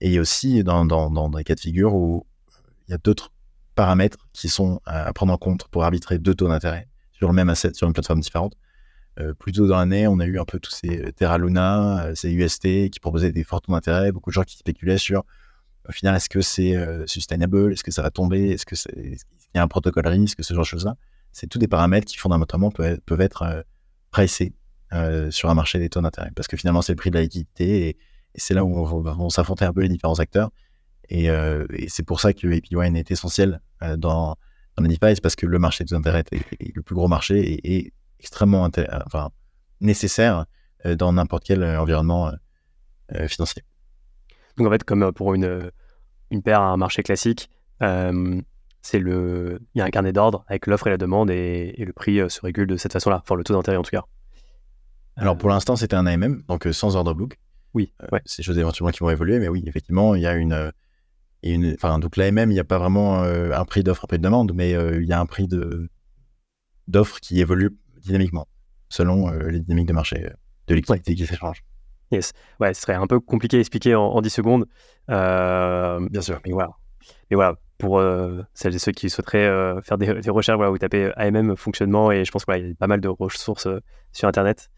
et 0.00 0.18
aussi 0.20 0.62
dans, 0.62 0.84
dans, 0.84 1.10
dans, 1.10 1.28
des 1.30 1.44
cas 1.44 1.54
de 1.54 1.60
figure 1.60 1.94
où 1.94 2.26
il 2.88 2.92
y 2.92 2.94
a 2.94 2.98
d'autres 2.98 3.32
paramètres 3.74 4.28
qui 4.32 4.48
sont 4.48 4.80
à 4.84 5.12
prendre 5.12 5.32
en 5.32 5.38
compte 5.38 5.68
pour 5.68 5.84
arbitrer 5.84 6.18
deux 6.18 6.34
taux 6.34 6.48
d'intérêt 6.48 6.88
sur 7.12 7.28
le 7.28 7.34
même 7.34 7.48
asset, 7.48 7.74
sur 7.74 7.86
une 7.86 7.92
plateforme 7.92 8.20
différente. 8.20 8.54
Plus 9.38 9.52
tôt 9.52 9.66
dans 9.66 9.78
l'année, 9.78 10.06
on 10.06 10.18
a 10.20 10.26
eu 10.26 10.38
un 10.38 10.44
peu 10.44 10.58
tous 10.58 10.72
ces 10.72 11.10
Terra 11.14 11.38
Luna, 11.38 12.10
ces 12.14 12.30
UST 12.30 12.90
qui 12.90 13.00
proposaient 13.00 13.32
des 13.32 13.44
forts 13.44 13.62
taux 13.62 13.72
d'intérêt, 13.72 14.12
beaucoup 14.12 14.28
de 14.28 14.34
gens 14.34 14.42
qui 14.42 14.58
spéculaient 14.58 14.98
sur 14.98 15.24
au 15.88 15.92
final, 15.92 16.16
est-ce 16.16 16.28
que 16.28 16.40
c'est 16.40 16.76
sustainable? 17.06 17.72
Est-ce 17.72 17.84
que 17.84 17.90
ça 17.90 18.02
va 18.02 18.10
tomber? 18.10 18.50
Est-ce 18.50 18.66
qu'il 18.66 19.16
y 19.54 19.58
a 19.58 19.62
un 19.62 19.68
protocole 19.68 20.06
risque? 20.08 20.42
Ce 20.42 20.54
genre 20.54 20.62
de 20.62 20.68
choses-là? 20.68 20.96
C'est 21.32 21.46
tous 21.46 21.58
des 21.58 21.68
paramètres 21.68 22.06
qui 22.06 22.16
fondamentalement 22.16 22.70
peuvent, 22.70 23.20
être 23.20 23.64
pricés 24.10 24.54
sur 25.30 25.50
un 25.50 25.54
marché 25.54 25.78
des 25.78 25.88
taux 25.88 26.00
d'intérêt. 26.00 26.30
Parce 26.34 26.48
que 26.48 26.56
finalement, 26.56 26.82
c'est 26.82 26.92
le 26.92 26.96
prix 26.96 27.10
de 27.10 27.16
la 27.16 27.22
liquidité 27.22 27.88
et, 27.88 27.96
c'est 28.38 28.52
là 28.52 28.64
où 28.64 28.78
on 28.78 29.00
va 29.00 29.16
s'affronter 29.30 29.64
un 29.64 29.72
peu 29.72 29.80
les 29.80 29.88
différents 29.88 30.18
acteurs. 30.18 30.50
Et, 31.08 31.28
c'est 31.88 32.04
pour 32.04 32.20
ça 32.20 32.32
que 32.32 32.46
APY 32.46 32.98
est 32.98 33.10
essentiel 33.10 33.60
dans, 33.80 34.36
dans 34.76 34.96
parce 35.22 35.36
que 35.36 35.46
le 35.46 35.58
marché 35.58 35.84
des 35.84 35.88
taux 35.88 35.96
d'intérêt 35.96 36.24
est, 36.32 36.74
le 36.74 36.82
plus 36.82 36.94
gros 36.94 37.08
marché 37.08 37.38
et, 37.38 37.76
et 37.76 37.92
extrêmement 38.18 38.68
nécessaire 39.80 40.46
euh, 40.84 40.96
dans 40.96 41.12
n'importe 41.12 41.44
quel 41.44 41.62
euh, 41.62 41.80
environnement 41.80 42.32
euh, 43.14 43.28
financier. 43.28 43.62
Donc 44.56 44.66
en 44.66 44.70
fait, 44.70 44.84
comme 44.84 45.12
pour 45.12 45.34
une, 45.34 45.70
une 46.30 46.42
paire 46.42 46.60
à 46.60 46.66
un 46.66 46.76
marché 46.76 47.02
classique, 47.02 47.50
c'est 47.80 48.98
le, 48.98 49.60
il 49.74 49.78
y 49.78 49.80
a 49.80 49.84
un 49.84 49.90
carnet 49.90 50.12
d'ordre 50.12 50.44
avec 50.48 50.66
l'offre 50.66 50.86
et 50.86 50.90
la 50.90 50.96
demande 50.96 51.30
et, 51.30 51.74
le 51.78 51.92
prix 51.92 52.18
se 52.30 52.40
régule 52.40 52.66
de 52.66 52.76
cette 52.76 52.92
façon-là, 52.92 53.20
enfin 53.22 53.34
le 53.34 53.44
taux 53.44 53.54
d'intérêt 53.54 53.76
en 53.76 53.82
tout 53.82 53.90
cas. 53.90 54.04
Alors 55.16 55.36
pour 55.36 55.48
l'instant, 55.48 55.76
c'était 55.76 55.96
un 55.96 56.06
AMM, 56.06 56.42
donc 56.48 56.68
sans 56.72 56.96
order 56.96 57.14
book. 57.14 57.38
Oui, 57.74 57.92
ouais. 58.12 58.22
c'est 58.24 58.38
des 58.38 58.44
choses 58.44 58.58
éventuellement 58.58 58.92
qui 58.92 59.00
vont 59.00 59.10
évoluer, 59.10 59.38
mais 59.38 59.48
oui, 59.48 59.62
effectivement, 59.66 60.14
il 60.14 60.22
y 60.22 60.26
a 60.26 60.34
une, 60.34 60.72
une 61.42 61.74
enfin 61.74 61.98
donc 61.98 62.16
l'AMM, 62.16 62.50
il 62.50 62.54
n'y 62.54 62.60
a 62.60 62.64
pas 62.64 62.78
vraiment 62.78 63.22
un 63.22 63.64
prix 63.64 63.82
d'offre, 63.82 64.04
un 64.04 64.08
prix 64.08 64.18
de 64.18 64.22
demande, 64.22 64.52
mais 64.54 64.70
il 64.70 65.04
y 65.04 65.12
a 65.12 65.20
un 65.20 65.26
prix 65.26 65.48
de 65.48 65.90
d'offre 66.88 67.20
qui 67.20 67.40
évolue 67.40 67.76
dynamiquement, 68.00 68.48
selon 68.88 69.28
euh, 69.28 69.48
les 69.48 69.60
dynamiques 69.60 69.88
de 69.88 69.92
marché 69.92 70.24
euh, 70.24 70.30
de 70.68 70.74
liquidité 70.74 71.14
qui 71.14 71.26
s'échangent. 71.26 71.64
Yes. 72.10 72.32
Ouais, 72.60 72.72
ce 72.74 72.82
serait 72.82 72.94
un 72.94 73.06
peu 73.06 73.20
compliqué 73.20 73.56
à 73.56 73.60
expliquer 73.60 73.94
en, 73.94 74.20
10 74.20 74.30
secondes. 74.30 74.66
Euh, 75.10 76.06
Bien 76.10 76.20
sûr. 76.20 76.40
Mais 76.44 76.52
voilà. 76.52 76.70
Mais 77.30 77.36
voilà, 77.36 77.56
pour 77.78 78.02
celles 78.54 78.74
et 78.74 78.78
ceux 78.78 78.92
qui 78.92 79.10
souhaiteraient 79.10 79.80
faire 79.82 79.98
des, 79.98 80.30
recherches, 80.30 80.56
voilà, 80.56 80.70
vous 80.70 80.78
tapez 80.78 81.12
AMM 81.16 81.56
fonctionnement 81.56 82.10
et 82.10 82.24
je 82.24 82.30
pense 82.30 82.44
qu'il 82.44 82.68
y 82.68 82.70
a 82.70 82.74
pas 82.74 82.86
mal 82.86 83.00
de 83.00 83.08
ressources 83.08 83.68
sur 84.12 84.28
Internet. 84.28 84.70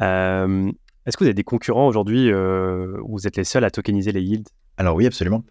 Est-ce 0.00 1.16
que 1.16 1.24
vous 1.24 1.26
avez 1.26 1.34
des 1.34 1.44
concurrents 1.44 1.86
aujourd'hui 1.86 2.32
où 2.32 3.12
vous 3.12 3.26
êtes 3.26 3.36
les 3.36 3.44
seuls 3.44 3.64
à 3.64 3.70
tokeniser 3.70 4.12
les 4.12 4.22
yields? 4.22 4.48
Alors 4.76 4.96
oui, 4.96 5.06
absolument. 5.06 5.44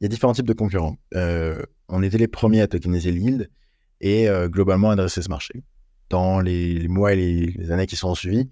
Il 0.00 0.04
y 0.04 0.06
a 0.06 0.08
différents 0.08 0.32
types 0.32 0.46
de 0.46 0.52
concurrents. 0.52 0.96
on 1.14 2.02
était 2.02 2.18
les 2.18 2.28
premiers 2.28 2.60
à 2.60 2.68
tokeniser 2.68 3.12
les 3.12 3.20
yields 3.20 3.50
et 4.00 4.28
globalement 4.48 4.90
adresser 4.90 5.22
ce 5.22 5.28
marché 5.28 5.64
dans 6.12 6.40
les, 6.40 6.86
mois 6.88 7.14
et 7.14 7.16
les, 7.56 7.70
années 7.72 7.86
qui 7.86 7.96
sont 7.96 8.14
suivis, 8.14 8.48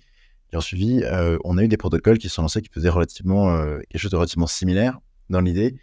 qui 0.50 0.66
suivi, 0.66 1.02
euh, 1.04 1.38
on 1.44 1.58
a 1.58 1.64
eu 1.64 1.68
des 1.68 1.76
protocoles 1.76 2.18
qui 2.18 2.28
sont 2.28 2.42
lancés 2.42 2.62
qui 2.62 2.70
faisaient 2.72 2.88
relativement 2.88 3.54
euh, 3.54 3.78
quelque 3.88 4.00
chose 4.00 4.10
de 4.10 4.16
relativement 4.16 4.46
similaire 4.46 4.98
dans 5.28 5.40
l'idée, 5.40 5.76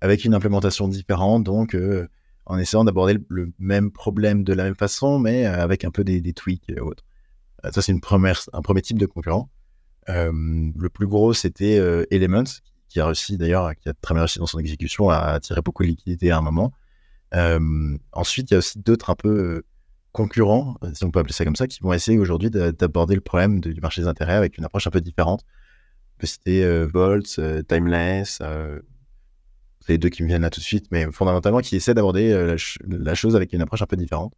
avec 0.00 0.24
une 0.24 0.34
implémentation 0.34 0.88
différente, 0.88 1.44
donc 1.44 1.74
euh, 1.74 2.06
en 2.46 2.58
essayant 2.58 2.84
d'aborder 2.84 3.16
le, 3.28 3.52
même 3.58 3.90
problème 3.90 4.44
de 4.44 4.52
la 4.52 4.64
même 4.64 4.74
façon, 4.74 5.18
mais 5.18 5.46
avec 5.46 5.84
un 5.84 5.90
peu 5.90 6.04
des, 6.04 6.32
tweaks 6.32 6.68
et 6.68 6.80
autres. 6.80 7.04
ça, 7.70 7.80
c'est 7.80 7.92
une 7.92 8.00
première, 8.00 8.40
un 8.52 8.62
premier 8.62 8.82
type 8.82 8.98
de 8.98 9.06
concurrent. 9.06 9.48
le 10.08 10.88
plus 10.88 11.06
gros, 11.06 11.32
c'était 11.32 11.76
Elements, 12.10 12.44
qui 12.88 12.98
a 12.98 13.06
réussi 13.06 13.38
d'ailleurs, 13.38 13.72
qui 13.76 13.88
a 13.88 13.94
très 13.94 14.14
bien 14.14 14.22
réussi 14.22 14.40
dans 14.40 14.46
son 14.46 14.58
exécution, 14.58 15.10
à 15.10 15.18
attirer 15.18 15.62
beaucoup 15.62 15.84
de 15.84 15.88
liquidités 15.88 16.30
à 16.32 16.38
un 16.38 16.42
moment. 16.42 16.72
ensuite, 18.12 18.50
il 18.50 18.54
y 18.54 18.56
a 18.56 18.58
aussi 18.58 18.80
d'autres 18.80 19.10
un 19.10 19.14
peu 19.16 19.62
concurrents, 20.12 20.76
euh, 20.82 20.90
si 20.94 21.04
on 21.04 21.10
peut 21.10 21.20
appeler 21.20 21.32
ça 21.32 21.44
comme 21.44 21.56
ça, 21.56 21.66
qui 21.66 21.80
vont 21.80 21.92
essayer 21.92 22.18
aujourd'hui 22.18 22.50
d'aborder 22.50 23.14
le 23.14 23.20
problème 23.20 23.60
du 23.60 23.80
marché 23.80 24.02
des 24.02 24.08
intérêts 24.08 24.34
avec 24.34 24.58
une 24.58 24.64
approche 24.64 24.86
un 24.86 24.90
peu 24.90 25.00
différente. 25.00 25.44
On 26.16 26.20
peut 26.20 26.26
citer 26.26 26.64
euh, 26.64 26.86
Volt, 26.92 27.36
euh, 27.38 27.62
Timeless, 27.62 28.42
les 29.88 29.98
deux 29.98 30.08
qui 30.08 30.22
me 30.22 30.28
viennent 30.28 30.42
là 30.42 30.50
tout 30.50 30.60
de 30.60 30.64
suite, 30.64 30.86
mais 30.90 31.10
fondamentalement 31.10 31.60
qui 31.60 31.74
essaient 31.74 31.94
d'aborder 31.94 32.56
la, 32.86 33.14
chose 33.14 33.34
avec 33.34 33.52
une 33.52 33.62
approche 33.62 33.82
un 33.82 33.86
peu 33.86 33.96
différente. 33.96 34.32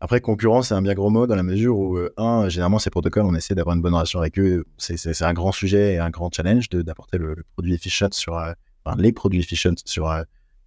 Après, 0.00 0.20
concurrence, 0.20 0.68
c'est 0.68 0.74
un 0.74 0.82
bien 0.82 0.94
gros 0.94 1.10
mot 1.10 1.26
dans 1.26 1.36
la 1.36 1.42
mesure 1.42 1.78
où, 1.78 1.98
un, 2.16 2.48
généralement, 2.48 2.80
ces 2.80 2.90
protocoles, 2.90 3.24
on 3.24 3.34
essaie 3.34 3.54
d'avoir 3.54 3.76
une 3.76 3.82
bonne 3.82 3.94
relation 3.94 4.18
avec 4.18 4.38
eux. 4.40 4.64
C'est 4.76 5.22
un 5.22 5.32
grand 5.34 5.52
sujet 5.52 5.94
et 5.94 5.98
un 5.98 6.10
grand 6.10 6.34
challenge 6.34 6.68
d'apporter 6.70 7.18
le, 7.18 7.36
produit 7.52 7.74
efficient 7.74 8.08
sur, 8.10 8.40
les 8.96 9.12
produits 9.12 9.40
efficient 9.40 9.74
sur, 9.84 10.10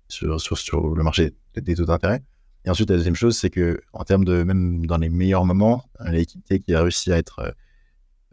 sur, 0.07 0.39
sur, 0.39 0.57
sur, 0.57 0.95
le 0.95 1.03
marché 1.03 1.33
des 1.55 1.75
taux 1.75 1.85
d'intérêt. 1.85 2.23
Et 2.65 2.69
ensuite, 2.69 2.89
la 2.89 2.97
deuxième 2.97 3.15
chose, 3.15 3.37
c'est 3.37 3.49
que 3.49 3.81
en 3.93 4.03
termes 4.03 4.25
de 4.25 4.43
même 4.43 4.85
dans 4.85 4.97
les 4.97 5.09
meilleurs 5.09 5.45
moments, 5.45 5.83
l'équité 6.05 6.59
qui 6.59 6.73
a 6.75 6.83
réussi 6.83 7.11
à 7.11 7.17
être 7.17 7.39
euh, 7.39 7.51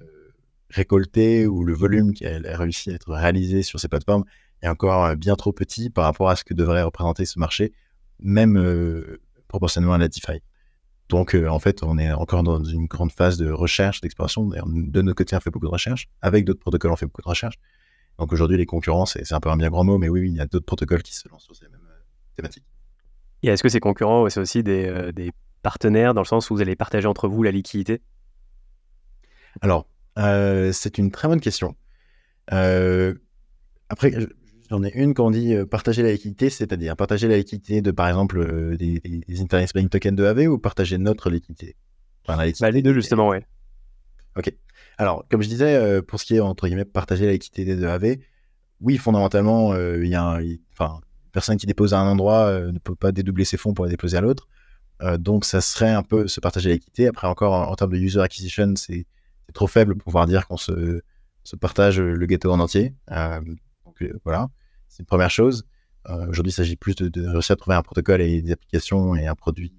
euh, 0.01 0.35
récoltée 0.71 1.47
ou 1.47 1.65
le 1.65 1.73
volume 1.73 2.13
qui 2.13 2.27
a, 2.27 2.39
réussi 2.57 2.91
à 2.91 2.95
être 2.95 3.11
réalisé 3.11 3.63
sur 3.63 3.81
ces 3.81 3.89
plateformes 3.89 4.25
est 4.61 4.69
encore 4.69 5.05
euh, 5.05 5.15
bien 5.15 5.35
trop 5.35 5.53
petit 5.53 5.89
par 5.89 6.05
rapport 6.05 6.29
à 6.29 6.37
ce 6.37 6.45
que 6.45 6.53
devrait 6.53 6.83
représenter 6.83 7.25
ce 7.25 7.39
marché, 7.39 7.73
même 8.21 8.63
proportionnellement 9.49 9.95
à 9.95 9.99
la 9.99 10.09
DeFi. 10.09 10.43
Donc, 11.09 11.35
en 11.35 11.59
fait, 11.59 11.83
on 11.83 11.97
est 11.97 12.13
encore 12.13 12.43
dans 12.43 12.63
une 12.63 12.85
grande 12.85 13.13
phase 13.13 13.39
de 13.39 13.51
recherche, 13.51 14.03
d'exploration. 14.03 14.47
De 14.47 15.01
notre 15.01 15.17
côté, 15.17 15.35
on 15.35 15.41
fait 15.41 15.51
beaucoup 15.51 15.65
de 15.65 15.71
recherche. 15.71 16.11
Avec 16.21 16.45
d'autres 16.45 16.61
protocoles, 16.61 16.91
on 16.91 16.97
fait 16.97 17.07
beaucoup 17.07 17.23
de 17.23 17.29
recherche. 17.29 17.55
Donc, 18.19 18.31
aujourd'hui, 18.31 18.59
les 18.59 18.67
concurrents, 18.67 19.07
c'est 19.07 19.33
un 19.33 19.41
peu 19.41 19.49
un 19.49 19.57
bien 19.57 19.71
grand 19.71 19.85
mot, 19.85 19.97
mais 19.97 20.11
oui, 20.11 20.29
il 20.29 20.37
y 20.37 20.41
a 20.41 20.47
d'autres 20.47 20.67
protocoles 20.67 21.03
qui 21.03 21.15
se 21.15 21.27
lancent 21.31 21.45
sur 21.45 21.57
ces 21.57 21.67
mêmes 21.69 21.81
thématiques. 22.37 22.67
Et 23.43 23.49
est-ce 23.49 23.63
que 23.63 23.69
ces 23.69 23.81
concurrents, 23.81 24.29
c'est 24.29 24.41
aussi 24.41 24.63
euh, 24.67 25.13
des, 25.13 25.33
partenaires 25.63 26.15
dans 26.15 26.23
le 26.23 26.27
sens 26.27 26.51
où 26.51 26.55
vous 26.55 26.63
allez 26.63 26.77
partager 26.77 27.07
entre 27.07 27.29
vous 27.29 27.43
la 27.43 27.51
liquidité? 27.51 28.01
Alors, 29.61 29.89
euh, 30.19 30.73
c'est 30.73 30.99
une 30.99 31.11
très 31.11 31.29
bonne 31.29 31.41
question. 31.41 31.77
Euh, 32.53 33.15
après, 33.89 34.13
j'en 34.71 34.83
ai 34.83 34.93
une 34.95 35.15
quand 35.15 35.27
on 35.27 35.31
dit 35.31 35.55
partager 35.71 36.03
la 36.03 36.13
liquidité, 36.13 36.51
c'est-à-dire 36.51 36.97
partager 36.97 37.29
la 37.29 37.37
liquidité 37.37 37.81
de, 37.81 37.91
par 37.91 38.09
exemple, 38.09 38.77
des, 38.77 39.01
des 39.01 39.41
Internet 39.41 39.71
Bank 39.75 39.91
Tokens 39.91 40.17
de 40.17 40.25
AV 40.25 40.47
ou 40.49 40.59
partager 40.59 40.99
notre 40.99 41.31
liquidité, 41.31 41.77
bah, 42.27 42.45
Les 42.71 42.83
deux, 42.83 42.95
justement, 42.95 43.29
oui. 43.29 43.39
Ok. 44.37 44.53
Alors, 44.97 45.25
comme 45.29 45.43
je 45.43 45.49
disais, 45.49 46.03
pour 46.03 46.21
ce 46.21 46.25
qui 46.25 46.37
est, 46.37 46.41
entre 46.41 46.67
guillemets, 46.67 46.85
partager 46.85 47.27
la 47.27 47.33
liquidité 47.33 47.77
de 47.77 47.87
AV, 47.87 48.17
oui, 48.81 48.97
fondamentalement, 48.97 49.75
il 49.77 50.07
y 50.07 50.15
a 50.15 50.23
un, 50.23 50.41
personne 51.33 51.57
qui 51.57 51.67
dépose 51.67 51.95
à 51.95 52.01
un 52.01 52.07
endroit 52.11 52.47
euh, 52.47 52.73
ne 52.73 52.79
peut 52.79 52.95
pas 52.95 53.13
dédoubler 53.13 53.45
ses 53.45 53.57
fonds 53.57 53.75
pour 53.75 53.85
les 53.85 53.91
déposer 53.91 54.17
à 54.17 54.21
l'autre. 54.21 54.49
Euh, 55.03 55.19
donc, 55.19 55.45
ça 55.45 55.61
serait 55.61 55.93
un 55.93 56.03
peu 56.03 56.27
se 56.29 56.41
partager 56.41 56.71
l'équité. 56.71 57.07
Après, 57.07 57.29
encore, 57.29 57.53
en, 57.53 57.75
termes 57.77 57.93
de 57.93 57.99
user 57.99 58.21
acquisition, 58.21 58.75
c'est 58.77 59.07
trop 59.55 59.67
faible 59.67 59.95
pour 59.95 60.05
pouvoir 60.05 60.27
dire 60.27 60.47
qu'on 60.47 60.57
se, 60.57 61.01
partage 61.61 62.01
le 62.01 62.27
gâteau 62.27 62.53
en 62.53 62.61
entier. 62.61 62.95
Euh, 63.11 63.41
donc, 63.85 64.05
voilà, 64.25 64.49
c'est 64.89 65.01
une 65.01 65.07
première 65.07 65.31
chose. 65.31 65.65
Aujourd'hui, 66.29 66.51
il 66.51 66.55
s'agit 66.55 66.77
plus 66.77 66.95
de, 66.97 67.27
réussir 67.27 67.53
à 67.53 67.57
trouver 67.57 67.77
un 67.77 67.83
protocole 67.83 68.23
et 68.23 68.41
des 68.41 68.53
applications 68.53 69.15
et 69.15 69.27
un 69.27 69.35
produit, 69.35 69.75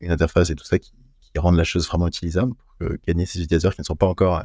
une 0.00 0.10
interface 0.10 0.50
et 0.50 0.56
tout 0.56 0.64
ça 0.64 0.78
qui 0.78 0.92
rendent 1.36 1.56
la 1.56 1.64
chose 1.64 1.86
vraiment 1.86 2.08
utilisable 2.08 2.52
pour 2.54 2.88
gagner 3.06 3.26
ces 3.26 3.38
utilisateurs 3.38 3.74
qui 3.74 3.80
ne 3.80 3.84
sont 3.84 3.94
pas 3.94 4.06
encore 4.06 4.44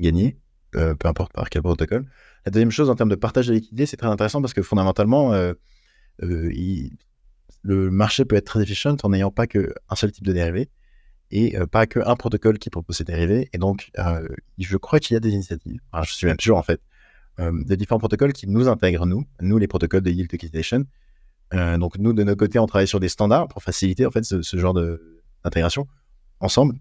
gagnés, 0.00 0.36
peu 0.72 1.08
importe 1.08 1.32
par 1.32 1.50
quel 1.50 1.62
protocole. 1.62 2.06
La 2.44 2.50
deuxième 2.50 2.70
chose, 2.70 2.90
en 2.90 2.96
termes 2.96 3.08
de 3.08 3.14
partage 3.14 3.46
de 3.46 3.54
liquidité, 3.54 3.86
c'est 3.86 3.96
très 3.96 4.08
intéressant 4.08 4.40
parce 4.40 4.52
que 4.52 4.62
fondamentalement, 4.62 5.32
euh, 5.32 5.52
euh, 6.22 6.50
le 7.62 7.90
marché 7.90 8.24
peut 8.24 8.34
être 8.36 8.46
très 8.46 8.62
efficient 8.62 8.96
en 9.02 9.10
n'ayant 9.10 9.30
pas 9.30 9.46
qu'un 9.46 9.94
seul 9.94 10.10
type 10.10 10.24
de 10.24 10.32
dérivé. 10.32 10.68
et 11.30 11.56
pas 11.70 11.86
qu'un 11.86 12.16
protocole 12.16 12.58
qui 12.58 12.68
propose 12.68 12.96
ces 12.96 13.04
dérivés. 13.04 13.48
Et 13.52 13.58
donc, 13.58 13.90
je 14.58 14.76
crois 14.76 14.98
qu'il 15.00 15.14
y 15.14 15.16
a 15.16 15.20
des 15.20 15.30
initiatives, 15.30 15.80
je 16.02 16.12
suis 16.12 16.26
même 16.26 16.40
sûr 16.40 16.56
en 16.56 16.62
fait, 16.62 16.80
de 17.38 17.74
différents 17.74 18.00
protocoles 18.00 18.32
qui 18.32 18.48
nous 18.48 18.68
intègrent, 18.68 19.06
nous, 19.06 19.24
nous 19.40 19.56
les 19.56 19.68
protocoles 19.68 20.02
de 20.02 20.10
yield 20.10 20.28
tokenization. 20.28 20.84
donc, 21.52 21.96
nous, 21.98 22.12
de 22.12 22.22
notre 22.24 22.38
côté, 22.38 22.58
on 22.58 22.66
travaille 22.66 22.88
sur 22.88 23.00
des 23.00 23.08
standards 23.08 23.48
pour 23.48 23.62
faciliter 23.62 24.04
en 24.04 24.10
fait 24.10 24.24
ce, 24.24 24.42
ce 24.42 24.56
genre 24.58 24.74
d'intégration 24.74 25.86
ensemble, 26.40 26.74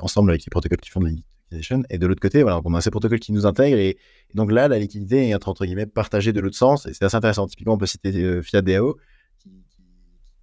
ensemble 0.00 0.30
avec 0.30 0.44
les 0.44 0.50
protocoles 0.50 0.80
qui 0.80 0.90
font 0.90 1.00
de 1.00 1.06
la 1.06 1.12
et 1.52 1.98
de 1.98 2.06
l'autre 2.06 2.20
côté, 2.20 2.42
voilà, 2.42 2.60
on 2.64 2.74
a 2.74 2.80
ces 2.80 2.90
protocoles 2.90 3.20
qui 3.20 3.32
nous 3.32 3.46
intègrent. 3.46 3.78
Et, 3.78 3.98
donc 4.34 4.50
là, 4.50 4.66
la 4.68 4.78
liquidité 4.78 5.28
est 5.28 5.34
entre, 5.34 5.64
guillemets 5.64 5.86
partagée 5.86 6.32
de 6.32 6.40
l'autre 6.40 6.56
sens. 6.56 6.86
Et 6.86 6.92
c'est 6.92 7.04
assez 7.04 7.16
intéressant. 7.16 7.46
Typiquement, 7.46 7.74
on 7.74 7.78
peut 7.78 7.86
citer 7.86 8.12
euh, 8.22 8.42
Fiat 8.42 8.62
DAO 8.62 8.96
qui, 9.38 9.50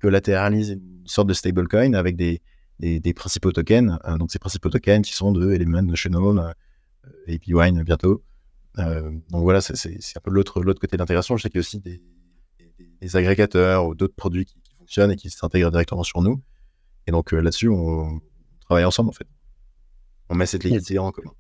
collatéralise 0.02 0.72
une 0.72 1.08
sorte 1.08 1.28
de 1.28 1.34
stablecoin 1.34 1.94
avec 1.94 2.16
des, 2.16 2.42
principaux 3.14 3.52
tokens. 3.52 3.98
Euh, 4.06 4.18
donc 4.18 4.32
ces 4.32 4.40
principaux 4.40 4.70
tokens 4.70 5.06
qui 5.06 5.14
sont 5.14 5.32
de 5.32 5.52
Element, 5.52 5.82
Notional, 5.82 6.56
euh, 7.08 7.34
APWine 7.34 7.84
bientôt. 7.84 8.24
donc 8.78 9.44
voilà, 9.44 9.60
c'est 9.62 9.98
un 10.16 10.22
peu 10.24 10.32
l'autre 10.32 10.62
côté 10.62 10.96
de 10.96 10.98
l'intégration. 10.98 11.36
Je 11.36 11.44
sais 11.44 11.50
qu'il 11.50 11.58
y 11.58 11.60
a 11.60 11.62
aussi 11.62 11.80
des, 11.80 12.02
des 13.02 13.16
agrégateurs 13.18 13.88
ou 13.88 13.96
d'autres 13.96 14.16
produits 14.16 14.46
qui, 14.46 14.56
fonctionnent 14.78 15.12
et 15.12 15.16
qui 15.16 15.30
s'intègrent 15.30 15.72
directement 15.72 16.04
sur 16.04 16.22
nous. 16.22 16.42
Et 17.08 17.12
donc 17.12 17.34
là-dessus, 17.34 17.68
on 17.68 18.22
travaille 18.62 18.86
ensemble 18.86 19.10
en 19.10 19.14
fait 19.14 19.28
on 20.30 20.36
met 20.36 20.46
cette 20.46 20.64
liquidité 20.64 21.00
en 21.00 21.12
commun. 21.12 21.32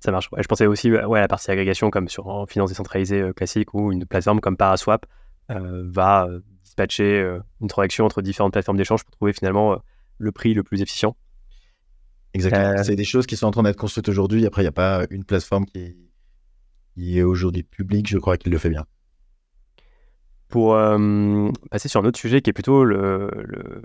Ça 0.00 0.12
marche. 0.12 0.30
je 0.36 0.46
pensais 0.46 0.66
aussi 0.66 0.90
ouais, 0.92 1.18
à 1.18 1.22
la 1.22 1.28
partie 1.28 1.50
agrégation, 1.50 1.90
comme 1.90 2.08
sur 2.08 2.28
en 2.28 2.46
finance 2.46 2.70
décentralisée 2.70 3.20
euh, 3.20 3.32
classique, 3.32 3.74
où 3.74 3.90
une 3.90 4.06
plateforme 4.06 4.40
comme 4.40 4.56
Paraswap 4.56 5.06
euh, 5.50 5.82
va 5.86 6.26
euh, 6.26 6.40
dispatcher 6.62 7.38
une 7.60 7.68
transaction 7.68 8.04
entre 8.04 8.22
différentes 8.22 8.52
plateformes 8.52 8.76
d'échange 8.76 9.04
pour 9.04 9.10
trouver 9.12 9.32
finalement 9.32 9.78
le 10.18 10.32
prix 10.32 10.54
le 10.54 10.62
plus 10.62 10.82
efficient. 10.82 11.16
Exactement. 12.34 12.84
C'est 12.84 12.94
des 12.94 13.04
choses 13.04 13.26
qui 13.26 13.36
sont 13.36 13.46
en 13.46 13.50
train 13.50 13.62
d'être 13.64 13.76
construites 13.76 14.08
aujourd'hui. 14.08 14.46
Après, 14.46 14.62
il 14.62 14.66
n'y 14.66 14.68
a 14.68 14.72
pas 14.72 15.04
une 15.10 15.24
plateforme 15.24 15.64
qui 15.66 15.96
est, 16.96 17.22
aujourd'hui 17.22 17.64
publique, 17.64 18.08
je 18.08 18.18
crois, 18.18 18.36
qu'il 18.36 18.52
le 18.52 18.58
fait 18.58 18.68
bien. 18.68 18.84
Pour 20.48 20.78
passer 21.70 21.88
sur 21.88 22.00
un 22.00 22.04
autre 22.04 22.18
sujet 22.18 22.42
qui 22.42 22.50
est 22.50 22.52
plutôt 22.52 22.84
le, 22.84 23.82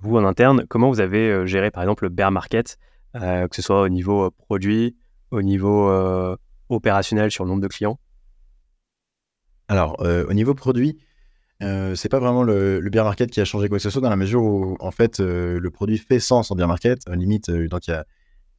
vous 0.00 0.16
en 0.16 0.24
interne, 0.24 0.64
comment 0.68 0.90
vous 0.90 1.00
avez 1.00 1.46
géré 1.46 1.70
par 1.70 1.82
exemple 1.82 2.04
le 2.04 2.10
bear 2.10 2.30
market 2.30 2.78
que 3.18 3.56
ce 3.56 3.62
soit 3.62 3.82
au 3.82 3.88
niveau 3.88 4.24
euh, 4.24 4.30
produit, 4.30 4.96
au 5.30 5.42
niveau 5.42 5.88
euh, 5.88 6.36
opérationnel 6.68 7.30
sur 7.30 7.44
le 7.44 7.50
nombre 7.50 7.62
de 7.62 7.68
clients 7.68 7.98
Alors, 9.68 10.00
au 10.00 10.32
niveau 10.32 10.54
produit, 10.54 10.98
euh, 11.62 11.94
c'est 11.94 12.08
pas 12.08 12.20
vraiment 12.20 12.42
le, 12.42 12.80
le, 12.80 12.90
bear 12.90 13.04
market 13.04 13.30
qui 13.30 13.40
a 13.40 13.44
changé 13.44 13.68
quoi 13.68 13.78
que 13.78 13.82
ce 13.82 13.90
soit 13.90 14.00
dans 14.00 14.10
la 14.10 14.16
mesure 14.16 14.42
où 14.42 14.76
en 14.80 14.90
fait 14.90 15.18
le 15.18 15.68
produit 15.70 15.98
fait 15.98 16.20
sens 16.20 16.50
en 16.50 16.54
bear 16.54 16.68
market. 16.68 17.00
limite, 17.08 17.50
donc 17.50 17.82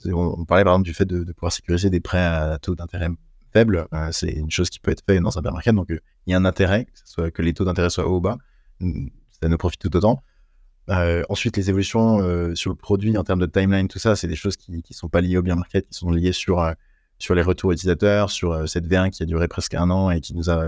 on, 0.06 0.46
parlait 0.46 0.64
par 0.64 0.74
exemple 0.74 0.86
du 0.86 0.94
fait 0.94 1.06
de, 1.06 1.32
pouvoir 1.34 1.52
sécuriser 1.52 1.90
des 1.90 2.00
prêts 2.00 2.24
à 2.24 2.58
taux 2.60 2.76
d'intérêt 2.76 3.10
faible. 3.54 3.88
c'est 4.12 4.32
une 4.32 4.52
chose 4.52 4.70
qui 4.70 4.80
peut 4.80 4.92
être 4.92 5.04
faite 5.08 5.22
dans 5.22 5.38
un 5.38 5.42
bear 5.42 5.54
market. 5.54 5.76
Donc 5.76 5.88
il 5.90 6.32
y 6.32 6.34
a 6.34 6.38
un 6.38 6.46
intérêt, 6.46 6.88
que, 7.16 7.30
que 7.30 7.42
les 7.42 7.54
taux 7.54 7.66
d'intérêt 7.66 7.90
soient 7.90 8.08
haut 8.08 8.18
ou 8.18 8.22
bas. 8.22 8.38
Ça 9.42 9.48
nous 9.48 9.58
profite 9.58 9.80
tout 9.80 9.96
autant. 9.96 10.22
Euh, 10.90 11.24
ensuite, 11.30 11.56
les 11.56 11.70
évolutions 11.70 12.20
euh, 12.20 12.56
sur 12.56 12.72
le 12.72 12.76
produit 12.76 13.16
en 13.18 13.24
termes 13.24 13.40
de 13.40 13.46
timeline, 13.46 13.88
tout 13.88 14.00
ça, 14.00 14.16
c'est 14.16 14.28
des 14.28 14.36
choses 14.36 14.58
qui 14.58 14.72
ne 14.72 14.82
sont 14.92 15.10
pas 15.10 15.22
liées 15.22 15.38
au 15.38 15.44
bien 15.44 15.56
market, 15.56 15.88
qui 15.88 15.98
sont 15.98 16.10
liées 16.10 16.32
sur, 16.32 16.60
euh, 16.60 16.74
sur 17.20 17.36
les 17.36 17.44
retours 17.44 17.72
utilisateurs, 17.72 18.32
sur 18.32 18.68
cette 18.68 18.88
V1 18.88 19.12
qui 19.12 19.22
a 19.22 19.26
duré 19.26 19.48
presque 19.48 19.76
un 19.76 19.90
an 19.92 20.10
et 20.10 20.20
qui 20.20 20.34
nous 20.34 20.50
a 20.50 20.68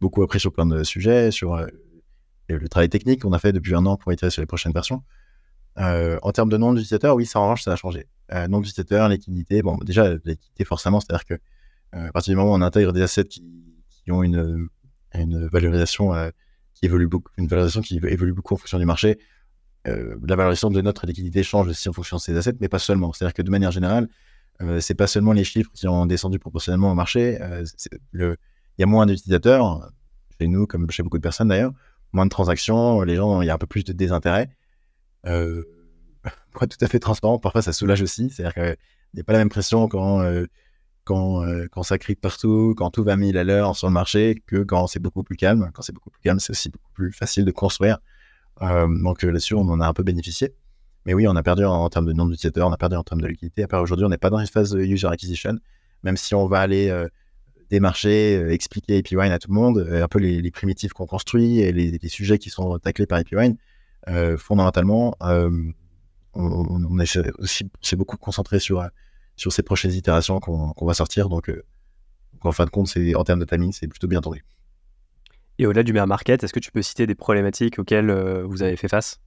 beaucoup 0.00 0.22
appris 0.22 0.38
sur 0.38 0.52
plein 0.52 0.66
de 0.66 0.84
sujets, 0.84 1.30
sur 1.30 1.58
le 2.48 2.68
travail 2.68 2.88
technique 2.88 3.22
qu'on 3.22 3.32
a 3.32 3.38
fait 3.38 3.52
depuis 3.52 3.74
un 3.74 3.86
an 3.86 3.96
pour 3.96 4.12
itérer 4.12 4.30
sur 4.30 4.42
les 4.42 4.46
prochaines 4.46 4.72
versions. 4.72 5.02
en 5.76 6.32
termes 6.32 6.50
de 6.50 6.56
nombre 6.58 6.74
d'utilisateurs, 6.74 7.16
oui, 7.16 7.26
ça 7.26 7.40
en 7.40 7.44
revanche, 7.44 7.62
ça 7.62 7.72
a 7.72 7.76
changé. 7.76 8.06
nombre 8.30 8.64
d'utilisateurs, 8.64 9.08
liquidité, 9.08 9.62
bon, 9.62 9.78
déjà, 9.78 10.14
liquidité, 10.26 10.64
forcément, 10.64 11.00
c'est-à-dire 11.00 11.24
que 11.24 11.34
à 11.92 12.12
partir 12.12 12.32
du 12.32 12.36
moment 12.36 12.52
où 12.52 12.54
on 12.54 12.60
intègre 12.60 12.92
des 12.92 13.00
assets 13.00 13.24
qui, 13.24 14.12
ont 14.12 14.22
une, 14.22 14.68
une 15.14 15.46
valorisation 15.46 16.12
qui 16.74 16.84
évolue 16.84 17.08
une 17.38 17.48
valorisation 17.48 17.80
qui 17.80 17.96
évolue 17.96 18.34
beaucoup 18.34 18.52
en 18.52 18.58
fonction 18.58 18.78
du 18.78 18.84
marché, 18.84 19.18
euh, 19.86 20.16
la 20.26 20.36
valorisation 20.36 20.70
de 20.70 20.80
notre 20.80 21.06
liquidité 21.06 21.42
change 21.42 21.68
aussi 21.68 21.88
en 21.88 21.92
fonction 21.92 22.16
de 22.16 22.22
ces 22.22 22.36
assets, 22.36 22.56
mais 22.60 22.68
pas 22.68 22.78
seulement. 22.78 23.12
C'est-à-dire 23.12 23.34
que 23.34 23.42
de 23.42 23.50
manière 23.50 23.70
générale, 23.70 24.08
euh, 24.62 24.80
c'est 24.80 24.94
pas 24.94 25.06
seulement 25.06 25.32
les 25.32 25.44
chiffres 25.44 25.70
qui 25.74 25.86
ont 25.86 26.06
descendu 26.06 26.38
proportionnellement 26.38 26.90
au 26.90 26.94
marché. 26.94 27.38
Euh, 27.40 27.64
il 28.14 28.36
y 28.78 28.82
a 28.82 28.86
moins 28.86 29.06
d'utilisateurs 29.06 29.90
chez 30.40 30.48
nous, 30.48 30.66
comme 30.66 30.90
chez 30.90 31.02
beaucoup 31.02 31.18
de 31.18 31.22
personnes 31.22 31.48
d'ailleurs, 31.48 31.72
moins 32.12 32.24
de 32.24 32.30
transactions, 32.30 33.02
les 33.02 33.16
gens, 33.16 33.42
il 33.42 33.46
y 33.46 33.50
a 33.50 33.54
un 33.54 33.58
peu 33.58 33.66
plus 33.66 33.84
de 33.84 33.92
désintérêt. 33.92 34.50
être 35.24 35.64
tout 36.68 36.84
à 36.84 36.88
fait 36.88 36.98
transparent, 36.98 37.38
parfois 37.38 37.62
ça 37.62 37.72
soulage 37.72 38.02
aussi. 38.02 38.30
C'est-à-dire 38.30 38.54
qu'il 38.54 38.76
n'y 39.14 39.20
a 39.20 39.24
pas 39.24 39.34
la 39.34 39.40
même 39.40 39.48
pression 39.48 39.88
quand, 39.88 40.24
quand, 41.04 41.44
quand 41.70 41.82
ça 41.82 41.98
crie 41.98 42.14
partout, 42.14 42.74
quand 42.76 42.90
tout 42.90 43.04
va 43.04 43.16
mille 43.16 43.36
à 43.36 43.44
l'heure 43.44 43.76
sur 43.76 43.88
le 43.88 43.92
marché, 43.92 44.42
que 44.46 44.62
quand 44.62 44.86
c'est 44.86 45.00
beaucoup 45.00 45.22
plus 45.22 45.36
calme. 45.36 45.70
Quand 45.74 45.82
c'est 45.82 45.92
beaucoup 45.92 46.10
plus 46.10 46.22
calme, 46.22 46.40
c'est 46.40 46.50
aussi 46.50 46.70
beaucoup 46.70 46.90
plus 46.94 47.12
facile 47.12 47.44
de 47.44 47.50
construire 47.50 47.98
euh, 47.98 48.15
donc 48.60 49.24
euh, 49.24 49.28
là-dessus, 49.28 49.54
on 49.54 49.68
en 49.68 49.80
a 49.80 49.86
un 49.86 49.92
peu 49.92 50.02
bénéficié. 50.02 50.54
Mais 51.04 51.14
oui, 51.14 51.28
on 51.28 51.36
a 51.36 51.42
perdu 51.42 51.64
en, 51.64 51.88
termes 51.88 52.06
de 52.06 52.12
nombre 52.12 52.32
d'utilisateurs, 52.32 52.68
on 52.68 52.72
a 52.72 52.76
perdu 52.76 52.96
en 52.96 53.04
termes 53.04 53.20
de 53.20 53.28
liquidité. 53.28 53.62
Après, 53.62 53.78
aujourd'hui, 53.78 54.04
on 54.04 54.08
n'est 54.08 54.18
pas 54.18 54.30
dans 54.30 54.38
une 54.38 54.46
phase 54.46 54.70
de 54.70 54.80
user 54.80 55.06
acquisition, 55.06 55.56
même 56.02 56.16
si 56.16 56.34
on 56.34 56.46
va 56.46 56.60
aller 56.60 56.88
euh, 56.88 57.08
démarcher, 57.70 58.44
expliquer 58.50 58.98
APWine 58.98 59.30
à 59.30 59.38
tout 59.38 59.48
le 59.48 59.54
monde, 59.54 59.88
un 59.90 60.08
peu 60.08 60.18
les, 60.18 60.50
primitifs 60.50 60.92
qu'on 60.92 61.06
construit 61.06 61.60
et 61.60 61.72
les, 61.72 62.08
sujets 62.08 62.38
qui 62.38 62.50
sont 62.50 62.78
taclés 62.78 63.06
par 63.06 63.18
APWine. 63.18 63.56
fondamentalement, 64.36 65.16
on, 65.20 65.72
on, 66.34 66.98
est 66.98 67.30
aussi 67.38 67.70
c'est 67.82 67.96
beaucoup 67.96 68.16
concentré 68.16 68.58
sur, 68.58 68.84
sur 69.36 69.52
ces 69.52 69.62
prochaines 69.62 69.92
itérations 69.92 70.40
qu'on 70.40 70.86
va 70.86 70.94
sortir. 70.94 71.28
Donc, 71.28 71.52
en 72.40 72.52
fin 72.52 72.64
de 72.64 72.70
compte, 72.70 72.92
en 73.14 73.24
termes 73.24 73.40
de 73.40 73.44
timing, 73.44 73.72
c'est 73.72 73.86
plutôt 73.86 74.08
bien 74.08 74.20
tourné. 74.20 74.42
Et 75.58 75.66
au-delà 75.66 75.82
du 75.82 75.92
bear 75.92 76.06
market, 76.06 76.44
est-ce 76.44 76.52
que 76.52 76.60
tu 76.60 76.70
peux 76.70 76.82
citer 76.82 77.06
des 77.06 77.14
problématiques 77.14 77.78
auxquelles 77.78 78.10
euh, 78.10 78.44
vous 78.44 78.62
avez 78.62 78.76
fait 78.76 78.88
face? 78.88 79.20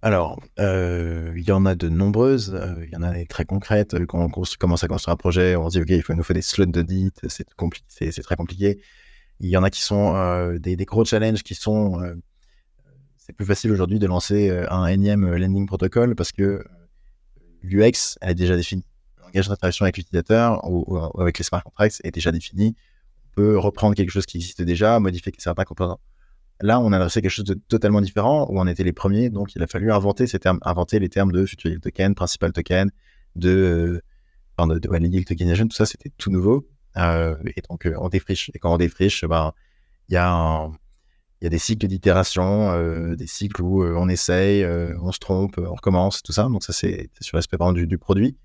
Alors, 0.00 0.40
euh, 0.60 1.32
il 1.34 1.44
y 1.44 1.50
en 1.50 1.64
a 1.66 1.74
de 1.74 1.88
nombreuses. 1.88 2.54
Euh, 2.54 2.84
il 2.84 2.92
y 2.92 2.96
en 2.96 3.02
a 3.02 3.12
des 3.12 3.26
très 3.26 3.44
concrètes. 3.44 3.96
Quand 4.06 4.20
on 4.20 4.28
commence 4.58 4.84
à 4.84 4.88
construire 4.88 5.14
un 5.14 5.16
projet, 5.16 5.56
on 5.56 5.70
se 5.70 5.78
dit, 5.78 5.82
OK, 5.82 5.90
il, 5.90 6.02
faut, 6.02 6.14
nous 6.14 6.22
faut 6.22 6.34
des 6.34 6.42
slots 6.42 6.66
d'audit, 6.66 7.18
c'est 7.28 7.46
c'est 7.90 8.22
très 8.22 8.36
compliqué. 8.36 8.80
Il 9.40 9.48
y 9.48 9.56
en 9.56 9.64
a 9.64 9.70
qui 9.70 9.82
sont 9.82 10.14
des, 10.60 10.76
gros 10.84 11.04
challenges 11.04 11.42
qui 11.42 11.54
sont... 11.56 12.00
c'est 13.16 13.32
plus 13.32 13.46
facile 13.46 13.72
aujourd'hui 13.72 13.98
de 13.98 14.06
lancer 14.06 14.50
un 14.70 14.86
énième 14.86 15.34
landing 15.34 15.66
protocol 15.66 16.14
parce 16.14 16.30
que 16.30 16.64
l'UX, 17.62 18.16
est 18.20 18.34
déjà 18.34 18.56
définie. 18.56 18.86
Le 19.16 19.24
langage 19.24 19.48
d'interaction 19.48 19.84
avec 19.84 19.96
l'utilisateur 19.96 20.60
ou, 20.70 20.98
avec 21.20 21.38
les 21.38 21.44
smart 21.44 21.64
contracts 21.64 22.00
est 22.04 22.12
déjà 22.12 22.30
défini 22.30 22.76
peut 23.34 23.58
reprendre 23.58 23.94
quelque 23.94 24.10
chose 24.10 24.26
qui 24.26 24.38
existait 24.38 24.64
déjà, 24.64 24.98
modifier 25.00 25.32
certains 25.38 25.64
composants. 25.64 26.00
Là, 26.60 26.80
on 26.80 26.92
a 26.92 26.96
adressé 26.96 27.20
quelque 27.20 27.30
chose 27.30 27.44
de 27.44 27.54
totalement 27.54 28.00
différent, 28.00 28.46
où 28.48 28.60
on 28.60 28.66
était 28.66 28.84
les 28.84 28.92
premiers, 28.92 29.28
donc 29.28 29.54
il 29.54 29.62
a 29.62 29.66
fallu 29.66 29.92
inventer 29.92 30.26
ces 30.26 30.38
termes, 30.38 30.60
inventer 30.62 30.98
les 31.00 31.08
termes 31.08 31.32
de 31.32 31.44
future 31.44 31.70
yield 31.70 31.82
token, 31.82 32.14
principal 32.14 32.52
token, 32.52 32.90
de, 33.34 33.50
euh, 33.50 34.00
enfin 34.56 34.68
de, 34.68 34.78
de 34.78 35.62
tout 35.68 35.76
ça, 35.76 35.86
c'était 35.86 36.10
tout 36.16 36.30
nouveau. 36.30 36.68
Euh, 36.96 37.36
et 37.56 37.62
donc, 37.68 37.86
euh, 37.86 37.94
on 37.98 38.08
défriche. 38.08 38.50
Et 38.54 38.58
quand 38.60 38.72
on 38.72 38.78
défriche, 38.78 39.24
ben, 39.24 39.52
il 40.08 40.14
y 40.14 40.16
a 40.16 40.68
il 41.40 41.44
y 41.44 41.48
a 41.48 41.50
des 41.50 41.58
cycles 41.58 41.88
d'itération, 41.88 43.14
des 43.16 43.26
cycles 43.26 43.60
où 43.60 43.84
on 43.84 44.08
essaye, 44.08 44.64
on 45.02 45.12
se 45.12 45.18
trompe, 45.18 45.58
on 45.58 45.74
recommence, 45.74 46.22
tout 46.22 46.32
ça. 46.32 46.44
Donc 46.44 46.62
ça, 46.64 46.72
c'est 46.72 47.10
sur 47.20 47.36
l'aspect 47.36 47.58
du, 47.74 47.86
du 47.86 47.98
produit. 47.98 48.38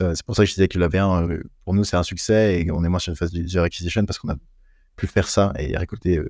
Euh, 0.00 0.14
c'est 0.14 0.24
pour 0.24 0.36
ça 0.36 0.44
que 0.44 0.48
je 0.48 0.54
disais 0.54 0.68
que 0.68 0.78
la 0.78 0.88
V1, 0.88 1.30
euh, 1.30 1.42
pour 1.64 1.74
nous, 1.74 1.84
c'est 1.84 1.96
un 1.96 2.02
succès 2.02 2.60
et 2.60 2.70
on 2.70 2.84
est 2.84 2.88
moins 2.88 3.00
sur 3.00 3.10
une 3.10 3.16
phase 3.16 3.32
de 3.32 3.40
user 3.40 3.58
acquisition 3.58 4.04
parce 4.06 4.18
qu'on 4.18 4.28
a 4.28 4.36
pu 4.96 5.06
faire 5.06 5.28
ça 5.28 5.52
et 5.58 5.76
récolter 5.76 6.18
euh, 6.18 6.28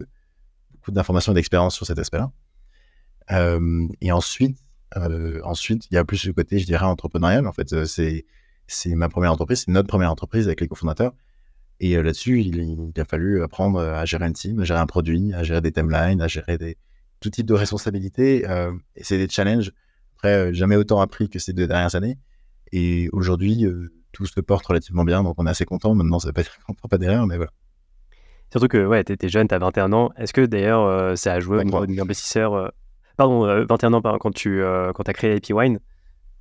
beaucoup 0.72 0.90
d'informations 0.90 1.32
et 1.32 1.34
d'expérience 1.34 1.74
sur 1.74 1.86
cet 1.86 1.98
aspect-là. 1.98 2.30
et 4.00 4.12
ensuite, 4.12 4.58
ensuite, 5.44 5.86
il 5.90 5.94
y 5.94 5.98
a 5.98 6.04
plus 6.04 6.24
le 6.24 6.32
côté, 6.32 6.58
je 6.58 6.64
dirais, 6.66 6.86
entrepreneurial. 6.86 7.46
En 7.46 7.52
fait, 7.52 7.74
c'est 7.84 8.94
ma 8.94 9.08
première 9.08 9.32
entreprise, 9.32 9.64
c'est 9.64 9.70
notre 9.70 9.88
première 9.88 10.10
entreprise 10.10 10.46
avec 10.46 10.60
les 10.60 10.68
cofondateurs. 10.68 11.12
Et 11.80 11.94
là-dessus, 12.02 12.40
il, 12.40 12.92
a 12.96 13.04
fallu 13.04 13.42
apprendre 13.42 13.80
à 13.80 14.04
gérer 14.04 14.24
un 14.24 14.32
team, 14.32 14.60
à 14.60 14.64
gérer 14.64 14.80
un 14.80 14.86
produit, 14.86 15.32
à 15.34 15.42
gérer 15.44 15.60
des 15.60 15.72
timelines, 15.72 16.22
à 16.22 16.26
gérer 16.26 16.76
tout 17.20 17.30
type 17.30 17.46
de 17.46 17.54
responsabilités. 17.54 18.44
et 18.96 19.04
c'est 19.04 19.18
des 19.18 19.28
challenges. 19.28 19.72
Après, 20.16 20.54
jamais 20.54 20.76
autant 20.76 21.00
appris 21.00 21.28
que 21.28 21.38
ces 21.38 21.52
deux 21.52 21.66
dernières 21.66 21.94
années. 21.94 22.18
Et 22.72 23.08
aujourd'hui, 23.12 23.64
euh, 23.64 23.92
tout 24.12 24.26
se 24.26 24.40
porte 24.40 24.66
relativement 24.66 25.04
bien, 25.04 25.22
donc 25.22 25.34
on 25.38 25.46
est 25.46 25.50
assez 25.50 25.64
content. 25.64 25.94
Maintenant, 25.94 26.18
ça 26.18 26.26
ne 26.26 26.30
veut 26.30 26.34
pas 26.34 26.42
dire 26.42 26.58
qu'on 26.66 26.72
ne 26.72 26.88
pas 26.88 26.98
derrière, 26.98 27.26
mais 27.26 27.36
voilà. 27.36 27.52
Surtout 28.50 28.68
que 28.68 28.86
ouais, 28.86 29.04
tu 29.04 29.12
étais 29.12 29.28
jeune, 29.28 29.46
tu 29.46 29.54
as 29.54 29.58
21 29.58 29.92
ans. 29.92 30.10
Est-ce 30.16 30.32
que 30.32 30.46
d'ailleurs, 30.46 30.82
euh, 30.82 31.16
ça 31.16 31.34
a 31.34 31.40
joué 31.40 31.58
au 31.58 31.64
niveau 31.64 31.82
investisseur 32.00 32.54
euh, 32.54 32.68
Pardon, 33.16 33.64
21 33.68 33.94
ans 33.94 34.00
quand 34.00 34.30
tu 34.30 34.62
quand 34.94 35.08
as 35.08 35.12
créé 35.12 35.34
AP 35.34 35.50
Wine. 35.50 35.80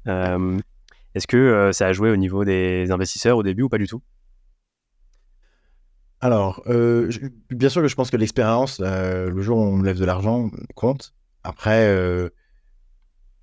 Est-ce 0.05 1.25
que 1.25 1.71
ça 1.73 1.87
a 1.87 1.93
joué 1.93 2.11
au 2.11 2.15
niveau 2.15 2.45
des 2.45 2.91
investisseurs 2.91 3.35
au 3.35 3.41
début 3.41 3.63
ou 3.63 3.69
pas 3.69 3.79
du 3.79 3.87
tout? 3.87 4.03
Alors, 6.21 6.63
bien 7.49 7.69
sûr 7.69 7.81
que 7.81 7.87
je 7.87 7.95
pense 7.95 8.11
que 8.11 8.17
l'expérience, 8.17 8.79
le 8.79 9.41
jour 9.41 9.57
où 9.57 9.61
on 9.61 9.81
lève 9.81 9.97
de 9.97 10.05
l'argent, 10.05 10.51
compte. 10.75 11.15
Après, 11.43 12.29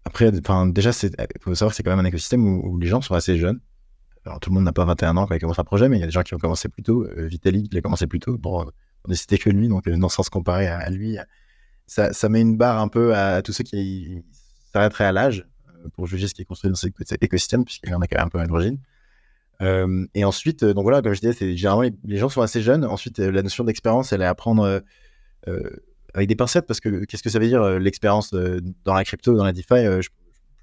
après, 0.04 0.30
déjà, 0.30 0.90
il 1.02 1.26
faut 1.40 1.54
savoir 1.54 1.72
que 1.72 1.76
c'est 1.76 1.82
quand 1.82 1.90
même 1.90 2.04
un 2.04 2.08
écosystème 2.08 2.46
où, 2.46 2.78
les 2.78 2.86
gens 2.86 3.00
sont 3.00 3.14
assez 3.14 3.38
jeunes. 3.38 3.60
Alors, 4.24 4.40
tout 4.40 4.50
le 4.50 4.54
monde 4.54 4.64
n'a 4.64 4.72
pas 4.72 4.84
21 4.84 5.16
ans 5.16 5.26
quand 5.26 5.34
il 5.34 5.40
commence 5.40 5.58
un 5.58 5.64
projet, 5.64 5.88
mais 5.88 5.98
il 5.98 6.00
y 6.00 6.02
a 6.02 6.06
des 6.06 6.12
gens 6.12 6.22
qui 6.22 6.34
ont 6.34 6.38
commencé 6.38 6.68
plus 6.68 6.82
tôt. 6.82 7.04
Euh, 7.04 7.26
Vitalik, 7.26 7.68
il 7.70 7.78
a 7.78 7.80
commencé 7.82 8.06
plus 8.06 8.20
tôt. 8.20 8.38
Bon, 8.38 8.64
on 9.04 9.08
n'est 9.08 9.16
cité 9.16 9.38
que 9.38 9.50
lui, 9.50 9.68
donc 9.68 9.88
dans 9.88 10.06
le 10.06 10.08
sens 10.08 10.30
comparé 10.30 10.66
à, 10.66 10.88
lui, 10.88 11.18
ça, 11.86 12.12
ça, 12.12 12.28
met 12.28 12.40
une 12.40 12.56
barre 12.56 12.80
un 12.80 12.88
peu 12.88 13.14
à, 13.14 13.42
tous 13.42 13.52
ceux 13.52 13.64
qui 13.64 14.22
s'arrêteraient 14.72 15.04
à 15.04 15.12
l'âge 15.12 15.46
pour 15.92 16.06
juger 16.06 16.26
ce 16.26 16.34
qui 16.34 16.42
est 16.42 16.46
construit 16.46 16.70
dans 16.70 16.76
cet 16.76 17.22
écosystème, 17.22 17.64
puisqu'il 17.64 17.90
y 17.90 17.94
en 17.94 18.00
a 18.00 18.06
quand 18.06 18.16
même 18.16 18.26
un 18.26 18.30
peu 18.30 18.38
à 18.38 18.46
l'origine. 18.46 18.78
Euh, 19.62 20.06
et 20.14 20.24
ensuite, 20.24 20.62
euh, 20.62 20.74
donc 20.74 20.82
voilà, 20.82 21.02
comme 21.02 21.14
je 21.14 21.20
disais, 21.20 21.56
généralement 21.56 21.88
les, 22.04 22.16
gens 22.16 22.28
sont 22.28 22.42
assez 22.42 22.62
jeunes. 22.62 22.84
Ensuite, 22.84 23.20
euh, 23.20 23.30
la 23.30 23.42
notion 23.42 23.64
d'expérience, 23.64 24.12
elle 24.12 24.22
est 24.22 24.26
à 24.26 24.34
prendre 24.34 24.82
avec 26.14 26.28
des 26.28 26.36
pincettes 26.36 26.66
parce 26.66 26.80
que 26.80 27.04
qu'est-ce 27.04 27.22
que 27.22 27.30
ça 27.30 27.38
veut 27.38 27.48
dire 27.48 27.62
l'expérience 27.78 28.32
dans 28.32 28.94
la 28.94 29.04
crypto, 29.04 29.36
dans 29.36 29.44
la 29.44 29.52
DeFi 29.52 30.00
je, 30.00 30.08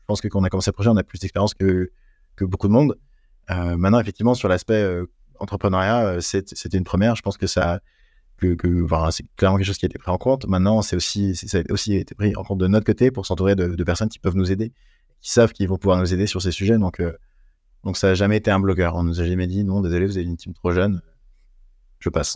pense 0.08 0.22
que 0.22 0.28
quand 0.28 0.40
on 0.40 0.44
a 0.44 0.50
commencé 0.50 0.70
le 0.72 0.74
projet, 0.74 0.90
on 0.90 0.98
a 0.98 1.04
plus 1.04 1.20
d'expérience 1.20 1.54
que, 1.54 1.92
que 2.36 2.46
beaucoup 2.46 2.68
de 2.68 2.74
monde. 2.74 2.98
maintenant, 3.50 4.00
effectivement, 4.00 4.34
sur 4.34 4.50
l'aspect 4.50 5.00
entrepreneuriat, 5.40 6.22
c'était 6.22 6.78
une 6.78 6.84
première. 6.84 7.16
Je 7.16 7.22
pense 7.22 7.38
que 7.38 7.48
ça, 7.48 7.82
que, 8.38 8.56
c'est 9.12 9.26
clairement 9.36 9.58
quelque 9.58 9.68
chose 9.68 9.78
qui 9.78 9.86
a 9.86 9.88
été 9.88 9.98
pris 9.98 10.12
en 10.12 10.18
compte. 10.18 10.48
Maintenant, 10.48 10.82
c'est 10.82 10.96
aussi, 10.96 11.36
ça 11.36 11.60
a 11.60 11.72
aussi 11.72 11.96
été 11.96 12.16
pris 12.16 12.36
en 12.36 12.44
compte 12.44 12.60
de 12.60 12.68
notre 12.68 12.86
côté 12.86 13.12
pour 13.12 13.26
s'entourer 13.26 13.56
de, 13.56 13.84
personnes 13.84 14.10
qui 14.10 14.20
peuvent 14.20 14.36
nous 14.36 14.52
aider, 14.52 14.72
qui 15.22 15.32
savent 15.32 15.54
qu'ils 15.54 15.68
vont 15.68 15.78
pouvoir 15.78 16.00
nous 16.00 16.14
aider 16.14 16.28
sur 16.28 16.42
ces 16.42 16.52
sujets. 16.52 16.78
Donc, 16.78 17.02
donc 17.84 17.98
ça 17.98 18.08
n'a 18.08 18.14
jamais 18.16 18.38
été 18.38 18.52
un 18.52 18.60
blogueur. 18.60 18.96
On 18.96 19.04
nous 19.04 19.22
a 19.22 19.26
jamais 19.26 19.48
dit 19.48 19.64
non, 19.64 19.82
désolé, 19.82 20.06
vous 20.06 20.18
avez 20.18 20.26
une 20.26 20.38
team 20.38 20.54
trop 20.54 20.72
jeune. 20.72 21.02
Je 22.00 22.10
passe. 22.10 22.36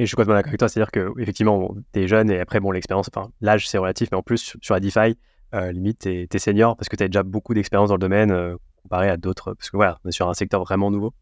Et 0.00 0.04
je 0.04 0.06
suis 0.06 0.16
complètement 0.16 0.36
d'accord 0.36 0.48
avec 0.48 0.58
toi. 0.58 0.68
C'est-à-dire 0.70 0.90
que 0.90 1.12
effectivement, 1.20 1.74
tu 1.92 2.00
es 2.00 2.08
jeune 2.08 2.30
et 2.30 2.40
après, 2.40 2.58
bon, 2.58 2.70
l'expérience, 2.70 3.10
l'âge, 3.42 3.68
c'est 3.68 3.76
relatif, 3.76 4.08
mais 4.10 4.16
en 4.16 4.22
plus, 4.22 4.56
sur 4.62 4.72
la 4.72 4.80
DeFi, 4.80 5.18
euh, 5.54 5.72
limite, 5.72 5.98
tu 5.98 6.26
es, 6.32 6.38
senior 6.38 6.74
parce 6.74 6.88
que 6.88 6.96
tu 6.96 7.04
as 7.04 7.08
déjà 7.08 7.22
beaucoup 7.22 7.52
d'expérience 7.52 7.90
dans 7.90 7.96
le 7.96 8.00
domaine 8.00 8.30
euh, 8.30 8.56
comparé 8.82 9.10
à 9.10 9.18
d'autres. 9.18 9.52
Parce 9.52 9.68
que 9.68 9.76
voilà, 9.76 9.98
on 10.02 10.08
est 10.08 10.12
sur 10.12 10.26
un 10.26 10.32
secteur 10.32 10.62
vraiment 10.62 10.90
nouveau. 10.90 11.12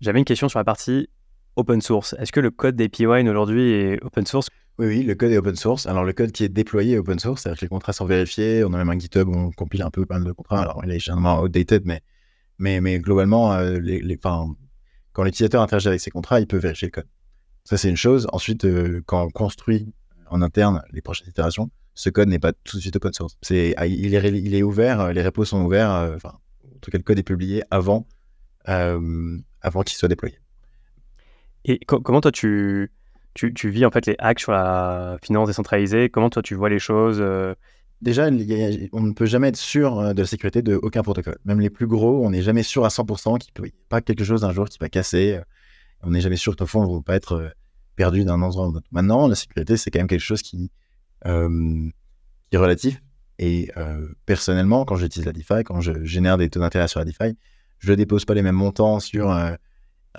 J'avais 0.00 0.18
une 0.18 0.24
question 0.24 0.48
sur 0.48 0.58
la 0.58 0.64
partie 0.64 1.10
open 1.54 1.80
source. 1.80 2.16
Est-ce 2.18 2.32
que 2.32 2.40
le 2.40 2.50
code 2.50 2.74
d'API 2.74 3.06
aujourd'hui 3.06 3.70
est 3.70 4.02
open 4.02 4.26
source? 4.26 4.48
Oui, 4.78 4.86
oui, 4.86 5.02
le 5.04 5.14
code 5.14 5.30
est 5.30 5.38
open 5.38 5.54
source. 5.54 5.86
Alors, 5.86 6.02
le 6.02 6.12
code 6.12 6.32
qui 6.32 6.42
est 6.42 6.48
déployé 6.48 6.94
est 6.94 6.98
open 6.98 7.20
source, 7.20 7.42
c'est-à-dire 7.42 7.60
que 7.60 7.64
les 7.66 7.68
contrats 7.68 7.92
sont 7.92 8.06
vérifiés. 8.06 8.64
On 8.64 8.72
a 8.72 8.78
même 8.78 8.90
un 8.90 8.98
GitHub 8.98 9.28
on 9.28 9.52
compile 9.52 9.82
un 9.82 9.90
peu 9.90 10.04
mal 10.10 10.24
de 10.24 10.32
contrats. 10.32 10.60
Alors, 10.60 10.82
il 10.84 10.90
est 10.90 10.98
généralement 10.98 11.40
outdated, 11.40 11.82
mais 11.84 12.00
mais, 12.58 12.80
mais 12.80 12.98
globalement, 12.98 13.52
euh, 13.52 13.78
les, 13.78 14.00
les, 14.00 14.16
quand 14.16 15.22
l'utilisateur 15.22 15.62
interagit 15.62 15.86
avec 15.86 16.00
ses 16.00 16.10
contrats, 16.10 16.40
il 16.40 16.48
peut 16.48 16.58
vérifier 16.58 16.88
le 16.88 16.92
code. 16.92 17.06
Ça, 17.64 17.76
c'est 17.76 17.88
une 17.88 17.96
chose. 17.96 18.26
Ensuite, 18.32 18.64
euh, 18.64 19.02
quand 19.06 19.24
on 19.24 19.30
construit 19.30 19.92
en 20.28 20.42
interne 20.42 20.82
les 20.92 21.00
prochaines 21.00 21.28
itérations, 21.28 21.70
ce 21.94 22.10
code 22.10 22.28
n'est 22.28 22.38
pas 22.38 22.52
tout 22.52 22.76
de 22.76 22.82
suite 22.82 22.96
open 22.96 23.12
source. 23.12 23.36
C'est, 23.42 23.74
ah, 23.76 23.86
il, 23.86 24.14
est, 24.14 24.28
il 24.28 24.54
est 24.54 24.62
ouvert, 24.62 25.00
euh, 25.00 25.12
les 25.12 25.22
repos 25.22 25.44
sont 25.44 25.62
ouverts, 25.62 26.12
enfin, 26.14 26.38
en 26.64 26.78
tout 26.80 26.90
cas, 26.90 26.98
le 26.98 27.04
code 27.04 27.18
est 27.18 27.22
publié 27.22 27.62
avant, 27.70 28.06
avant 28.64 29.82
qu'il 29.82 29.96
soit 29.96 30.08
déployé. 30.08 30.38
Et 31.64 31.78
comment 31.86 32.20
toi, 32.20 32.32
tu, 32.32 32.90
tu, 33.34 33.54
tu, 33.54 33.70
vis 33.70 33.84
en 33.84 33.90
fait 33.90 34.06
les 34.06 34.16
hacks 34.18 34.40
sur 34.40 34.52
la 34.52 35.18
finance 35.22 35.46
décentralisée? 35.46 36.08
Comment 36.08 36.30
toi, 36.30 36.42
tu 36.42 36.54
vois 36.54 36.68
les 36.68 36.80
choses 36.80 37.22
déjà, 38.02 38.28
on 38.92 39.00
ne 39.00 39.12
peut 39.12 39.26
jamais 39.26 39.48
être 39.48 39.56
sûr 39.56 39.98
euh, 39.98 40.12
de 40.12 40.20
la 40.20 40.26
sécurité 40.26 40.60
de 40.60 40.74
aucun 40.74 41.02
protocole. 41.02 41.38
Même 41.44 41.60
les 41.60 41.70
plus 41.70 41.86
gros, 41.86 42.24
on 42.26 42.30
n'est 42.30 42.42
jamais 42.42 42.62
sûr 42.62 42.84
à 42.84 42.88
100% 42.88 43.38
qu'il 43.38 43.62
n'y 43.62 43.68
ait 43.68 43.74
pas 43.88 44.02
quelque 44.02 44.24
chose 44.24 44.44
un 44.44 44.52
jour 44.52 44.68
qui 44.68 44.78
va 44.78 44.88
casser. 44.88 45.40
Euh, 46.02 46.06
on 46.06 46.10
n'est 46.10 46.20
jamais 46.20 46.36
sûr 46.36 46.56
que 46.56 46.62
nos 46.62 46.66
fonds 46.66 46.82
ne 46.82 46.86
vont 46.86 47.02
pas 47.02 47.14
être 47.14 47.32
euh, 47.32 47.48
perdus 47.96 48.24
d'un 48.24 48.40
endroit 48.42 48.66
à 48.66 48.68
l'autre. 48.68 48.86
Maintenant, 48.90 49.28
la 49.28 49.34
sécurité, 49.34 49.76
c'est 49.76 49.90
quand 49.90 50.00
même 50.00 50.08
quelque 50.08 50.20
chose 50.20 50.42
qui, 50.42 50.70
est 51.24 52.56
relatif. 52.56 53.00
Et 53.38 53.70
personnellement, 54.26 54.84
quand 54.84 54.96
j'utilise 54.96 55.26
la 55.26 55.32
DeFi, 55.32 55.64
quand 55.64 55.80
je 55.80 56.04
génère 56.04 56.36
des 56.36 56.50
taux 56.50 56.60
d'intérêt 56.60 56.88
sur 56.88 57.00
la 57.00 57.04
DeFi, 57.04 57.36
je 57.78 57.90
ne 57.90 57.96
dépose 57.96 58.24
pas 58.24 58.34
les 58.34 58.42
mêmes 58.42 58.56
montants 58.56 59.00
sur 59.00 59.30
un 59.30 59.56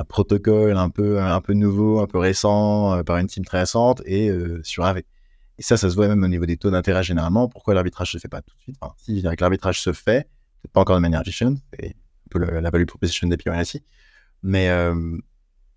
protocole 0.07 0.77
un 0.77 0.89
peu, 0.89 1.21
un 1.21 1.41
peu 1.41 1.53
nouveau, 1.53 1.99
un 1.99 2.07
peu 2.07 2.17
récent, 2.17 3.01
par 3.03 3.17
une 3.17 3.27
team 3.27 3.45
très 3.45 3.59
récente, 3.59 4.01
et 4.05 4.29
sur 4.63 4.83
AV. 4.85 5.03
Et 5.57 5.61
ça, 5.61 5.77
ça 5.77 5.89
se 5.89 5.95
voit 5.95 6.07
même 6.07 6.23
au 6.23 6.27
niveau 6.27 6.45
des 6.45 6.57
taux 6.57 6.71
d'intérêt 6.71 7.03
généralement. 7.03 7.47
Pourquoi 7.47 7.73
l'arbitrage 7.73 8.11
se 8.11 8.17
fait 8.17 8.27
pas 8.27 8.41
tout 8.41 8.55
de 8.55 8.61
suite? 8.61 8.77
Si 8.97 9.21
l'arbitrage 9.21 9.81
se 9.81 9.93
fait, 9.93 10.27
peut 10.63 10.69
pas 10.71 10.81
encore 10.81 10.95
de 10.95 11.01
manière 11.01 11.21
efficiente, 11.21 11.57
c'est 11.79 11.89
un 11.89 12.29
peu 12.29 12.39
la 12.39 12.69
value 12.69 12.85
proposition 12.85 13.27
des 13.27 13.37
PYC, 13.37 13.83
mais, 14.41 14.69
euh, 14.69 15.17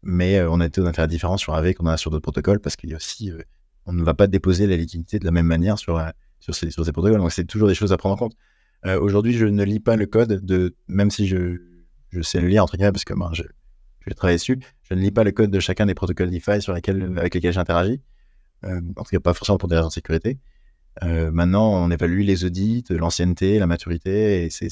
mais 0.07 0.39
euh, 0.39 0.51
on 0.51 0.61
a 0.61 0.67
des 0.67 0.71
taux 0.71 0.85
d'intérêt 0.85 1.09
différents 1.09 1.37
sur 1.37 1.55
AV 1.55 1.75
qu'on 1.75 1.87
a 1.87 1.97
sur 1.97 2.11
d'autres 2.11 2.23
protocoles 2.23 2.61
parce 2.61 2.77
qu'il 2.77 2.91
y 2.91 2.95
a 2.95 2.97
aussi, 2.97 3.31
euh, 3.31 3.43
on 3.85 3.93
ne 3.93 4.03
va 4.03 4.15
pas 4.15 4.27
déposer 4.27 4.67
la 4.67 4.77
liquidité 4.77 5.19
de 5.19 5.25
la 5.25 5.31
même 5.31 5.47
manière 5.47 5.79
sur, 5.79 6.03
sur, 6.41 6.55
ces, 6.55 6.71
sur 6.71 6.85
ces 6.85 6.93
protocoles. 6.93 7.21
Donc, 7.21 7.33
c'est 7.33 7.45
toujours 7.45 7.69
des 7.69 7.75
choses 7.75 7.93
à 7.93 7.97
prendre 7.97 8.15
en 8.15 8.19
compte. 8.19 8.37
Aujourd'hui, 9.01 9.33
je 9.33 9.47
ne 9.47 9.65
lis 9.65 9.81
pas 9.81 9.97
le 9.97 10.07
code 10.07 10.45
de, 10.45 10.77
même 10.87 11.11
si 11.11 11.27
je, 11.27 11.61
je 12.11 12.23
sais 12.23 12.41
le 12.41 12.47
lire, 12.47 12.63
entre 12.63 12.77
guillemets, 12.77 12.93
parce 12.93 13.05
que 13.05 13.15
ben, 13.15 13.31
je, 13.33 13.43
je 13.43 14.11
vais 14.11 14.15
travailler 14.15 14.37
dessus, 14.37 14.61
je 14.83 14.95
ne 14.95 15.01
lis 15.01 15.11
pas 15.11 15.25
le 15.25 15.33
code 15.33 15.51
de 15.51 15.59
chacun 15.59 15.87
des 15.87 15.95
protocoles 15.95 16.31
DeFi 16.31 16.63
sur 16.63 16.73
lesquels, 16.73 17.19
avec 17.19 17.35
lesquels 17.35 17.53
j'interagis. 17.53 18.01
Euh, 18.65 18.81
en 18.97 19.03
tout 19.03 19.11
cas 19.11 19.21
pas 19.21 19.35
forcément 19.35 19.59
pour 19.59 19.69
des 19.69 19.77
raisons 19.77 19.89
de 19.89 19.93
sécurité. 19.93 20.39
Euh, 21.03 21.31
maintenant, 21.31 21.85
on 21.85 21.91
évalue 21.91 22.23
les 22.23 22.45
audits, 22.45 22.85
l'ancienneté, 22.91 23.59
la 23.59 23.67
maturité, 23.67 24.45
et 24.45 24.51
c'est 24.51 24.69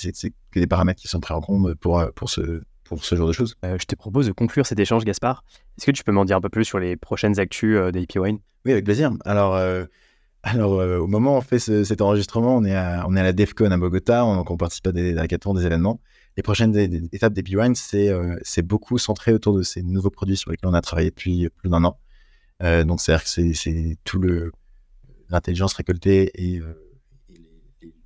que 0.50 0.60
des 0.60 0.66
paramètres 0.66 1.00
qui 1.00 1.08
sont 1.08 1.20
pris 1.20 1.34
en 1.34 1.40
compte 1.40 1.74
pour, 1.74 2.02
pour, 2.14 2.30
ce, 2.30 2.62
pour 2.94 3.04
ce 3.04 3.14
genre 3.14 3.28
de 3.28 3.32
choses. 3.32 3.56
Euh, 3.64 3.76
je 3.80 3.86
te 3.86 3.94
propose 3.94 4.26
de 4.26 4.32
conclure 4.32 4.66
cet 4.66 4.78
échange, 4.78 5.04
Gaspard. 5.04 5.44
Est-ce 5.78 5.86
que 5.86 5.90
tu 5.90 6.04
peux 6.04 6.12
m'en 6.12 6.24
dire 6.24 6.36
un 6.36 6.40
peu 6.40 6.48
plus 6.48 6.64
sur 6.64 6.78
les 6.78 6.96
prochaines 6.96 7.38
actus 7.38 7.76
euh, 7.76 7.90
d'AP 7.90 8.16
Wine? 8.16 8.38
Oui, 8.64 8.72
avec 8.72 8.84
plaisir. 8.84 9.12
Alors, 9.24 9.60
alors 10.42 10.72
au 10.72 11.06
moment 11.06 11.34
où 11.34 11.38
on 11.38 11.40
fait 11.42 11.58
cet 11.58 12.00
enregistrement, 12.00 12.56
on 12.56 12.64
est, 12.64 12.74
à, 12.74 13.04
on 13.06 13.14
est 13.14 13.20
à 13.20 13.22
la 13.22 13.32
DEFCON 13.32 13.70
à 13.70 13.76
Bogota, 13.76 14.24
on, 14.24 14.36
donc 14.36 14.50
on 14.50 14.56
participe 14.56 14.86
à 14.86 14.92
des 14.92 15.18
hackathons, 15.18 15.52
des 15.52 15.66
événements. 15.66 16.00
Les 16.36 16.42
prochaines 16.42 16.74
étapes 17.12 17.34
d'AP 17.34 17.48
Wine, 17.50 17.74
c'est 17.74 18.62
beaucoup 18.62 18.96
centré 18.98 19.32
autour 19.34 19.56
de 19.56 19.62
ces 19.62 19.82
nouveaux 19.82 20.10
produits 20.10 20.36
sur 20.36 20.50
lesquels 20.50 20.70
on 20.70 20.74
a 20.74 20.80
travaillé 20.80 21.10
depuis 21.10 21.48
plus 21.50 21.68
d'un 21.68 21.84
an. 21.84 21.98
Euh, 22.62 22.84
donc, 22.84 23.00
c'est-à-dire 23.00 23.24
que 23.24 23.54
c'est 23.54 23.96
tout 24.04 24.18
le 24.18 24.52
l'intelligence 25.30 25.74
récoltée 25.74 26.30
et, 26.34 26.60
euh, 26.60 26.74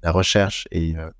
la 0.03 0.12
recherche 0.12 0.68
et, 0.70 0.97
euh, 0.97 1.11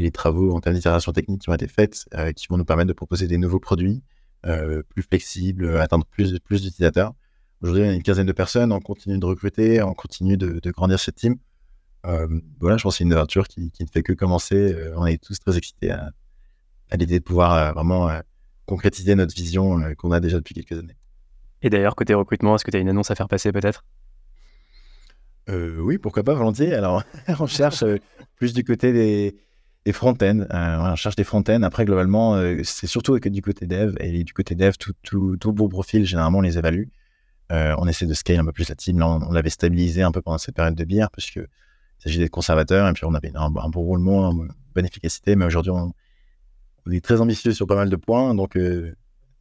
et, 0.00 0.02
les 0.02 0.10
travaux 0.10 0.52
en 0.54 0.60
termes 0.60 0.74
d'itération 0.74 1.12
technique 1.12 1.42
qui 1.42 1.50
ont 1.50 1.54
été 1.54 1.68
faites, 1.68 2.06
qui 2.36 2.46
vont 2.48 2.56
nous 2.56 2.64
permettre 2.64 2.88
de 2.88 2.92
proposer 2.92 3.26
des 3.26 3.38
nouveaux 3.38 3.60
produits 3.60 4.02
plus 4.42 5.02
flexibles, 5.02 5.78
atteindre 5.78 6.06
plus, 6.06 6.38
plus 6.40 6.62
d'utilisateurs. 6.62 7.14
Aujourd'hui, 7.62 7.84
on 7.84 7.90
a 7.90 7.92
une 7.92 8.02
quinzaine 8.02 8.26
de 8.26 8.32
personnes, 8.32 8.72
on 8.72 8.80
continue 8.80 9.18
de 9.18 9.26
recruter, 9.26 9.82
on 9.82 9.92
continue 9.92 10.38
de, 10.38 10.60
de 10.60 10.70
grandir 10.70 10.98
cette 10.98 11.16
team. 11.16 11.36
voilà, 12.04 12.76
je 12.76 12.82
pense 12.82 12.94
que 12.94 12.98
c'est 12.98 13.04
une 13.04 13.12
aventure 13.12 13.46
qui, 13.48 13.70
qui, 13.70 13.84
ne 13.84 13.88
fait 13.88 14.02
que 14.02 14.14
commencer. 14.14 14.74
on 14.96 15.04
est 15.04 15.22
tous 15.22 15.38
très 15.38 15.58
excités 15.58 15.90
à, 15.90 16.10
à 16.90 16.96
l'idée 16.96 17.18
de 17.18 17.24
pouvoir 17.24 17.74
vraiment 17.74 18.10
concrétiser 18.66 19.14
notre 19.14 19.34
vision 19.34 19.94
qu'on 19.96 20.12
a 20.12 20.20
déjà 20.20 20.38
depuis 20.38 20.54
quelques 20.54 20.78
années. 20.78 20.96
Et 21.62 21.70
d'ailleurs, 21.70 21.94
côté 21.94 22.14
recrutement, 22.14 22.54
est-ce 22.54 22.64
que 22.64 22.70
tu 22.70 22.76
as 22.76 22.80
une 22.80 22.88
annonce 22.88 23.10
à 23.10 23.14
faire 23.14 23.28
passer 23.28 23.52
peut-être? 23.52 23.84
Euh, 25.48 25.78
Oui, 25.80 25.98
pourquoi 25.98 26.22
pas, 26.22 26.34
volontiers. 26.34 26.72
Alors, 26.74 27.02
on 27.40 27.46
cherche 27.46 27.82
euh, 27.82 27.98
plus 28.36 28.54
du 28.54 28.64
côté 28.64 28.92
des, 28.92 29.36
des 29.84 29.92
front-end. 29.92 30.46
Euh, 30.52 30.92
on 30.92 30.96
cherche 30.96 31.16
des 31.16 31.24
front-end. 31.24 31.62
Après, 31.62 31.84
globalement, 31.84 32.40
c'est 32.64 32.86
surtout 32.86 33.18
que 33.18 33.28
du 33.28 33.42
côté 33.42 33.66
dev. 33.66 33.94
Et 34.00 34.24
du 34.24 34.32
côté 34.32 34.54
dev, 34.54 34.74
tout, 34.78 34.92
tout, 35.02 35.36
tout 35.36 35.52
beau 35.52 35.68
profil, 35.68 36.04
généralement, 36.04 36.38
on 36.38 36.42
les 36.42 36.58
évalue. 36.58 36.84
on 37.50 37.86
essaie 37.88 38.06
de 38.06 38.14
scale 38.14 38.38
un 38.40 38.44
peu 38.44 38.52
plus 38.52 38.68
la 38.68 38.74
team. 38.74 38.98
Là, 38.98 39.08
on, 39.08 39.32
l'avait 39.32 39.50
stabilisé 39.50 40.02
un 40.02 40.12
peu 40.12 40.22
pendant 40.22 40.38
cette 40.38 40.54
période 40.54 40.74
de 40.74 40.84
bière, 40.84 41.10
parce 41.10 41.30
que 41.30 41.46
s'agit 41.98 42.18
d'être 42.18 42.30
conservateur. 42.30 42.88
Et 42.88 42.92
puis, 42.92 43.04
on 43.04 43.14
avait 43.14 43.32
un, 43.34 43.50
bon 43.50 43.80
roulement, 43.80 44.30
une 44.30 44.52
bonne 44.74 44.86
efficacité. 44.86 45.36
Mais 45.36 45.44
aujourd'hui, 45.44 45.72
on, 45.72 45.92
est 46.90 47.04
très 47.04 47.20
ambitieux 47.20 47.52
sur 47.52 47.66
pas 47.66 47.76
mal 47.76 47.88
de 47.88 47.96
points. 47.96 48.34
Donc, 48.34 48.58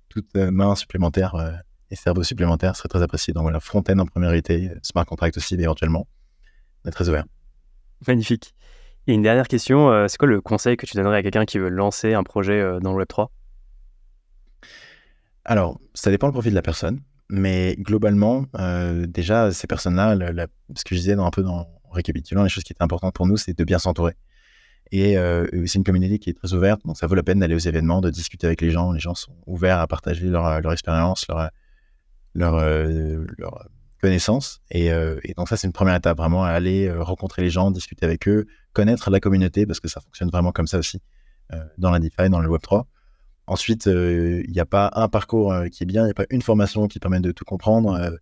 toute 0.10 0.36
main 0.36 0.76
supplémentaire 0.76 1.62
et 1.92 1.96
cerveaux 1.96 2.24
supplémentaires 2.24 2.76
serait 2.76 2.90
très 2.90 3.02
apprécié. 3.02 3.34
Donc 3.34 3.44
voilà, 3.44 3.60
front-end 3.60 3.98
en 4.00 4.06
priorité, 4.06 4.72
smart 4.84 5.06
contract 5.06 5.38
aussi 5.38 5.56
éventuellement. 5.56 6.08
On 6.84 6.90
est 6.90 6.92
très 6.92 7.10
ouvert. 7.10 7.26
Magnifique. 8.08 8.54
Une 9.14 9.24
dernière 9.24 9.48
question, 9.48 9.92
euh, 9.92 10.08
c'est 10.08 10.18
quoi 10.18 10.28
le 10.28 10.40
conseil 10.40 10.78
que 10.78 10.86
tu 10.86 10.96
donnerais 10.96 11.18
à 11.18 11.24
quelqu'un 11.24 11.46
qui 11.46 11.58
veut 11.58 11.70
lancer 11.70 12.14
un 12.14 12.22
projet 12.22 12.62
euh, 12.62 12.80
dans 12.80 12.96
le 12.96 13.04
Web3 13.04 13.30
Alors, 15.46 15.80
ça 15.96 16.12
dépend 16.12 16.28
le 16.28 16.32
profil 16.32 16.52
de 16.52 16.56
la 16.56 16.62
personne, 16.62 17.02
mais 17.28 17.76
globalement, 17.80 18.46
euh, 18.60 19.08
déjà, 19.08 19.52
ces 19.52 19.66
personnes-là, 19.66 20.16
ce 20.76 20.84
que 20.84 20.94
je 20.94 21.00
disais 21.00 21.16
dans, 21.16 21.26
un 21.26 21.32
peu 21.32 21.42
dans, 21.42 21.68
en 21.86 21.90
récapitulant, 21.90 22.44
les 22.44 22.50
choses 22.50 22.64
qui 22.64 22.72
étaient 22.72 22.84
importantes 22.84 23.16
pour 23.16 23.26
nous, 23.26 23.36
c'est 23.36 23.58
de 23.58 23.64
bien 23.64 23.80
s'entourer. 23.80 24.14
Et 24.92 25.16
c'est 25.16 25.76
une 25.76 25.84
communauté 25.84 26.18
qui 26.18 26.30
est 26.32 26.34
très 26.34 26.54
ouverte, 26.54 26.82
donc 26.86 26.98
ça 26.98 27.06
vaut 27.06 27.14
la 27.14 27.22
peine 27.22 27.40
d'aller 27.40 27.54
aux 27.54 27.60
événements, 27.60 28.02
de 28.02 28.10
discuter 28.10 28.48
avec 28.48 28.60
les 28.62 28.72
gens. 28.72 28.92
Les 28.92 29.00
gens 29.00 29.14
sont 29.14 29.36
ouverts 29.46 29.80
à 29.80 29.86
partager 29.86 30.28
leur, 30.28 30.72
expérience, 30.72 31.28
leur, 31.28 31.50
leur, 32.34 33.70
connaissance. 34.02 34.62
Et, 34.72 34.88
et, 34.88 35.34
donc 35.36 35.48
ça, 35.48 35.58
c'est 35.58 35.68
une 35.68 35.74
première 35.74 35.96
étape, 35.96 36.18
vraiment 36.18 36.44
aller 36.44 36.88
euh, 36.88 37.04
rencontrer 37.04 37.44
les 37.44 37.52
gens, 37.52 37.70
discuter 37.70 38.04
avec 38.04 38.28
eux, 38.28 38.48
connaître 38.74 39.10
la 39.10 39.20
communauté, 39.20 39.66
parce 39.66 39.80
que 39.80 39.88
ça 39.88 40.02
fonctionne 40.02 40.30
vraiment 40.30 40.52
comme 40.52 40.68
ça 40.68 40.78
aussi 40.78 41.02
dans 41.78 41.90
la 41.90 42.00
DeFi, 42.00 42.30
dans 42.30 42.40
le 42.40 42.48
Web3. 42.48 42.84
Ensuite, 43.48 43.88
il 43.88 44.52
n'y 44.52 44.60
a 44.60 44.66
pas 44.66 44.92
un 44.94 45.08
parcours 45.08 45.52
qui 45.72 45.84
est 45.84 45.88
bien, 45.88 46.04
il 46.04 46.06
n'y 46.06 46.12
a 46.12 46.14
pas 46.14 46.28
une 46.30 46.44
formation 46.44 46.88
qui 46.88 47.00
permet 47.00 47.20
de 47.20 47.32
tout 47.32 47.46
comprendre. 47.46 48.20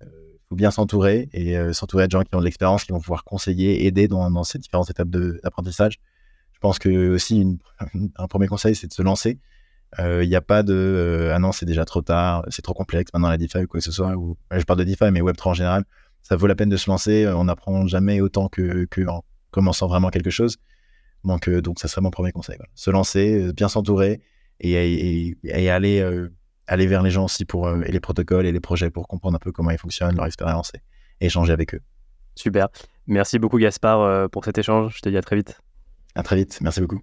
Il 0.00 0.06
faut 0.48 0.54
bien 0.54 0.70
s'entourer 0.70 1.28
et 1.32 1.72
s'entourer 1.72 2.06
de 2.06 2.12
gens 2.12 2.22
qui 2.22 2.34
ont 2.36 2.38
de 2.38 2.44
l'expérience, 2.44 2.84
qui 2.84 2.92
vont 2.92 3.00
pouvoir 3.00 3.24
conseiller, 3.24 3.86
aider 3.86 4.06
dans, 4.06 4.30
dans 4.30 4.44
ces 4.44 4.58
différentes 4.58 4.88
étapes 4.90 5.08
d'apprentissage. 5.08 5.98
Je 6.52 6.60
pense 6.60 6.78
que 6.78 7.10
aussi 7.10 7.58
un 8.16 8.26
premier 8.28 8.46
conseil, 8.46 8.76
c'est 8.76 8.86
de 8.86 8.92
se 8.92 9.02
lancer. 9.02 9.40
Il 9.98 10.28
n'y 10.28 10.36
a 10.36 10.40
pas 10.40 10.62
de 10.62 11.30
ah 11.34 11.38
non, 11.38 11.52
c'est 11.52 11.66
déjà 11.66 11.84
trop 11.84 12.02
tard, 12.02 12.44
c'est 12.50 12.62
trop 12.62 12.74
complexe 12.74 13.10
maintenant 13.12 13.30
la 13.30 13.38
DeFi 13.38 13.58
ou 13.58 13.66
quoi 13.66 13.80
que 13.80 13.84
ce 13.84 13.92
soit. 13.92 14.14
Ou, 14.14 14.36
je 14.52 14.62
parle 14.62 14.78
de 14.78 14.84
DeFi, 14.84 15.10
mais 15.10 15.20
Web3 15.20 15.48
en 15.48 15.54
général, 15.54 15.84
ça 16.22 16.36
vaut 16.36 16.46
la 16.46 16.54
peine 16.54 16.68
de 16.68 16.76
se 16.76 16.90
lancer. 16.90 17.26
On 17.26 17.44
n'apprend 17.44 17.86
jamais 17.86 18.20
autant 18.20 18.48
que, 18.48 18.84
que 18.84 19.06
en 19.06 19.24
commençant 19.50 19.86
vraiment 19.86 20.10
quelque 20.10 20.30
chose. 20.30 20.56
Donc, 21.24 21.48
donc 21.48 21.80
ça 21.80 21.88
serait 21.88 22.00
mon 22.00 22.10
premier 22.10 22.32
conseil. 22.32 22.58
Se 22.74 22.90
lancer, 22.90 23.52
bien 23.52 23.68
s'entourer 23.68 24.20
et, 24.60 25.34
et, 25.42 25.70
aller, 25.70 26.04
aller 26.66 26.86
vers 26.86 27.02
les 27.02 27.10
gens 27.10 27.24
aussi 27.24 27.44
pour 27.44 27.68
et 27.68 27.90
les 27.90 28.00
protocoles 28.00 28.46
et 28.46 28.52
les 28.52 28.60
projets 28.60 28.90
pour 28.90 29.08
comprendre 29.08 29.36
un 29.36 29.40
peu 29.40 29.52
comment 29.52 29.70
ils 29.70 29.78
fonctionnent, 29.78 30.16
leur 30.16 30.26
expérience 30.26 30.72
et, 30.74 31.26
échanger 31.26 31.52
avec 31.52 31.74
eux. 31.74 31.80
Super. 32.36 32.68
Merci 33.08 33.38
beaucoup 33.40 33.58
Gaspard 33.58 34.30
pour 34.30 34.44
cet 34.44 34.58
échange. 34.58 34.96
Je 34.96 35.00
te 35.00 35.08
dis 35.08 35.16
à 35.16 35.22
très 35.22 35.36
vite. 35.36 35.60
À 36.14 36.22
très 36.22 36.36
vite. 36.36 36.60
Merci 36.60 36.80
beaucoup. 36.80 37.02